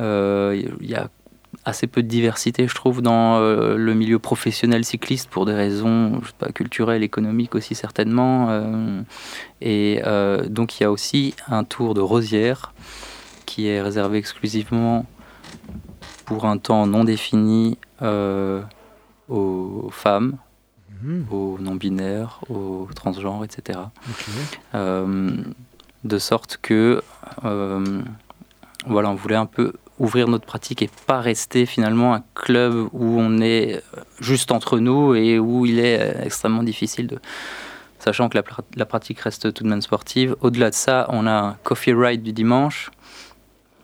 [0.00, 1.08] Il y a
[1.64, 6.20] assez peu de diversité, je trouve, dans euh, le milieu professionnel cycliste pour des raisons
[6.22, 8.48] je sais pas, culturelles, économiques aussi certainement.
[8.50, 9.02] Euh,
[9.60, 12.72] et euh, donc il y a aussi un tour de Rosière
[13.44, 15.04] qui est réservé exclusivement
[16.24, 17.76] pour un temps non défini
[19.28, 20.36] aux femmes,
[21.02, 21.26] mhm.
[21.30, 23.78] aux non-binaires, aux transgenres, etc.
[24.72, 27.02] de sorte que
[28.86, 33.20] voilà, on voulait un peu ouvrir notre pratique et pas rester finalement un club où
[33.20, 33.82] on est
[34.18, 37.18] juste entre nous et où il est euh, extrêmement difficile de
[38.00, 38.38] sachant que
[38.76, 40.34] la, pratique reste tout de même sportive.
[40.40, 42.90] Au-delà de ça, on a un coffee ride du dimanche.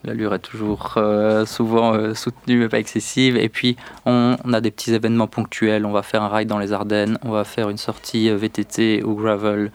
[0.04, 3.36] L'allure est toujours euh, souvent euh, soutenue mais pas excessive.
[3.36, 5.84] Et puis on, on, a des petits événements ponctuels.
[5.84, 9.14] On va faire un ride dans les Ardennes, on va faire une sortie VTT ou
[9.16, 9.68] gravel euh,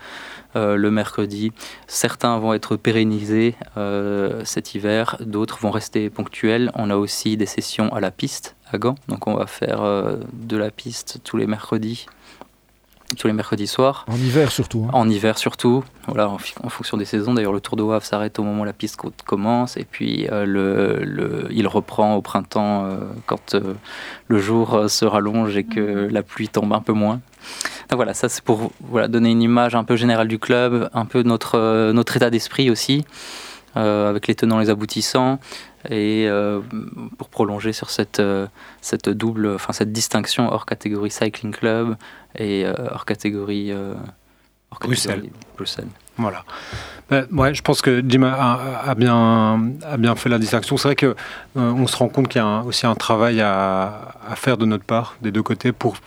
[0.55, 1.51] le mercredi.
[1.87, 6.71] Certains vont être pérennisés euh, cet hiver, d'autres vont rester ponctuels.
[6.75, 10.17] On a aussi des sessions à la piste à Gand, donc on va faire euh,
[10.33, 12.05] de la piste tous les mercredis
[13.17, 14.05] tous les mercredis soirs.
[14.07, 14.85] En hiver surtout.
[14.87, 14.91] Hein.
[14.93, 17.33] En hiver surtout, voilà, en, fonction des saisons.
[17.33, 21.45] D'ailleurs, le Tour de Wavre s'arrête au moment où la piste commence, et puis le,
[21.51, 22.87] il reprend au printemps
[23.25, 23.57] quand
[24.29, 27.19] le jour se rallonge et que la pluie tombe un peu moins.
[27.89, 31.05] Donc voilà, ça c'est pour voilà, donner une image un peu générale du club, un
[31.05, 33.05] peu notre, euh, notre état d'esprit aussi,
[33.75, 35.39] euh, avec les tenants, les aboutissants,
[35.89, 36.61] et euh,
[37.17, 38.21] pour prolonger sur cette,
[38.81, 41.97] cette double, enfin cette distinction hors catégorie Cycling Club
[42.37, 45.29] et hors catégorie, hors Bruxelles.
[45.57, 45.87] Bruxelles.
[46.17, 46.45] Voilà.
[47.33, 50.77] Ouais, je pense que Jim a, bien, a bien fait la distinction.
[50.77, 51.15] C'est vrai qu'on
[51.55, 54.85] on se rend compte qu'il y a aussi un travail à, à, faire de notre
[54.85, 55.97] part, des deux côtés, pour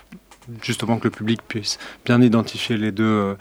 [0.61, 3.35] justement que le public puisse bien identifier les deux, euh,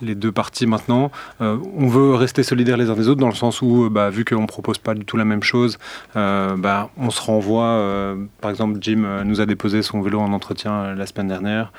[0.00, 1.10] les deux parties maintenant.
[1.40, 4.10] Euh, on veut rester solidaires les uns des autres dans le sens où, euh, bah,
[4.10, 5.78] vu qu'on ne propose pas du tout la même chose,
[6.14, 8.16] bah, on se renvoie.
[8.40, 11.72] par exemple, Jim nous a déposé son vélo en entretien la semaine dernière.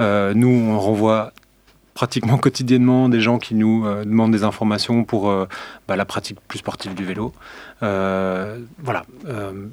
[0.00, 1.32] nous, on renvoie
[1.94, 5.32] pratiquement quotidiennement des gens qui nous demandent des informations pour
[5.88, 7.32] bah, la pratique plus sportive du vélo.
[7.80, 9.04] voilà,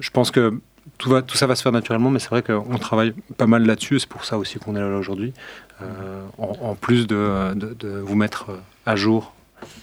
[0.00, 0.60] je pense que
[0.98, 4.08] tout, ça va se faire naturellement, mais c'est vrai qu'on travaille pas mal là-dessus, c'est
[4.08, 5.32] pour ça aussi qu'on est là aujourd'hui,
[5.82, 8.50] euh, en, plus de, vous mettre
[8.86, 9.34] à jour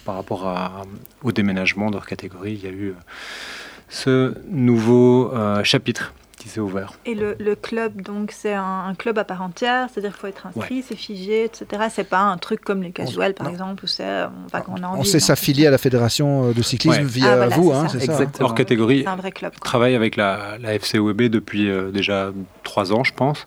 [0.04, 0.86] par rapport
[1.22, 2.52] au déménagement de leur catégorie.
[2.54, 2.94] Il y a eu
[3.88, 6.14] ce nouveau euh, chapitre
[6.48, 6.92] s'est ouvert.
[7.06, 10.46] Et le, le club, donc, c'est un, club à part entière, c'est-à-dire qu'il faut être
[10.46, 11.84] inscrit, c'est figé, etc.
[11.90, 15.66] C'est pas un truc comme les casuals, par exemple, où c'est on, on, sait s'affilier
[15.66, 18.12] à la fédération euh, de cyclisme via ah, vous, hein, c'est ça.
[18.12, 18.48] Exactement.
[18.48, 19.04] Hors catégorie.
[19.06, 19.52] un vrai club.
[19.60, 22.32] Travaille avec la, la FCOEB depuis euh, déjà
[22.62, 23.44] trois ans, je pense.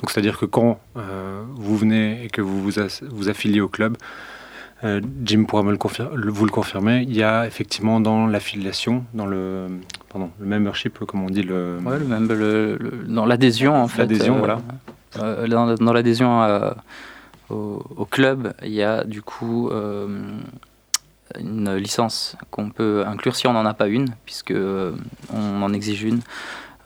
[0.00, 2.72] Donc, c'est-à-dire que quand euh, vous venez et que vous vous,
[3.10, 3.96] vous affiliez au club,
[4.84, 7.04] euh, Jim pourra me le vous le confirmer.
[7.08, 9.66] Il y a effectivement dans l'affiliation, dans le,
[10.08, 11.78] pardon, le membership, comme on dit le.
[11.84, 14.02] Ouais, le, dans l'adhésion en fait.
[14.02, 14.60] L'adhésion, euh, voilà.
[15.18, 16.74] Euh, dans, l'adhésion
[17.50, 19.70] au, club, il y a du coup
[21.38, 24.54] une licence qu'on peut inclure si on n'en a pas une, puisque
[25.32, 26.20] on en exige une.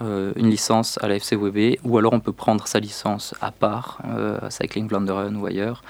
[0.01, 4.01] une licence à la FCWB, ou alors on peut prendre sa licence à part,
[4.41, 5.83] à Cycling Vlaanderen ou ailleurs,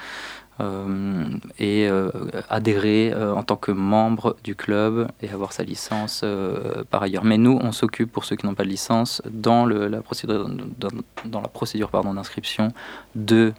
[0.59, 2.11] euh, et euh,
[2.47, 6.23] adhérer euh, en tant que membre du club et avoir sa licence
[6.91, 7.23] par ailleurs.
[7.23, 10.47] Mais nous, on s'occupe, pour ceux qui n'ont pas de licence, dans, le, la procédure,
[11.25, 12.71] dans, la procédure d'inscription,
[13.15, 13.53] de,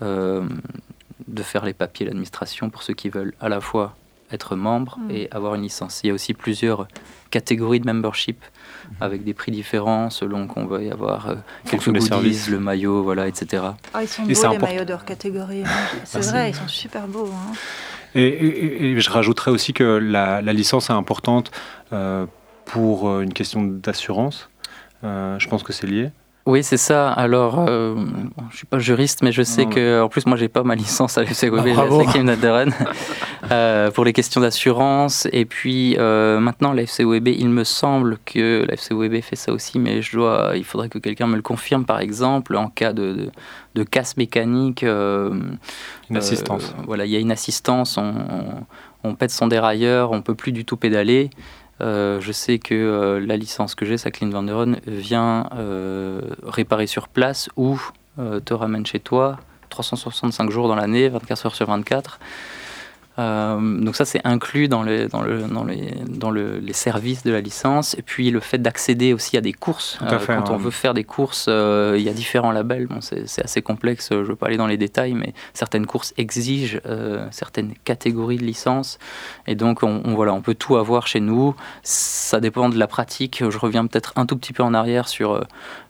[0.00, 3.94] de faire les papiers, l'administration, pour ceux qui veulent à la fois
[4.32, 5.10] être membre mm.
[5.10, 6.00] et avoir une licence.
[6.02, 6.88] Il y a aussi plusieurs
[7.30, 8.42] catégories de membership
[9.00, 11.34] avec des prix différents selon qu'on veuille avoir euh,
[11.68, 13.64] quelques goodies, le maillot, voilà, etc.
[13.94, 15.62] Ah, ils sont beaux les maillots d'or catégorie.
[15.64, 15.98] Hein.
[16.04, 17.30] C'est vrai, ils sont super beaux.
[17.32, 17.52] Hein.
[18.14, 21.50] Et, je rajouterais aussi que la, licence est importante
[21.92, 22.26] euh,
[22.64, 24.50] pour euh, une question d'assurance.
[25.02, 26.10] je pense que c'est lié.
[26.44, 27.10] Oui, c'est ça.
[27.12, 28.04] Alors, je
[28.50, 31.16] je suis pas juriste, mais je sais que, en plus, moi, j'ai pas ma licence
[31.16, 32.64] à l'FCWB, ah,
[33.50, 35.26] Euh, pour les questions d'assurance.
[35.32, 39.78] Et puis euh, maintenant, la FCOEB, il me semble que la FCOEB fait ça aussi,
[39.78, 43.30] mais je dois, il faudrait que quelqu'un me le confirme, par exemple, en cas de,
[43.74, 44.82] de, casse mécanique.
[44.82, 45.58] une
[46.14, 46.72] assistance.
[46.86, 48.14] voilà, il y a une assistance, on,
[49.02, 51.28] on, pète son dérailleur, on peut plus du tout pédaler.
[51.82, 55.48] Je sais que la licence que j'ai, Saclin Vanderon, vient
[56.46, 57.80] réparer sur place ou
[58.16, 59.38] te ramène chez toi
[59.72, 62.20] 365 jours dans l'année, 24 heures sur 24.
[63.18, 67.22] Euh, donc ça, c'est inclus dans, le, dans, le, dans, les, dans le, les services
[67.22, 67.94] de la licence.
[67.98, 69.98] Et puis le fait d'accéder aussi à des courses.
[70.02, 72.86] Euh, quand on veut faire des courses, euh, il y a différents labels.
[72.86, 76.14] Bon, c'est assez complexe, je ne veux pas aller dans les détails, mais certaines courses
[76.16, 76.80] exigent
[77.30, 78.98] certaines catégories de licence.
[79.46, 81.54] Et donc, on, voilà, on peut tout avoir chez nous.
[81.82, 83.42] Ça dépend de la pratique.
[83.48, 85.44] Je reviens peut-être un tout petit peu en arrière sur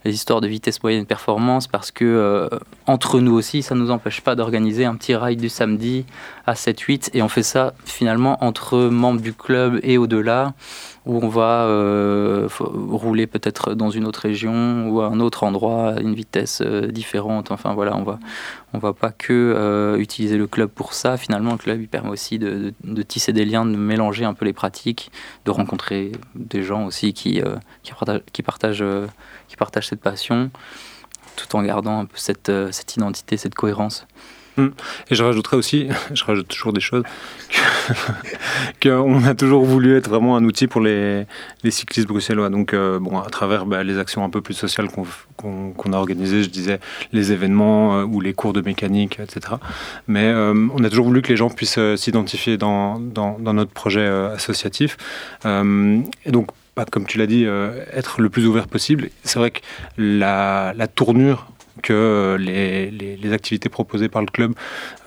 [0.04, 2.48] les histoires de vitesse moyenne performance parce que
[2.86, 6.04] entre nous aussi, ça ne nous empêche pas d'organiser un petit ride du samedi
[6.46, 10.54] à 7-8 et on fait ça finalement entre membres du club et au-delà
[11.04, 15.94] où on va euh, rouler peut-être dans une autre région ou à un autre endroit
[15.94, 17.50] à une vitesse euh, différente.
[17.50, 18.20] Enfin voilà, on va,
[18.72, 21.16] on va pas que utiliser le club pour ça.
[21.16, 22.72] Finalement, le club il permet aussi de,
[23.06, 25.10] tisser des liens, de mélanger un peu les pratiques,
[25.44, 27.42] de rencontrer des gens aussi qui,
[27.90, 28.84] partagent, qui partagent
[29.52, 30.50] qui partagent cette passion,
[31.36, 34.06] tout en gardant un peu cette, euh, cette identité, cette cohérence.
[34.56, 34.68] Hmm.
[35.10, 37.04] Et je rajouterais aussi, je rajoute toujours des choses,
[38.82, 41.26] qu'on a toujours voulu être vraiment un outil pour les,
[41.68, 42.50] cyclistes bruxellois.
[42.50, 46.42] Donc, euh, bon, à travers bah, les actions un peu plus sociales qu'on a organisées,
[46.42, 46.80] je disais
[47.12, 49.54] les événements euh, ou les cours de mécanique, etc.
[50.06, 54.96] Mais on a toujours voulu que les gens puissent s'identifier dans, notre projet associatif.
[55.44, 56.48] et donc,
[56.90, 59.10] comme tu l'as dit, euh, être le plus ouvert possible.
[59.24, 59.60] C'est vrai que
[59.98, 61.51] la, tournure
[61.82, 64.52] que les, activités proposées par le club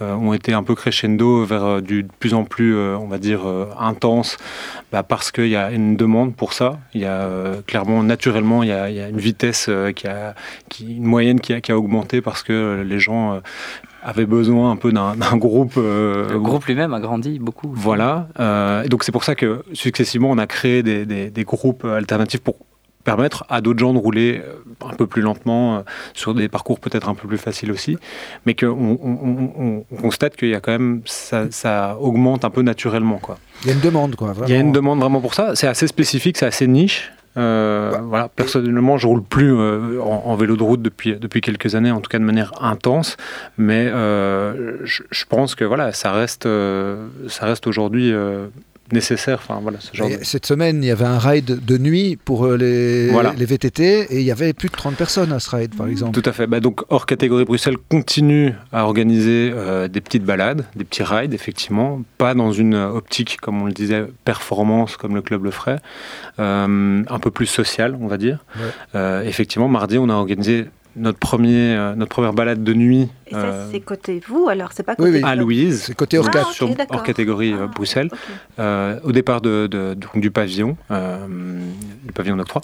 [0.01, 3.17] euh, ont été un peu crescendo vers euh, du de plus en plus, on va
[3.17, 3.41] dire,
[3.79, 4.37] intense,
[4.91, 6.79] bah, parce qu'il y a une demande pour ça.
[6.93, 7.29] Il y a
[7.67, 10.33] clairement, naturellement, il y a, une vitesse qui a,
[10.69, 13.41] qui, une moyenne qui a, qui a, augmenté parce que les gens
[14.05, 15.73] avait besoin un peu d'un groupe.
[15.77, 17.71] Euh, le groupe lui-même a grandi beaucoup.
[17.73, 18.27] Voilà.
[18.39, 22.41] Euh, et donc c'est pour ça que successivement on a créé des, des, groupes alternatifs
[22.41, 22.55] pour
[23.05, 27.07] permettre à d'autres gens de rouler euh, un peu plus lentement sur des parcours peut-être
[27.07, 27.97] un peu plus faciles aussi,
[28.45, 33.17] mais qu'on on, constate qu'il y a quand même ça, ça, augmente un peu naturellement
[33.17, 33.37] quoi.
[33.63, 34.33] Il y a une demande quoi.
[34.45, 35.55] Il y a une demande vraiment pour ça.
[35.55, 37.11] C'est assez spécifique, c'est assez niche.
[37.37, 41.91] Euh, voilà, personnellement, je roule plus euh, en, vélo de route depuis, depuis quelques années,
[41.91, 43.17] en tout cas de manière intense,
[43.57, 46.47] mais euh, je, je, pense que voilà, ça reste,
[47.27, 48.13] ça reste aujourd'hui
[48.91, 49.39] nécessaire.
[49.41, 52.57] Enfin, voilà, ce genre Cette semaine, il y avait un ride de nuit pour euh,
[52.57, 55.87] les, les VTT et il y avait plus de 30 personnes à ce ride, par
[55.87, 56.19] exemple.
[56.19, 56.47] Tout à fait.
[56.47, 61.33] Bah, donc, hors catégorie Bruxelles continue à organiser euh, des petites balades, des petits rides,
[61.33, 65.79] effectivement, pas dans une optique, comme on le disait, performance, comme le club le ferait,
[66.39, 68.45] euh, un peu plus social, on va dire.
[68.93, 70.65] effectivement, mardi, on a organisé
[70.95, 73.09] notre, premier, euh, notre première balade de nuit.
[73.27, 75.83] Et ça, euh, c'est côté vous alors C'est pas côté oui, À Louise.
[75.83, 76.43] C'est côté hors, ah,
[76.89, 78.09] hors catégorie euh, ah, Bruxelles.
[79.03, 82.61] au départ de, du pavillon, du pavillon d'octroi.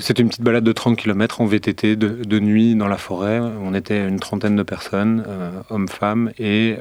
[0.00, 3.40] C'était une petite balade de 30 km en VTT de, de, nuit dans la forêt.
[3.40, 5.24] On était une trentaine de personnes,
[5.70, 6.76] hommes, femmes, et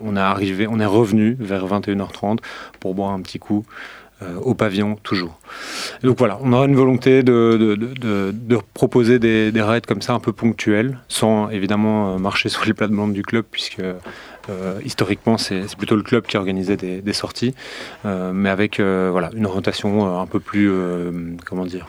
[0.00, 2.38] on, a arrivé, on est revenu vers 21h30
[2.78, 3.64] pour boire un petit coup.
[4.22, 5.38] Euh, au pavillon toujours.
[6.02, 7.78] donc voilà, on aura une volonté de,
[8.74, 12.74] proposer des, des, raids comme ça un peu ponctuels, sans évidemment euh, marcher sur les
[12.74, 17.54] plates-bandes du club, puisque euh, historiquement c'est plutôt le club qui organisait des, des sorties,
[18.04, 20.70] mais avec voilà, une orientation un peu plus,
[21.46, 21.88] comment dire,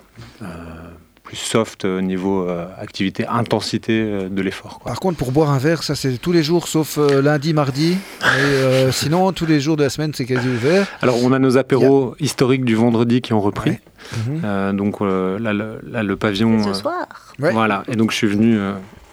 [1.33, 4.79] soft euh, niveau euh, activité, intensité euh, de l'effort.
[4.83, 7.97] Par contre, pour boire un verre, ça c'est tous les jours sauf lundi, mardi.
[8.21, 10.87] Et, sinon, tous les jours de la semaine, c'est quasi ouvert.
[11.01, 13.77] Alors, on a nos apéros historiques du vendredi qui ont repris.
[14.25, 14.75] Mhm.
[14.75, 16.63] donc là, le, pavillon.
[16.63, 17.07] Ce soir.
[17.37, 17.83] Voilà.
[17.87, 18.57] Et donc, je suis venu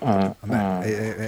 [0.00, 0.36] en,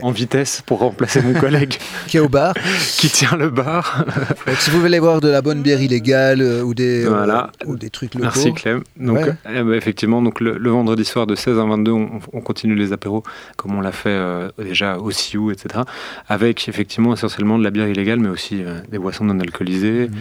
[0.02, 2.54] en, vitesse pour remplacer mon collègue qui est au bar,
[2.98, 4.04] qui tient le bar.
[4.58, 7.90] si vous voulez boire de la bonne bière illégale euh, ou des euh, ou des
[7.90, 8.24] trucs locaux.
[8.24, 8.82] Merci Clem.
[8.96, 9.18] Donc
[9.48, 13.22] eh ben, effectivement, donc le, vendredi soir de 16 à 22, on, continue les apéros
[13.56, 15.84] comme on l'a fait euh, déjà au Sioux, etc.
[16.28, 20.08] Avec effectivement essentiellement de la bière illégale, mais aussi des boissons non alcoolisées.
[20.08, 20.16] Mhm.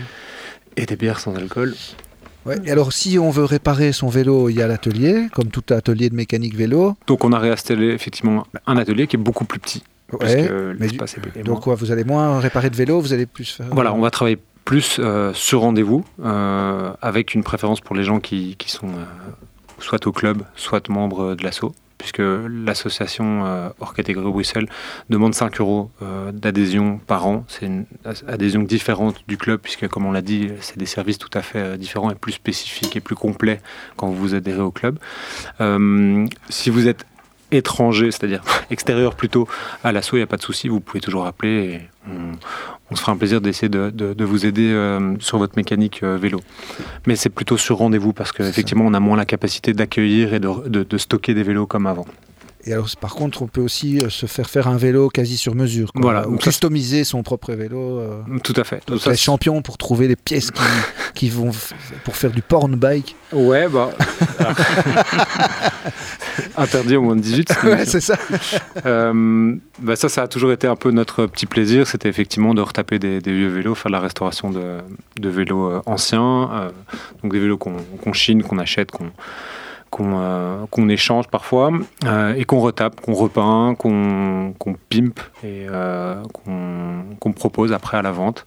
[0.77, 1.73] Et des bières sans alcool.
[2.63, 6.09] Et alors, si on veut réparer son vélo, il y a l'atelier, comme tout atelier
[6.09, 6.95] de mécanique vélo.
[7.07, 9.83] Donc, on a réinstallé effectivement un atelier qui est beaucoup plus petit.
[10.19, 10.49] Ouais,
[11.43, 13.67] donc, quoi, vous allez moins réparer de vélo, vous allez plus faire.
[13.71, 18.19] Voilà, on va travailler plus euh, sur rendez-vous, euh, avec une préférence pour les gens
[18.19, 19.05] qui, qui sont euh,
[19.79, 21.73] soit au club, soit membres de l'assaut.
[21.99, 24.67] Puisque l'association euh, hors catégorie Bruxelles
[25.11, 27.45] demande 5 euros euh, d'adhésion par an.
[27.47, 27.85] C'est une
[28.27, 31.77] adhésion différente du club, puisque comme on l'a dit, c'est des services tout à fait
[31.77, 33.61] différents et plus spécifiques et plus complets
[33.97, 34.97] quand vous adhérez au club.
[36.49, 37.05] si vous êtes
[37.51, 39.47] étranger, c'est-à-dire extérieur plutôt
[39.83, 42.31] à l'assaut, il n'y a pas de souci, vous pouvez toujours appeler et on,
[42.95, 46.39] se fera un plaisir d'essayer de, vous aider euh, sur votre mécanique euh, vélo.
[47.07, 50.97] Mais c'est plutôt sur rendez-vous parce qu'effectivement on a moins la capacité d'accueillir et de,
[50.97, 52.05] stocker des vélos comme avant.
[52.65, 55.55] Et alors, par contre, on peut aussi euh, se faire faire un vélo quasi sur
[55.55, 55.91] mesure.
[55.95, 56.27] Voilà.
[56.27, 58.01] Ou customiser son propre vélo.
[58.43, 58.81] Tout à fait.
[58.87, 60.61] Donc, les champions pour trouver les pièces qui,
[61.15, 61.51] qui, vont
[62.03, 63.15] pour faire du porn bike.
[63.31, 63.91] Ouais, bah.
[66.57, 67.53] Interdit au moins de 18.
[67.85, 68.15] c'est ça.
[68.85, 71.87] Euh, bah ça, ça a toujours été un peu notre petit plaisir.
[71.87, 74.81] C'était effectivement de retaper des, vieux vélos, faire la restauration de,
[75.29, 76.49] vélos euh, anciens.
[76.51, 76.69] Euh,
[77.23, 79.11] donc des vélos qu'on chine, qu'on achète, qu'on
[79.89, 81.71] qu'on échange parfois
[82.35, 84.53] et qu'on retape, qu'on repeint, qu'on
[84.89, 85.65] pimpe et
[86.43, 88.45] qu'on propose après à la vente,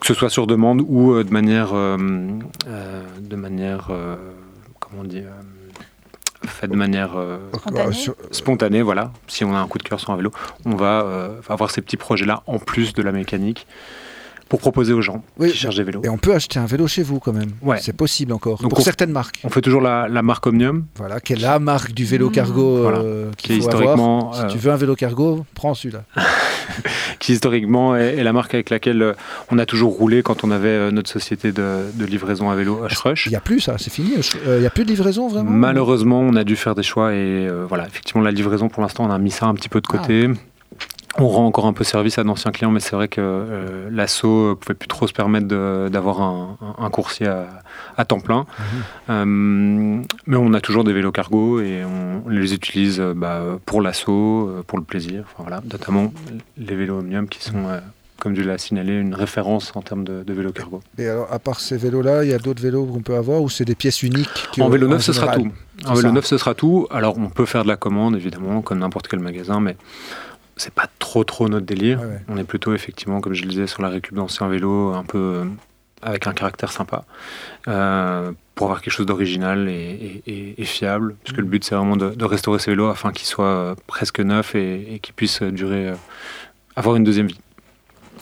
[0.00, 3.90] que ce soit sur demande ou de manière, de manière
[4.80, 5.22] comment on dit
[6.46, 7.38] fait de manière euh,
[8.30, 8.82] spontanée.
[8.82, 9.12] voilà.
[9.26, 10.30] Si on a un coup de cœur sur un vélo,
[10.64, 13.66] on va euh, avoir ces petits projets-là en plus de la mécanique
[14.48, 16.02] pour proposer aux gens qui cherchent des vélos.
[16.04, 17.50] Et on peut acheter un vélo chez vous quand même.
[17.62, 17.78] Ouais.
[17.80, 18.58] C'est possible encore.
[18.58, 19.40] pour certaines marques.
[19.44, 20.86] On fait toujours la, marque Omnium.
[20.96, 22.32] Voilà, qui est la marque du vélo mmh.
[22.32, 24.32] cargo euh, qui est historiquement.
[24.32, 26.04] Si tu veux un vélo cargo, prends celui-là.
[27.18, 29.12] qui historiquement est, la marque avec laquelle euh,
[29.50, 33.26] on a toujours roulé quand on avait euh, notre société de, livraison à vélo H-Rush.
[33.26, 34.12] Il n'y a plus ça, c'est fini.
[34.46, 35.50] Il n'y a plus de livraison vraiment?
[35.50, 39.10] Malheureusement, on a dû faire des choix et voilà, effectivement, la livraison pour l'instant, on
[39.10, 40.28] a mis ça un petit peu de côté.
[40.28, 40.34] Ah.
[41.18, 44.50] On rend encore un peu service à d'anciens clients, mais c'est vrai que euh, l'assaut
[44.50, 45.46] ne pouvait plus trop se permettre
[45.88, 47.26] d'avoir un, coursier
[47.96, 48.46] à, temps plein.
[48.58, 48.66] Mhm.
[49.10, 53.80] Euh, mais on a toujours des vélos cargo et on, les utilise euh, bah, pour
[53.80, 55.24] l'assaut, pour le plaisir.
[55.38, 56.12] voilà, notamment
[56.58, 57.64] les vélos Omnium qui sont,
[58.18, 60.80] comme tu l'as signalé, une référence en termes de, vélos cargo.
[60.98, 63.48] Et alors, à part ces vélos-là, il y a d'autres vélos qu'on peut avoir ou
[63.48, 65.50] c'est des pièces uniques En vélo neuf, ce sera tout.
[65.86, 66.86] En vélo neuf, ce sera tout.
[66.90, 69.76] Alors, on peut faire de la commande, évidemment, comme n'importe quel magasin, mais
[70.56, 72.00] c'est pas trop trop notre délire.
[72.28, 75.18] On est plutôt effectivement, comme je le disais, sur la récup d'anciens vélos, un peu
[75.18, 75.44] euh,
[76.02, 77.04] avec un caractère sympa,
[77.68, 82.58] euh, pour avoir quelque chose d'original et, fiable, puisque le but c'est vraiment de, restaurer
[82.58, 85.92] ces vélos afin qu'ils soient euh, presque neufs et, et qu'ils puissent durer,
[86.74, 87.38] avoir une deuxième vie.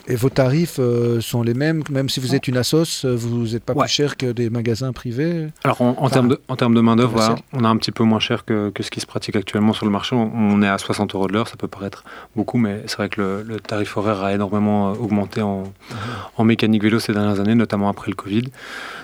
[0.07, 3.47] Et vos tarifs euh, sont les mêmes, même si vous êtes une assos, euh, vous
[3.47, 6.29] n'êtes pas plus cher que des magasins privés Alors en, termes
[6.75, 9.73] de, main-d'œuvre, on a un petit peu moins cher que, ce qui se pratique actuellement
[9.73, 10.15] sur le marché.
[10.15, 12.03] On, est à 60 euros de l'heure, ça peut paraître
[12.35, 15.97] beaucoup, mais c'est vrai que le, tarif horaire a énormément euh, augmenté en, mhm.
[16.37, 18.43] en, mécanique vélo ces dernières années, notamment après le Covid.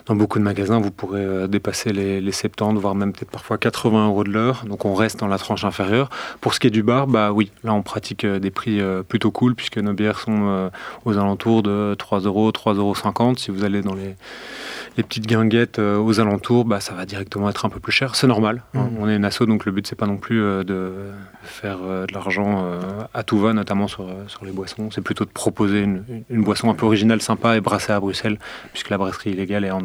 [0.05, 4.07] Dans beaucoup de magasins, vous pourrez dépasser les, les 70, voire même peut-être parfois 80
[4.07, 4.63] euros de l'heure.
[4.65, 6.09] Donc on reste dans la tranche inférieure.
[6.39, 9.55] Pour ce qui est du bar, bah oui, là on pratique des prix plutôt cool
[9.55, 10.69] puisque nos bières sont
[11.05, 13.35] aux alentours de 3 euros, 3,50 euros.
[13.37, 14.15] Si vous allez dans les,
[14.97, 18.15] les petites guinguettes euh, aux alentours, bah, ça va directement être un peu plus cher.
[18.15, 18.63] C'est normal.
[18.73, 18.83] Hein.
[18.83, 18.97] Mmh.
[18.99, 20.91] On est une asso, donc le but, c'est pas non plus euh, de
[21.43, 22.65] faire euh, de l'argent
[23.13, 24.89] à tout va, notamment sur, sur les boissons.
[24.91, 28.37] C'est plutôt de proposer une, une, boisson un peu originale, sympa et brassée à Bruxelles,
[28.73, 29.75] puisque la brasserie illégale est à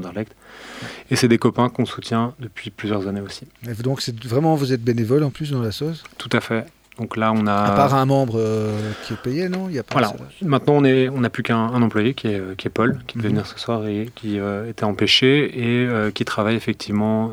[1.11, 3.47] Et c'est des copains qu'on soutient depuis plusieurs années aussi.
[3.67, 6.05] Et donc, vraiment, vous êtes bénévole en plus dans la sauce?
[6.19, 6.67] Tout à fait.
[6.99, 7.55] Donc là, on a.
[7.55, 9.69] À part un membre euh, qui est payé, non?
[9.69, 10.15] Il y a Voilà.
[10.43, 13.29] Maintenant, on est, on n'a plus qu'un employé qui est, qui est Paul, qui devait
[13.29, 13.35] mhm.
[13.35, 17.33] venir ce soir et qui euh, était empêché et euh, qui travaille effectivement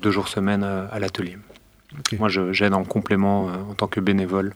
[0.00, 1.36] deux jours semaine à l'atelier.
[2.18, 4.54] Moi, je j'aide en complément en tant que bénévole.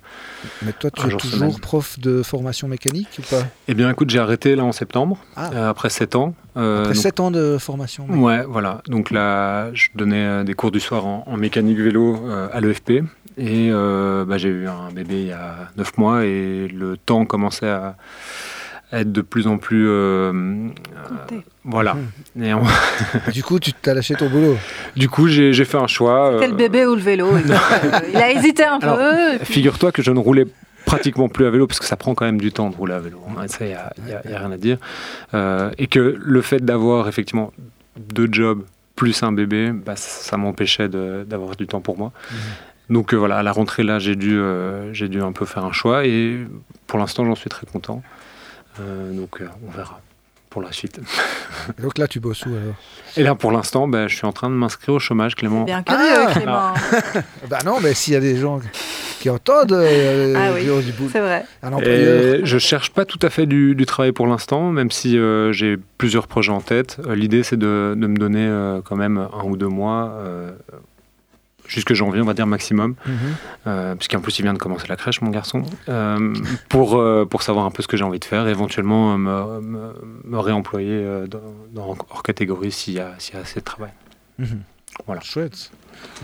[0.62, 3.42] Mais toi, tu es toujours prof de formation mécanique ou pas?
[3.68, 5.68] Eh bien, écoute, j'ai arrêté là en septembre, ah.
[5.68, 6.34] après 7 ans.
[6.54, 8.82] après 7 ans de formation Ouais, voilà.
[8.86, 12.18] Donc là, je donnais des cours du soir en, en mécanique vélo
[12.52, 13.02] à l'EFP.
[13.38, 17.24] Et euh, bah, j'ai eu un bébé il y a 9 mois et le temps
[17.24, 17.94] commençait à
[18.92, 19.86] être de plus en plus.
[19.88, 21.94] Euh, euh voilà.
[22.36, 22.42] Mmh.
[22.42, 22.52] Et
[23.32, 24.56] du coup, tu t'as lâché ton boulot
[24.96, 26.32] Du coup, j'ai fait un choix.
[26.34, 27.30] C'était le bébé ou le vélo
[28.12, 29.38] Il a hésité un peu.
[29.44, 30.46] Figure-toi que je ne roulais
[30.86, 33.00] pratiquement plus à vélo parce que ça prend quand même du temps de rouler à
[33.00, 33.20] vélo.
[33.46, 34.78] Ça, il n'y a, rien à dire.
[35.34, 37.52] Euh, et que le fait d'avoir effectivement
[38.14, 38.64] deux jobs
[38.96, 42.12] plus un bébé, bah, ça, m'empêchait d'avoir du temps pour moi.
[42.30, 42.34] Mmh.
[42.90, 45.64] Donc euh, voilà, à la rentrée là, j'ai dû, euh, j'ai dû un peu faire
[45.64, 46.38] un choix et
[46.86, 48.02] pour l'instant, j'en suis très content.
[48.80, 50.00] Euh, donc on verra
[50.50, 51.00] pour la suite.
[51.82, 52.74] donc là, tu bosses où alors?
[53.16, 55.64] Et là, pour l'instant, ben, je suis en train de m'inscrire au chômage, Clément.
[55.64, 56.74] Bien curieux, ah Clément.
[57.50, 58.60] bah non, mais s'il y a des gens
[59.20, 60.68] qui entendent ah oui,
[61.12, 61.44] c'est vrai.
[61.62, 62.40] Un employeur.
[62.44, 65.18] je cherche pas tout à fait du, travail pour l'instant, même si
[65.50, 66.98] j'ai plusieurs projets en tête.
[67.08, 68.48] L'idée, c'est de, de, me donner
[68.84, 70.14] quand même un ou deux mois
[71.68, 73.12] jusque janvier, on va dire maximum, Mhm.
[73.68, 76.34] euh, puisqu'en plus il vient de commencer la crèche, mon garçon, euh,
[76.68, 79.16] pour, euh, pour savoir un peu ce que j'ai envie de faire, et éventuellement euh,
[79.16, 79.92] me, me,
[80.24, 81.38] me réemployer dans,
[81.72, 83.90] dans- hors catégorie s'il y, a- y a assez de travail.
[84.38, 84.60] Mhm.
[85.06, 85.20] Voilà.
[85.20, 85.70] Chouette.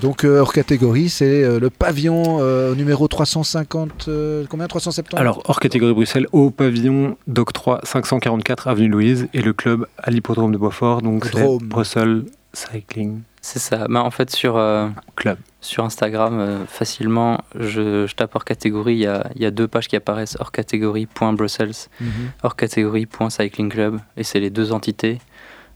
[0.01, 4.67] Donc hors catégorie, c'est le pavillon euh, numéro 350, euh, combien?
[4.69, 10.11] 370 Alors, hors catégorie Bruxelles, au pavillon d'octroi 544 avenue Louise, et le club à
[10.11, 11.47] l'hippodrome de Beaufort, donc c'est.
[11.61, 13.87] Brussels Cycling C'est ça.
[13.91, 15.37] Bah, en fait, sur, euh, Club.
[15.61, 18.95] sur Instagram, euh, facilement, je, je tape hors catégorie.
[18.95, 22.09] Il y a, il y a deux pages qui apparaissent hors catégorie.brussels, Mhm.
[22.43, 23.99] hors catégorie.cycling club.
[24.17, 25.21] Et c'est les deux entités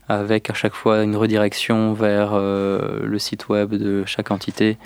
[0.09, 4.79] avec à chaque fois une redirection vers euh, le site web de chaque entité.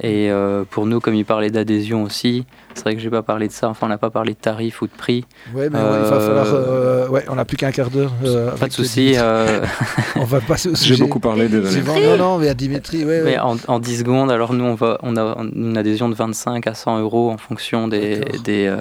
[0.00, 2.44] Et euh, pour nous, comme il parlait d'adhésion aussi,
[2.74, 3.68] c'est vrai que j'ai pas parlé de ça.
[3.68, 5.24] Enfin, on n'a pas parlé de tarif ou de prix.
[5.52, 6.46] Ouais, mais ouais, il va Euh, falloir.
[6.54, 8.12] euh, ouais, on n'a plus qu'un quart d'heure.
[8.24, 9.14] euh, Pas de souci.
[9.16, 9.64] euh,
[10.16, 11.82] On va passer au J'ai beaucoup parlé, désolé.
[11.82, 13.22] Non, non, mais à Dimitri, ouais, ouais.
[13.24, 16.64] Mais en, en 10 secondes, alors nous, on, va, on a une adhésion de 25
[16.68, 18.76] à 100 euros en fonction des, des, euh,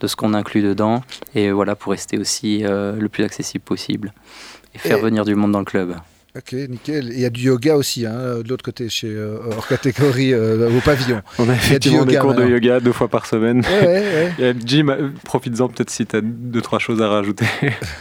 [0.00, 1.02] de ce qu'on inclut dedans.
[1.34, 4.14] Et voilà, pour rester aussi euh, le plus accessible possible.
[4.74, 5.96] Et faire Et- venir du monde dans le club.
[6.36, 7.10] Ok, nickel.
[7.10, 10.32] Et Il y a du yoga aussi, hein, de l'autre côté, chez euh, hors catégorie
[10.32, 11.22] euh, au pavillon.
[11.40, 13.62] On a effectivement des cours de yoga deux fois par semaine.
[13.62, 17.46] Ouais, ouais, Et Jim, euh, profites-en peut-être si tu as deux, trois choses à rajouter.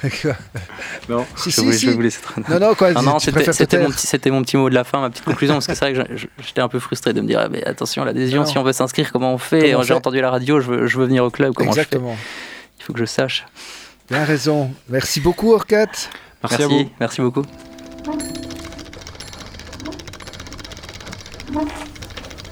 [1.10, 1.86] non si, je, si, vais, si.
[1.86, 2.46] je vais vous laisser traîner.
[2.50, 2.92] Non, non, quoi.
[2.94, 3.40] Non, non, c'était
[3.80, 5.92] mon, petit- c'était mon petit mot de la fin, ma petite conclusion, parce que c'est
[5.92, 6.16] vrai que
[6.46, 8.46] j'étais un peu frustré de me dire, ah, mais attention, l'adhésion, Non.
[8.48, 10.98] si on veut s'inscrire, comment on fait J'ai fait entendu la radio, je veux, je
[11.00, 12.12] veux venir au club, comment Exactement.
[12.14, 13.46] je fais Il faut que je sache.
[14.10, 14.72] Bien raison.
[14.88, 15.88] Merci beaucoup, Orcat.
[16.44, 16.90] Merci, à vous.
[17.00, 17.44] merci beaucoup.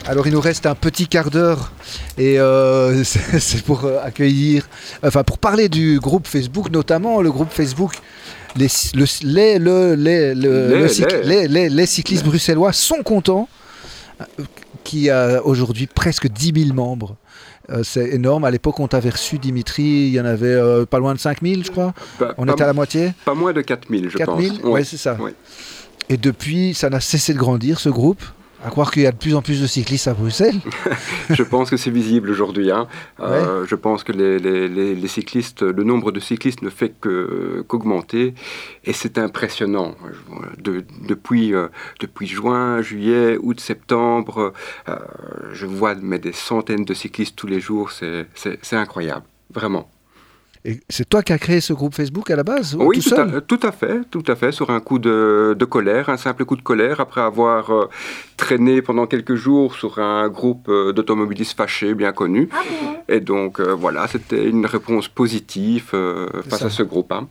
[0.08, 1.72] Alors, il nous reste un petit quart d'heure.
[2.18, 4.68] Et euh, c'est pour euh, accueillir,
[5.04, 7.96] enfin pour parler du groupe Facebook, notamment le groupe Facebook.
[8.56, 11.42] Les, le, les, le- les, le- Les, le cycl- les.
[11.42, 13.48] les- les- les cyclistes bruxellois sont contents,
[14.22, 14.26] euh,
[14.84, 17.18] qui a aujourd'hui presque 10 000 membres.
[17.70, 18.46] Euh, c'est énorme.
[18.46, 21.42] À l'époque, on t'avait reçu, Dimitri, il y en avait euh, pas loin de 5
[21.44, 21.94] 000, je crois.
[22.38, 23.14] On était à la moitié.
[23.26, 24.64] pas moins de 4000, je 4 000 pense.
[24.64, 24.84] Ouais, Ouais.
[24.86, 25.16] c'est ça.
[25.16, 25.36] Ouais.
[26.10, 28.24] Et depuis, ça n'a cessé de grandir, ce groupe.
[28.66, 30.60] À croire qu'il y a de plus en plus de cyclistes à Bruxelles.
[31.30, 32.72] Je pense que c'est visible aujourd'hui.
[32.72, 32.88] hein.
[33.20, 36.94] Euh, Je pense que les, les- les- les cyclistes, le nombre de cyclistes ne fait
[37.00, 38.34] qu'augmenter
[38.84, 39.96] et c'est impressionnant.
[40.58, 41.68] De- depuis, euh,
[42.00, 44.54] depuis juin, juillet, août, septembre,
[44.90, 44.96] euh,
[45.54, 47.92] je vois mais des centaines de cyclistes tous les jours.
[47.92, 48.28] C'est
[48.76, 49.90] incroyable, vraiment.
[50.70, 53.04] Et c'est toi qui as créé ce groupe Facebook à la base ou Oui, tout
[53.04, 56.10] tout, seul à, tout à fait, tout à fait, sur un coup de, de colère,
[56.10, 57.90] un simple coup de colère, après avoir euh,
[58.36, 62.50] traîné pendant quelques jours sur un groupe euh, d'automobilistes fâchés bien connus.
[63.08, 66.66] Et donc, euh, voilà, c'était une réponse positive euh, face ça.
[66.66, 67.14] à ce groupe.
[67.14, 67.30] hein.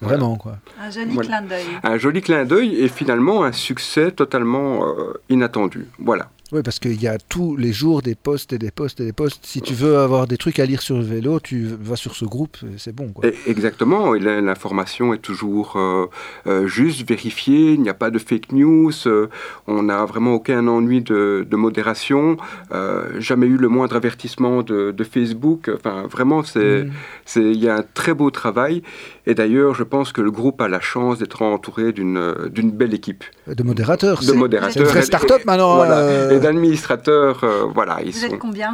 [0.00, 0.16] Voilà.
[0.16, 0.56] Vraiment, quoi.
[0.80, 1.28] Un joli Voilà.
[1.28, 1.64] clin d'œil.
[1.82, 5.86] Un joli clin d'œil et finalement un succès totalement euh, inattendu.
[5.98, 6.30] Voilà.
[6.52, 9.12] Oui, parce qu'il y a tous les jours des posts et des posts et des
[9.12, 9.44] posts.
[9.46, 12.24] Si tu veux avoir des trucs à lire sur le vélo, tu vas sur ce
[12.24, 13.24] groupe, c'est bon, quoi.
[13.46, 16.06] Exactement, l'information est toujours euh,
[16.48, 19.28] euh, juste, vérifiée, il n'y a pas de fake news, euh,
[19.68, 22.36] on n'a vraiment aucun ennui de, de modération,
[22.72, 26.90] euh, jamais eu le moindre avertissement de, de Facebook, enfin vraiment, Mm.
[27.26, 28.82] c'est- il y a un très beau travail,
[29.30, 32.70] et d'ailleurs je pense que le groupe a la chance d'être entouré d'une, euh, d'une
[32.70, 34.18] belle équipe De modérateurs.
[34.20, 34.86] de c'est- modérateurs.
[34.90, 35.76] C'est une start-up maintenant.
[35.76, 38.26] voilà, euh, et d'administrateurs, euh, voilà, ils Vous sont...
[38.26, 38.72] êtes combien,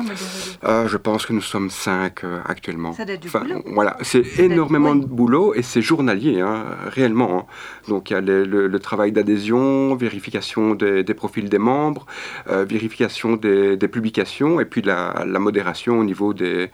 [0.64, 2.92] Euh, je pense que nous sommes cinq euh, actuellement.
[2.92, 3.62] Ça doit être du Enfin, boulot.
[3.74, 7.40] Voilà, c'est énormément de boulot et c'est journalier, hein, réellement.
[7.40, 7.44] hein.
[7.88, 12.06] Donc il y a le, travail d'adhésion, vérification des, profils des membres,
[12.48, 16.70] euh, vérification des, publications et puis la, modération au niveau des,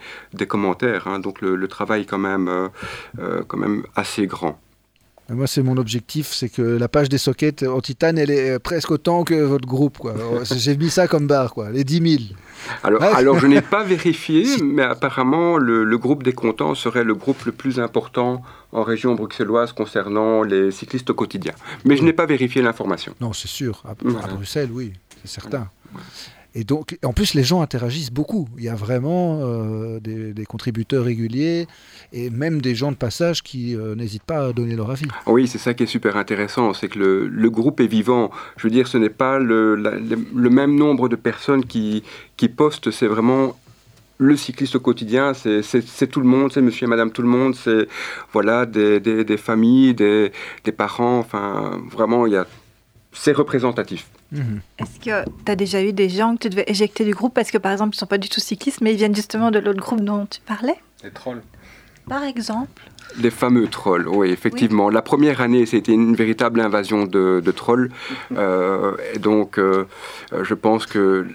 [0.49, 1.07] commentaires.
[1.07, 1.19] hein.
[1.21, 2.69] Donc le, travail quand euh,
[3.19, 4.59] euh, quand même assez grand.
[5.29, 8.59] Moi, c'est mon objectif, c'est que la page des sockets en titane, elle est euh,
[8.59, 10.15] presque autant que votre groupe, quoi.
[10.45, 11.71] J'ai mis ça comme barre, quoi.
[11.71, 12.23] Les 10 000.
[12.83, 13.09] Alors, Ouais.
[13.15, 14.63] alors je n'ai pas vérifié, Si.
[14.63, 18.43] mais apparemment le, le groupe des contents serait le groupe le plus important
[18.73, 21.53] en région bruxelloise concernant les cyclistes au quotidien.
[21.85, 23.15] Mais je n'ai pas vérifié l'information.
[23.21, 23.83] Non, c'est sûr.
[23.87, 24.27] À, à Voilà.
[24.29, 24.93] Bruxelles, oui,
[25.25, 25.69] c'est certain.
[26.55, 28.47] Et donc, en plus, les gens interagissent beaucoup.
[28.59, 31.67] Il y a vraiment euh, des, contributeurs réguliers
[32.13, 35.07] et même des gens de passage qui euh, n'hésitent pas à donner leur avis.
[35.27, 38.31] Oui, c'est ça qui est super intéressant, c'est que le, le groupe est vivant.
[38.59, 42.03] Je veux dire, ce n'est pas le, le- même nombre de personnes qui,
[42.37, 43.57] qui postent, c'est vraiment
[44.19, 47.55] le cycliste au quotidien, c'est tout le monde, c'est monsieur et madame tout le monde,
[47.57, 47.89] c'est
[48.33, 50.31] voilà, des, des- des familles, des,
[50.65, 52.27] des parents, enfin, vraiment.
[53.13, 54.07] C'est représentatif.
[54.33, 54.61] Mhm.
[54.79, 57.51] Est-ce que tu as déjà eu des gens que tu devais éjecter du groupe parce
[57.51, 59.59] que, par exemple, ils ne sont pas du tout cyclistes, mais ils viennent justement de
[59.59, 60.77] l'autre groupe dont tu parlais?
[61.05, 61.43] Les trolls.
[62.09, 62.83] Par exemple
[63.21, 64.91] les fameux trolls, oui, effectivement.
[64.91, 67.91] La première année, c'était une véritable invasion de, trolls.
[68.37, 69.87] Euh, et donc, euh,
[70.33, 71.27] euh, je pense que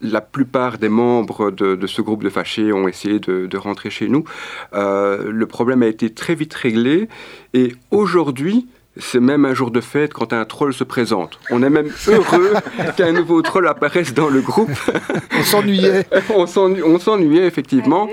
[0.00, 4.08] la plupart des membres de, ce groupe de fâchés ont essayé de, de rentrer chez
[4.08, 4.24] nous.
[4.72, 7.08] le problème a été très vite réglé.
[7.54, 8.66] Et aujourd'hui,
[8.98, 11.38] c'est même un jour de fête quand un troll se présente.
[11.50, 12.52] On est même heureux
[12.96, 14.70] qu'un nouveau troll apparaisse dans le groupe.
[15.38, 16.06] on s'ennuyait.
[16.34, 18.08] on s'ennuyait effectivement.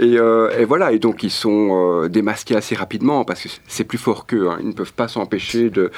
[0.00, 3.98] Euh, et, voilà, et donc ils sont euh, démasqués assez rapidement parce que c'est plus
[3.98, 4.48] fort qu'eux.
[4.50, 4.58] Hein.
[4.60, 5.90] Ils ne peuvent pas s'empêcher de,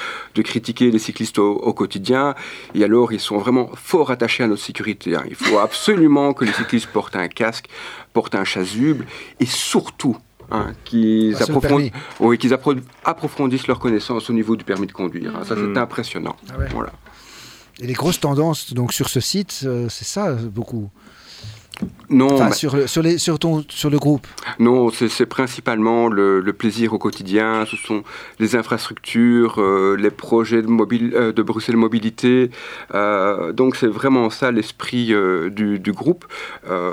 [0.42, 2.34] critiquer les cyclistes au, quotidien.
[2.74, 5.14] Et alors ils sont vraiment fort attachés à notre sécurité.
[5.14, 5.22] Hein.
[5.28, 7.66] Il faut absolument que les cyclistes portent un casque,
[8.12, 9.06] portent un chasuble
[9.40, 10.16] et surtout
[10.50, 11.36] Hein, qu'ils
[13.04, 15.34] approfondissent leurs connaissances au niveau du permis de conduire.
[15.36, 15.44] Hein.
[15.44, 15.76] Ça, c'est mm.
[15.78, 16.36] impressionnant.
[16.50, 16.92] Ah voilà.
[17.80, 20.90] Et les grosses tendances donc sur ce site, euh, c'est ça beaucoup.
[22.10, 22.52] Non.
[22.52, 24.26] sur, le, sur, les, sur, ton, sur le groupe
[24.58, 28.04] Non, c'est principalement le, plaisir au quotidien, ce sont
[28.38, 32.50] les infrastructures, euh, les projets de, mobile, euh, de Bruxelles Mobilité.
[32.94, 35.12] Euh, donc c'est vraiment ça l'esprit
[35.50, 36.26] du, du, groupe.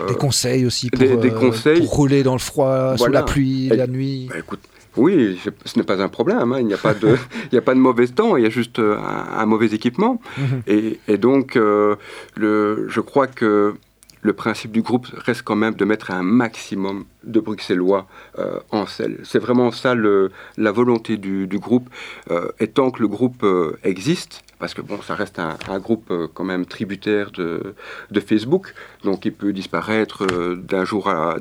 [0.07, 1.79] des conseils aussi pour, des, conseils.
[1.79, 4.61] pour rouler dans le froid, sous la pluie, la nuit bah, écoute,
[4.97, 6.51] oui, ce n'est pas un problème.
[6.51, 6.59] Hein.
[6.59, 7.15] Il n'y a, pas de,
[7.51, 10.19] il a pas de mauvais temps, il y a juste un, mauvais équipement.
[10.37, 10.61] Mhm.
[10.67, 13.75] et, et, donc, le, je crois que
[14.21, 18.07] le principe du groupe reste quand même de mettre un maximum de bruxellois
[18.37, 19.19] euh, en selle.
[19.23, 21.89] C'est vraiment ça la volonté du, groupe.
[22.29, 26.13] Euh, et tant que le groupe euh, existe, parce que bon, ça reste un, groupe
[26.33, 27.73] quand même tributaire de,
[28.19, 31.37] Facebook, donc il peut disparaître d'un jour à,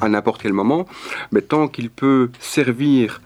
[0.00, 0.86] à n'importe quel moment,
[1.32, 3.20] mais tant qu'il peut servir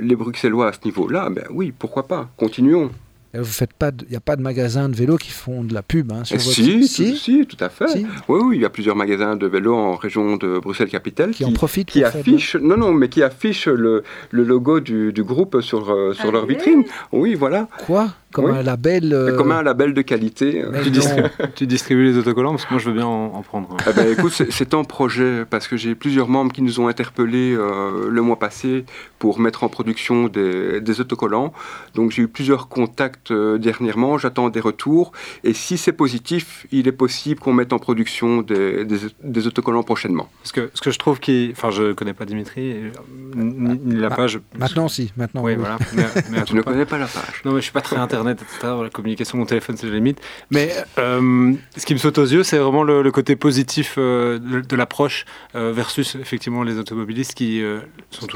[0.00, 2.90] les Bruxellois à ce niveau-là, ben oui, pourquoi pas, continuons.
[3.34, 5.82] Vous faites pas, il n'y a pas de magasins de vélos qui font de la
[5.82, 6.50] pub hein, sur votre...
[6.50, 8.04] si, si, si, tout à fait.
[8.28, 11.52] Oui, oui, il y a plusieurs magasins de vélos en région de Bruxelles-Capitale qui, en
[11.52, 15.90] profitent, qui affichent, non, non, mais qui affichent le, le logo du, du, groupe sur,
[15.90, 16.84] euh, sur ah leur vitrine.
[17.10, 17.68] Oui, voilà.
[17.86, 18.10] Quoi?
[18.32, 19.12] Comme un label.
[19.12, 20.64] Euh, comme un label de qualité.
[21.54, 23.76] Tu, distribues, les autocollants parce que moi je veux bien en, prendre.
[23.88, 27.54] Eh ben, écoute, c'est en projet parce que j'ai plusieurs membres qui nous ont interpellés
[27.54, 28.84] euh, le mois passé
[29.18, 31.52] pour mettre en production des, des autocollants.
[31.94, 35.12] Donc j'ai eu plusieurs contacts euh, dernièrement, j'attends des retours
[35.44, 40.28] et si c'est positif, il est possible qu'on mette en production des, des, autocollants prochainement.
[40.42, 42.76] Parce que ce que je trouve qui, enfin je connais pas Dimitri,
[43.34, 44.40] ni, la page.
[44.58, 45.42] Maintenant si, maintenant.
[45.42, 45.78] Oui, voilà.
[46.30, 47.42] Mais, tu ne connais pas la page.
[47.44, 50.20] Non mais je suis pas très intéressé la communication, mon téléphone, c'est la limite.
[50.50, 54.76] Mais euh, ce qui me saute aux yeux, c'est vraiment le, côté positif euh, de,
[54.76, 55.24] l'approche
[55.54, 57.62] euh, versus effectivement les automobilistes qui
[58.10, 58.26] sont,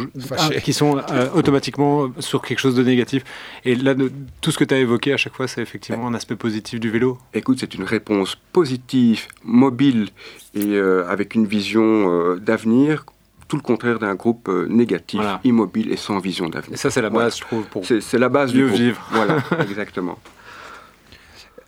[0.63, 1.03] qui sont
[1.35, 3.25] automatiquement sur quelque chose de négatif.
[3.65, 3.95] Et là,
[4.41, 6.91] tout ce que tu as évoqué à chaque fois, c'est effectivement un aspect positif du
[6.91, 7.19] vélo.
[7.35, 10.09] Écoute, c'est une réponse positive, mobile
[10.55, 13.05] et avec une vision d'avenir
[13.49, 16.75] tout le contraire d'un groupe euh, négatif, immobile et sans vision d'avenir.
[16.75, 19.07] Et ça, c'est la base, je trouve, pour c'est, la base mieux du vivre.
[19.13, 20.19] Voilà, exactement.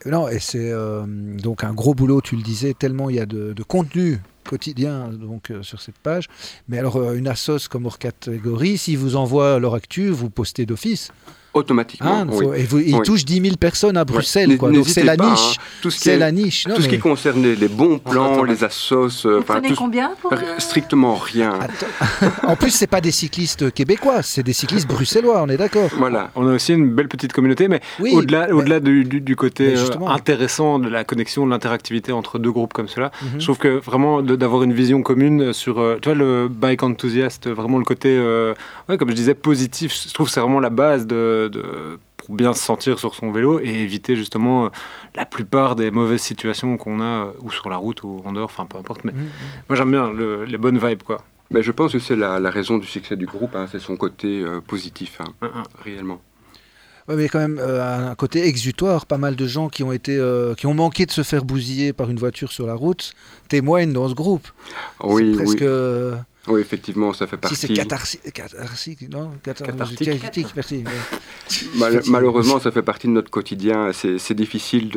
[0.06, 3.26] Non, et c'est euh, donc un gros boulot, tu le disais, tellement il y a
[3.26, 6.28] de, contenu quotidien donc euh, sur cette page.
[6.68, 11.12] Mais alors, une assos comme hors catégorie, si vous envoie leur actu, vous postez d'office
[11.54, 12.26] automatiquement.
[12.28, 14.70] Ah, et il touche 10 000 personnes à Bruxelles, quoi.
[14.70, 15.56] donc c'est la, niche.
[15.84, 15.88] Hein.
[15.90, 16.64] C'est la niche.
[16.64, 19.26] tout ce qui concerne les, bons plans, les assos.
[19.26, 21.58] Euh, Vous prenez combien pour Strictement rien.
[22.46, 25.90] en plus, c'est pas des cyclistes québécois, c'est des cyclistes bruxellois, on est d'accord.
[25.96, 26.30] Voilà.
[26.34, 30.78] On a aussi une belle petite communauté, mais au-delà au -delà du, côté euh, intéressant
[30.78, 33.40] de la connexion, de l'interactivité entre deux groupes comme cela, mhm.
[33.40, 37.48] je trouve que vraiment d'avoir une vision commune sur, euh, tu vois, le bike enthousiaste,
[37.48, 38.18] vraiment le côté,
[38.98, 41.37] comme je disais, positif, je trouve que c'est vraiment la base de
[42.18, 44.68] pour bien se sentir sur son vélo et éviter justement euh,
[45.14, 48.50] la plupart des mauvaises situations qu'on a euh, ou sur la route ou en dehors,
[48.52, 49.04] enfin peu importe.
[49.04, 49.28] Mais mmh, mmh.
[49.68, 50.12] moi j'aime bien
[50.46, 51.24] les bonnes vibes quoi.
[51.50, 54.42] Mais je pense que c'est la, raison du succès du groupe, hein, c'est son côté
[54.42, 55.46] euh, positif, hein, mmh,
[55.82, 56.20] réellement.
[57.08, 59.06] Oui, mais quand même un côté exutoire.
[59.06, 60.22] Pas mal de gens qui ont été,
[60.58, 63.14] qui ont manqué de se faire bousiller par une voiture sur la route
[63.48, 64.46] témoignent dans ce groupe.
[65.02, 65.62] Oui, presque...
[65.62, 66.18] oui.
[66.48, 67.56] Oui, effectivement, ça fait partie.
[67.56, 69.32] Si c'est catharsique, non?
[69.42, 70.84] Cathartique, merci.
[72.08, 73.90] malheureusement, ça fait partie de notre quotidien.
[73.92, 74.90] C'est difficile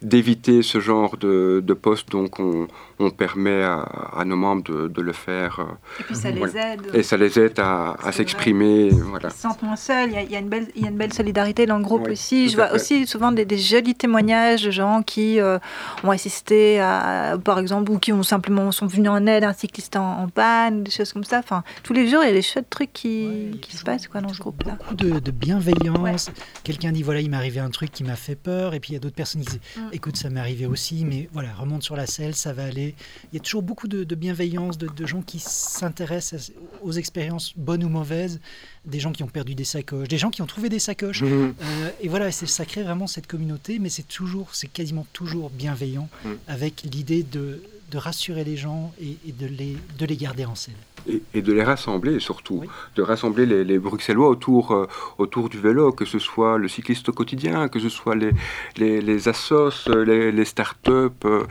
[0.00, 2.68] d'éviter ce genre de, de poste, donc on,
[3.02, 5.58] on permet à, nos membres de, le faire.
[5.60, 6.80] Euh, et puis ça les aide.
[6.94, 8.90] Et ça les aide à, s'exprimer.
[8.90, 9.28] Voilà.
[9.28, 10.10] Ils se sentent moins seuls.
[10.12, 12.48] Il y, a, une belle, il y a une belle solidarité dans le groupe aussi.
[12.48, 15.58] Je vois aussi souvent des, jolis témoignages de gens qui euh,
[16.04, 19.52] ont assisté à, par exemple, ou qui ont simplement sont venus en aide à un
[19.52, 21.38] cycliste en, panne des choses comme ça.
[21.40, 24.20] Enfin, tous les jours, il y a des chouettes trucs qui, qui se passent quoi,
[24.20, 24.76] dans ce groupe-là.
[24.78, 26.30] Beaucoup de, de bienveillance.
[26.64, 28.74] Quelqu'un dit voilà, il m'est arrivé un truc qui m'a fait peur.
[28.74, 29.88] Et puis il y a d'autres personnes qui disent Mm.
[29.92, 32.94] écoute, ça m'est arrivé aussi, mais voilà, remonte sur la selle, ça va aller.
[33.32, 37.52] Il y a toujours beaucoup de, de bienveillance, de, de gens qui s'intéressent aux expériences
[37.56, 38.40] bonnes ou mauvaises,
[38.84, 41.22] des gens qui ont perdu des sacoches, des gens qui ont trouvé des sacoches.
[41.22, 41.54] Mhm.
[41.60, 45.50] Euh, et voilà, c'est ça crée vraiment cette communauté, mais c'est toujours, c'est quasiment toujours
[45.50, 46.28] bienveillant, Mm.
[46.48, 47.62] avec l'idée de,
[47.92, 50.80] de rassurer les gens et, et de, les, de les garder en selle.
[51.08, 52.68] et, et de les rassembler surtout, Oui.
[52.96, 54.86] de rassembler les, les Bruxellois autour, euh,
[55.18, 58.32] autour du vélo, que ce soit le cycliste au quotidien, que ce soit les,
[58.80, 61.44] les, les assos, euh, les, les start-up, euh,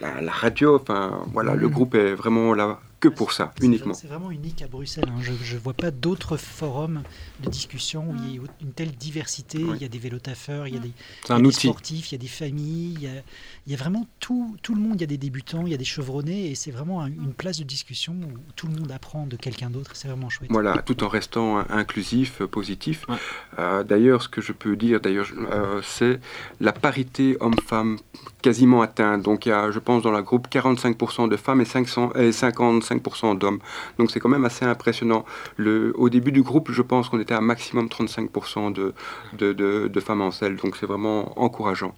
[0.00, 1.04] la, la radio, enfin
[1.36, 3.94] voilà, le groupe est vraiment là que pour ça, uniquement.
[3.94, 5.08] C'est vraiment unique à Bruxelles.
[5.08, 5.20] hein.
[5.20, 7.02] Je ne vois pas d'autres forums
[7.42, 9.58] de discussion où il y a une telle diversité.
[9.58, 9.72] Oui.
[9.74, 10.92] Il y a des vélotaffeurs, il y a des,
[11.26, 13.22] C'est il y a des sportifs, il y a des familles, il y a,
[13.66, 14.94] il y a vraiment tout, tout le monde.
[14.96, 17.32] Il y a des débutants, il y a des chevronnés et c'est vraiment un- une
[17.32, 19.92] place de discussion où tout le monde apprend de quelqu'un d'autre.
[19.94, 20.50] C'est vraiment chouette.
[20.50, 23.06] Voilà, tout en restant euh, inclusif, euh, positif.
[23.08, 23.16] Ouais.
[23.58, 26.18] Euh, d'ailleurs, ce que je peux dire, d'ailleurs, euh, c'est
[26.60, 27.98] la parité homme-femme
[28.42, 29.22] quasiment atteinte.
[29.22, 32.32] Donc, il y a, je pense, dans la groupe 45% de femmes et, 500, et
[32.32, 33.60] 55% d'hommes.
[33.98, 35.24] Donc, c'est quand même assez impressionnant.
[35.56, 38.94] Le, au début du groupe, je pense qu'on était à maximum 35% de,
[39.38, 40.56] de, de, de femmes en selle.
[40.56, 41.94] Donc, c'est vraiment encourageant.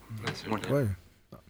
[0.49, 0.70] Voilà.
[0.70, 0.86] Ouais.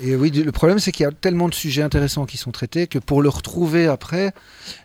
[0.00, 2.86] Et oui, le problème, c'est qu'il y a tellement de sujets intéressants qui sont traités
[2.86, 4.32] que pour le retrouver après,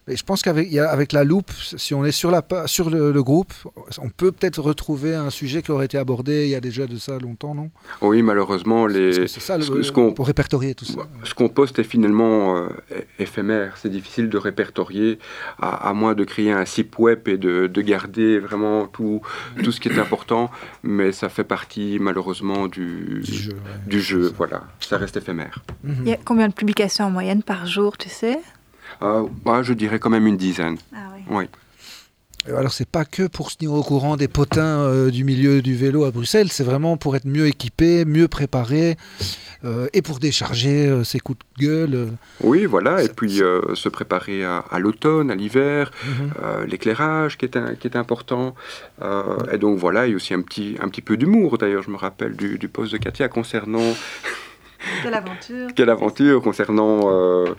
[0.07, 3.23] je pense qu'avec avec la loupe, si on est sur, la, pa- sur le, le
[3.23, 3.53] groupe,
[3.99, 6.97] on peut peut-être retrouver un sujet qui aurait été abordé il y a déjà de
[6.97, 7.69] ça longtemps, non?
[8.01, 10.99] Oui, malheureusement, les, C'est ça, le, ce qu'on- pour répertorier tout ça.
[11.23, 12.67] Ce qu'on poste est finalement euh,
[13.17, 13.77] éphémère.
[13.77, 15.19] C'est difficile de répertorier,
[15.59, 19.21] à, à moins de créer un site web et de, de garder vraiment tout,
[19.63, 20.51] tout ce qui est important.
[20.83, 23.87] Mais ça fait partie malheureusement du, Du jeu, ouais.
[23.89, 24.33] du jeu.
[24.37, 25.59] Voilà, ça reste éphémère.
[25.83, 25.95] Mhm.
[26.01, 28.39] Il y a combien de publications en moyenne par jour, tu sais?
[29.01, 30.77] Euh, moi, je dirais quand même une dizaine.
[30.95, 31.21] Ah oui.
[31.29, 31.45] Oui.
[32.55, 35.75] Alors, c'est pas que pour se tenir au courant des potins euh, du milieu du
[35.75, 38.95] vélo à Bruxelles, c'est vraiment pour être mieux équipé, mieux préparé
[39.65, 41.93] euh, et pour décharger euh, ses coups de gueule.
[41.95, 42.05] euh.
[42.41, 43.03] Oui, voilà.
[43.03, 46.31] Et puis euh, se préparer à, l'automne, à l'hiver, Mhm.
[46.41, 48.55] euh, l'éclairage qui est, un- qui est important.
[49.01, 51.57] Euh, et donc voilà, il y a aussi un petit, un petit peu d'humour.
[51.57, 53.93] D'ailleurs, je me rappelle du, du poste de Katia concernant
[55.03, 57.55] Quelle aventure Quelle aventure concernant euh,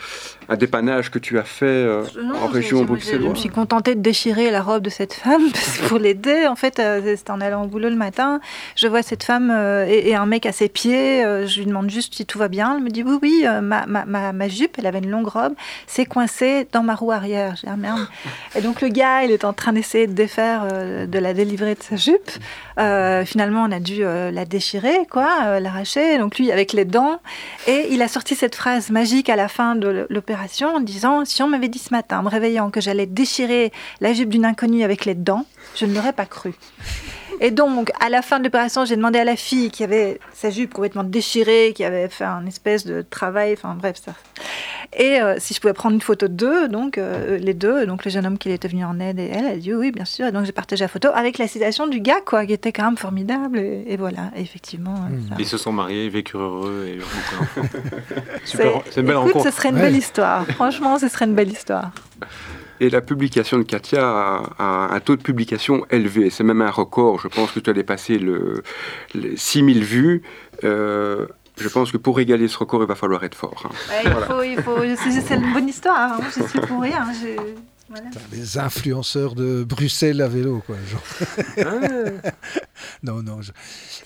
[0.51, 3.49] un dépannage que tu as fait euh, Non, en région j'ai- Je bruxelloise me suis
[3.51, 6.47] contentée de déchirer la robe de cette femme parce que pour l'aider.
[6.47, 8.41] En fait, euh, c'était en allant au boulot le matin.
[8.75, 11.23] Je vois cette femme euh, et, et un mec à ses pieds.
[11.47, 12.77] je lui demande juste si tout va bien.
[12.79, 15.53] Elle me dit oui, oui, ma, ma, ma, ma jupe, elle avait une longue robe,
[15.87, 17.57] s'est coincée dans ma roue arrière.
[17.61, 18.07] J'ai ah merde.
[18.57, 20.67] Et donc le gars, il est en train d'essayer de défaire,
[21.07, 22.31] de la délivrer de sa jupe.
[22.79, 26.17] Euh, finalement, on a dû la déchirer, quoi, l'arracher.
[26.17, 27.21] Donc lui, avec les dents.
[27.67, 31.43] Et il a sorti cette phrase magique à la fin de l'opération en disant Si
[31.43, 34.85] on m'avait dit ce matin, en me réveillant, que j'allais déchirer la jupe d'une inconnue
[34.85, 36.55] avec les dents, je ne l'aurais pas cru.
[37.41, 40.51] Et donc, à la fin de l'opération, j'ai demandé à la fille qui avait sa
[40.51, 44.13] jupe complètement déchirée, qui avait fait un espèce de travail, enfin bref, ça.
[44.97, 48.11] Et euh, si je pouvais prendre une photo d'eux, donc euh, les deux, donc le
[48.11, 50.27] jeune homme qui était venu en aide et elle, elle a dit oui, bien sûr.
[50.27, 52.85] Et donc j'ai partagé la photo avec la citation du gars, quoi, qui était quand
[52.85, 53.59] même formidable.
[53.59, 54.95] Et, et voilà, et effectivement.
[54.95, 55.29] Mmh.
[55.29, 56.99] ça- Ils se sont mariés, vécurent heureux et
[58.45, 59.45] c'est une belle Écoute, rencontre.
[59.45, 59.83] ce serait une Ouais.
[59.83, 60.47] belle histoire.
[60.47, 61.91] Franchement, ce serait une belle histoire.
[62.81, 66.31] Et la publication de Katia a, a un taux de publication élevé.
[66.31, 67.19] C'est même un record.
[67.21, 68.63] Je pense que tu as dépassé le,
[69.15, 70.23] les 6000 vues.
[70.65, 71.27] Euh,
[71.61, 73.65] je pense que pour égaler ce record, il va falloir être fort.
[73.67, 73.71] hein.
[74.05, 74.77] il faut, il faut,
[75.11, 76.13] c'est une bonne histoire.
[76.13, 76.21] hein.
[76.37, 77.07] Je suis pour rien.
[77.21, 77.37] j'ai-
[77.89, 78.07] voilà.
[78.33, 80.77] Les influenceurs de Bruxelles à vélo, quoi.
[80.91, 81.67] genre.
[83.03, 83.41] non, non.
[83.43, 83.53] je-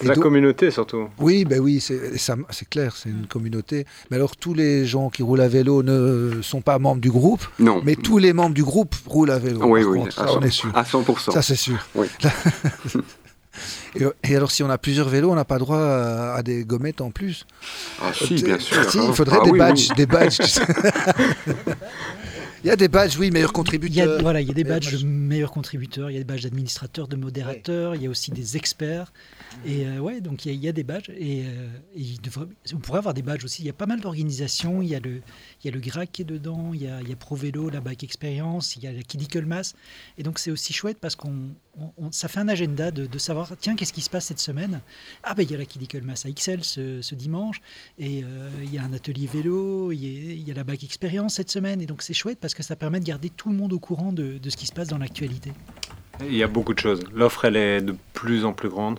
[0.07, 1.09] La donc- communauté surtout.
[1.19, 3.87] Oui, ben oui, c'est clair, c'est une communauté.
[4.11, 7.45] Mais alors, tous les gens qui roulent à vélo ne sont pas membres du groupe,
[7.59, 7.81] Non.
[7.85, 9.61] mais tous les membres du groupe roulent à vélo.
[9.65, 10.21] oui, oui, contre.
[10.21, 10.71] à, ça, on 100%, est sûr.
[10.77, 11.31] à 100%.
[11.33, 11.79] Ça, c'est sûr.
[11.95, 12.07] Oui.
[13.97, 16.65] et, et alors, si on a plusieurs vélos, on n'a pas droit à, à des
[16.65, 17.47] gommettes en plus.
[18.01, 18.89] Ah si, bien sûr.
[18.91, 19.05] Si, hein.
[19.09, 19.97] il faudrait Ah des, oui, badges, oui.
[19.97, 20.39] des badges.
[20.39, 20.63] tu sais.
[22.65, 24.21] Il y a des badges, oui, meilleurs contributeurs.
[24.21, 27.09] voilà, il y a des badges de meilleurs contributeurs, il y a des badges d'administrateurs,
[27.09, 29.13] de modérateurs, il y a aussi des experts.
[29.67, 31.11] Et euh, ouais, donc il y, a- des badges.
[31.11, 32.05] Et, euh, et
[32.75, 33.63] on pourrait avoir des badges aussi.
[33.63, 34.83] Il y a pas mal d'organisations.
[34.83, 35.21] Il y a le,
[35.65, 37.81] y a le GRAC qui est dedans, il y a, y a Pro Vélo, la
[37.81, 39.75] Bike Experience, il y a la Kidical Mass.
[40.19, 43.53] Et donc c'est aussi chouette parce qu'on on- on- ça fait un agenda de, savoir
[43.59, 44.81] tiens, qu'est-ce qui se passe cette semaine
[45.23, 47.61] Ah ben il y a la Kidical Mass à XL ce, ce dimanche.
[47.99, 50.65] Et euh, il y a un atelier vélo, il y a, il y a la
[50.65, 51.81] Bike Experience cette semaine.
[51.81, 54.13] Et donc c'est chouette parce que ça permet de garder tout le monde au courant
[54.13, 55.53] de, de ce qui se passe dans l'actualité.
[56.21, 57.01] Il y a beaucoup de choses.
[57.13, 58.99] L'offre, elle est de plus en plus grande.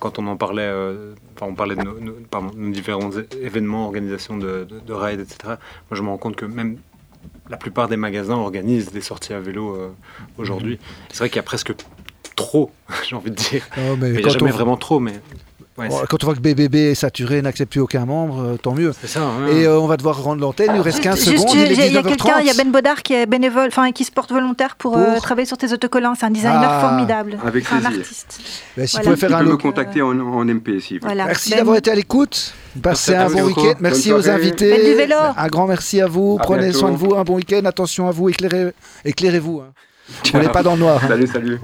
[0.00, 3.10] Quand on en parlait, euh, enfin, on parlait de nos, nos- pardon, nos différents
[3.40, 5.38] événements, organisations de, de, de rides, etc.
[5.46, 5.56] Moi,
[5.92, 6.78] je me rends compte que même
[7.50, 9.92] la plupart des magasins organisent des sorties à vélo
[10.38, 10.78] aujourd'hui.
[11.10, 11.72] C'est vrai qu'il y a presque
[12.36, 12.70] trop,
[13.08, 13.66] j'ai envie de dire.
[13.76, 15.14] Non, mais Mais il n'y quand a jamais on- vraiment trop, mais.
[15.78, 18.92] Ouais, Quand on voit que BBB est saturé, n'accepte plus aucun membre, euh, tant mieux.
[19.04, 19.20] ça.
[19.22, 19.46] hein.
[19.50, 21.92] Et euh, on va devoir rendre l'antenne, il nous reste 15 Juste, secondes, il il
[21.92, 22.56] y a- quelqu'un, il y a 19h30.
[22.56, 25.72] Ben Bodard qui est bénévole, enfin qui se porte volontaire pour, euh, travailler sur tes
[25.72, 26.14] autocollants.
[26.18, 27.38] C'est un designer Ah, formidable.
[27.44, 28.40] avec C'est un artiste.
[28.76, 29.10] Ben, S'il Voilà.
[29.12, 30.98] Il faire un me contacter en, en MP si.
[30.98, 31.26] Voilà.
[31.26, 32.54] Merci Ben- d'avoir été à l'écoute.
[32.82, 33.74] Passez un vous, bon week-end.
[33.80, 34.94] Merci aux invités.
[34.94, 35.16] Vélo.
[35.36, 36.38] Un grand merci à vous.
[36.40, 36.78] À Prenez bientôt.
[36.78, 37.14] soin de vous.
[37.14, 37.60] Un bon week-end.
[37.64, 38.28] Attention à vous.
[38.30, 38.72] Éclairez-
[39.04, 39.60] Éclairez-vous.
[39.60, 39.72] hein.
[40.34, 41.00] On n'est pas dans le noir.
[41.04, 41.08] hein.
[41.08, 41.58] Salut, salut.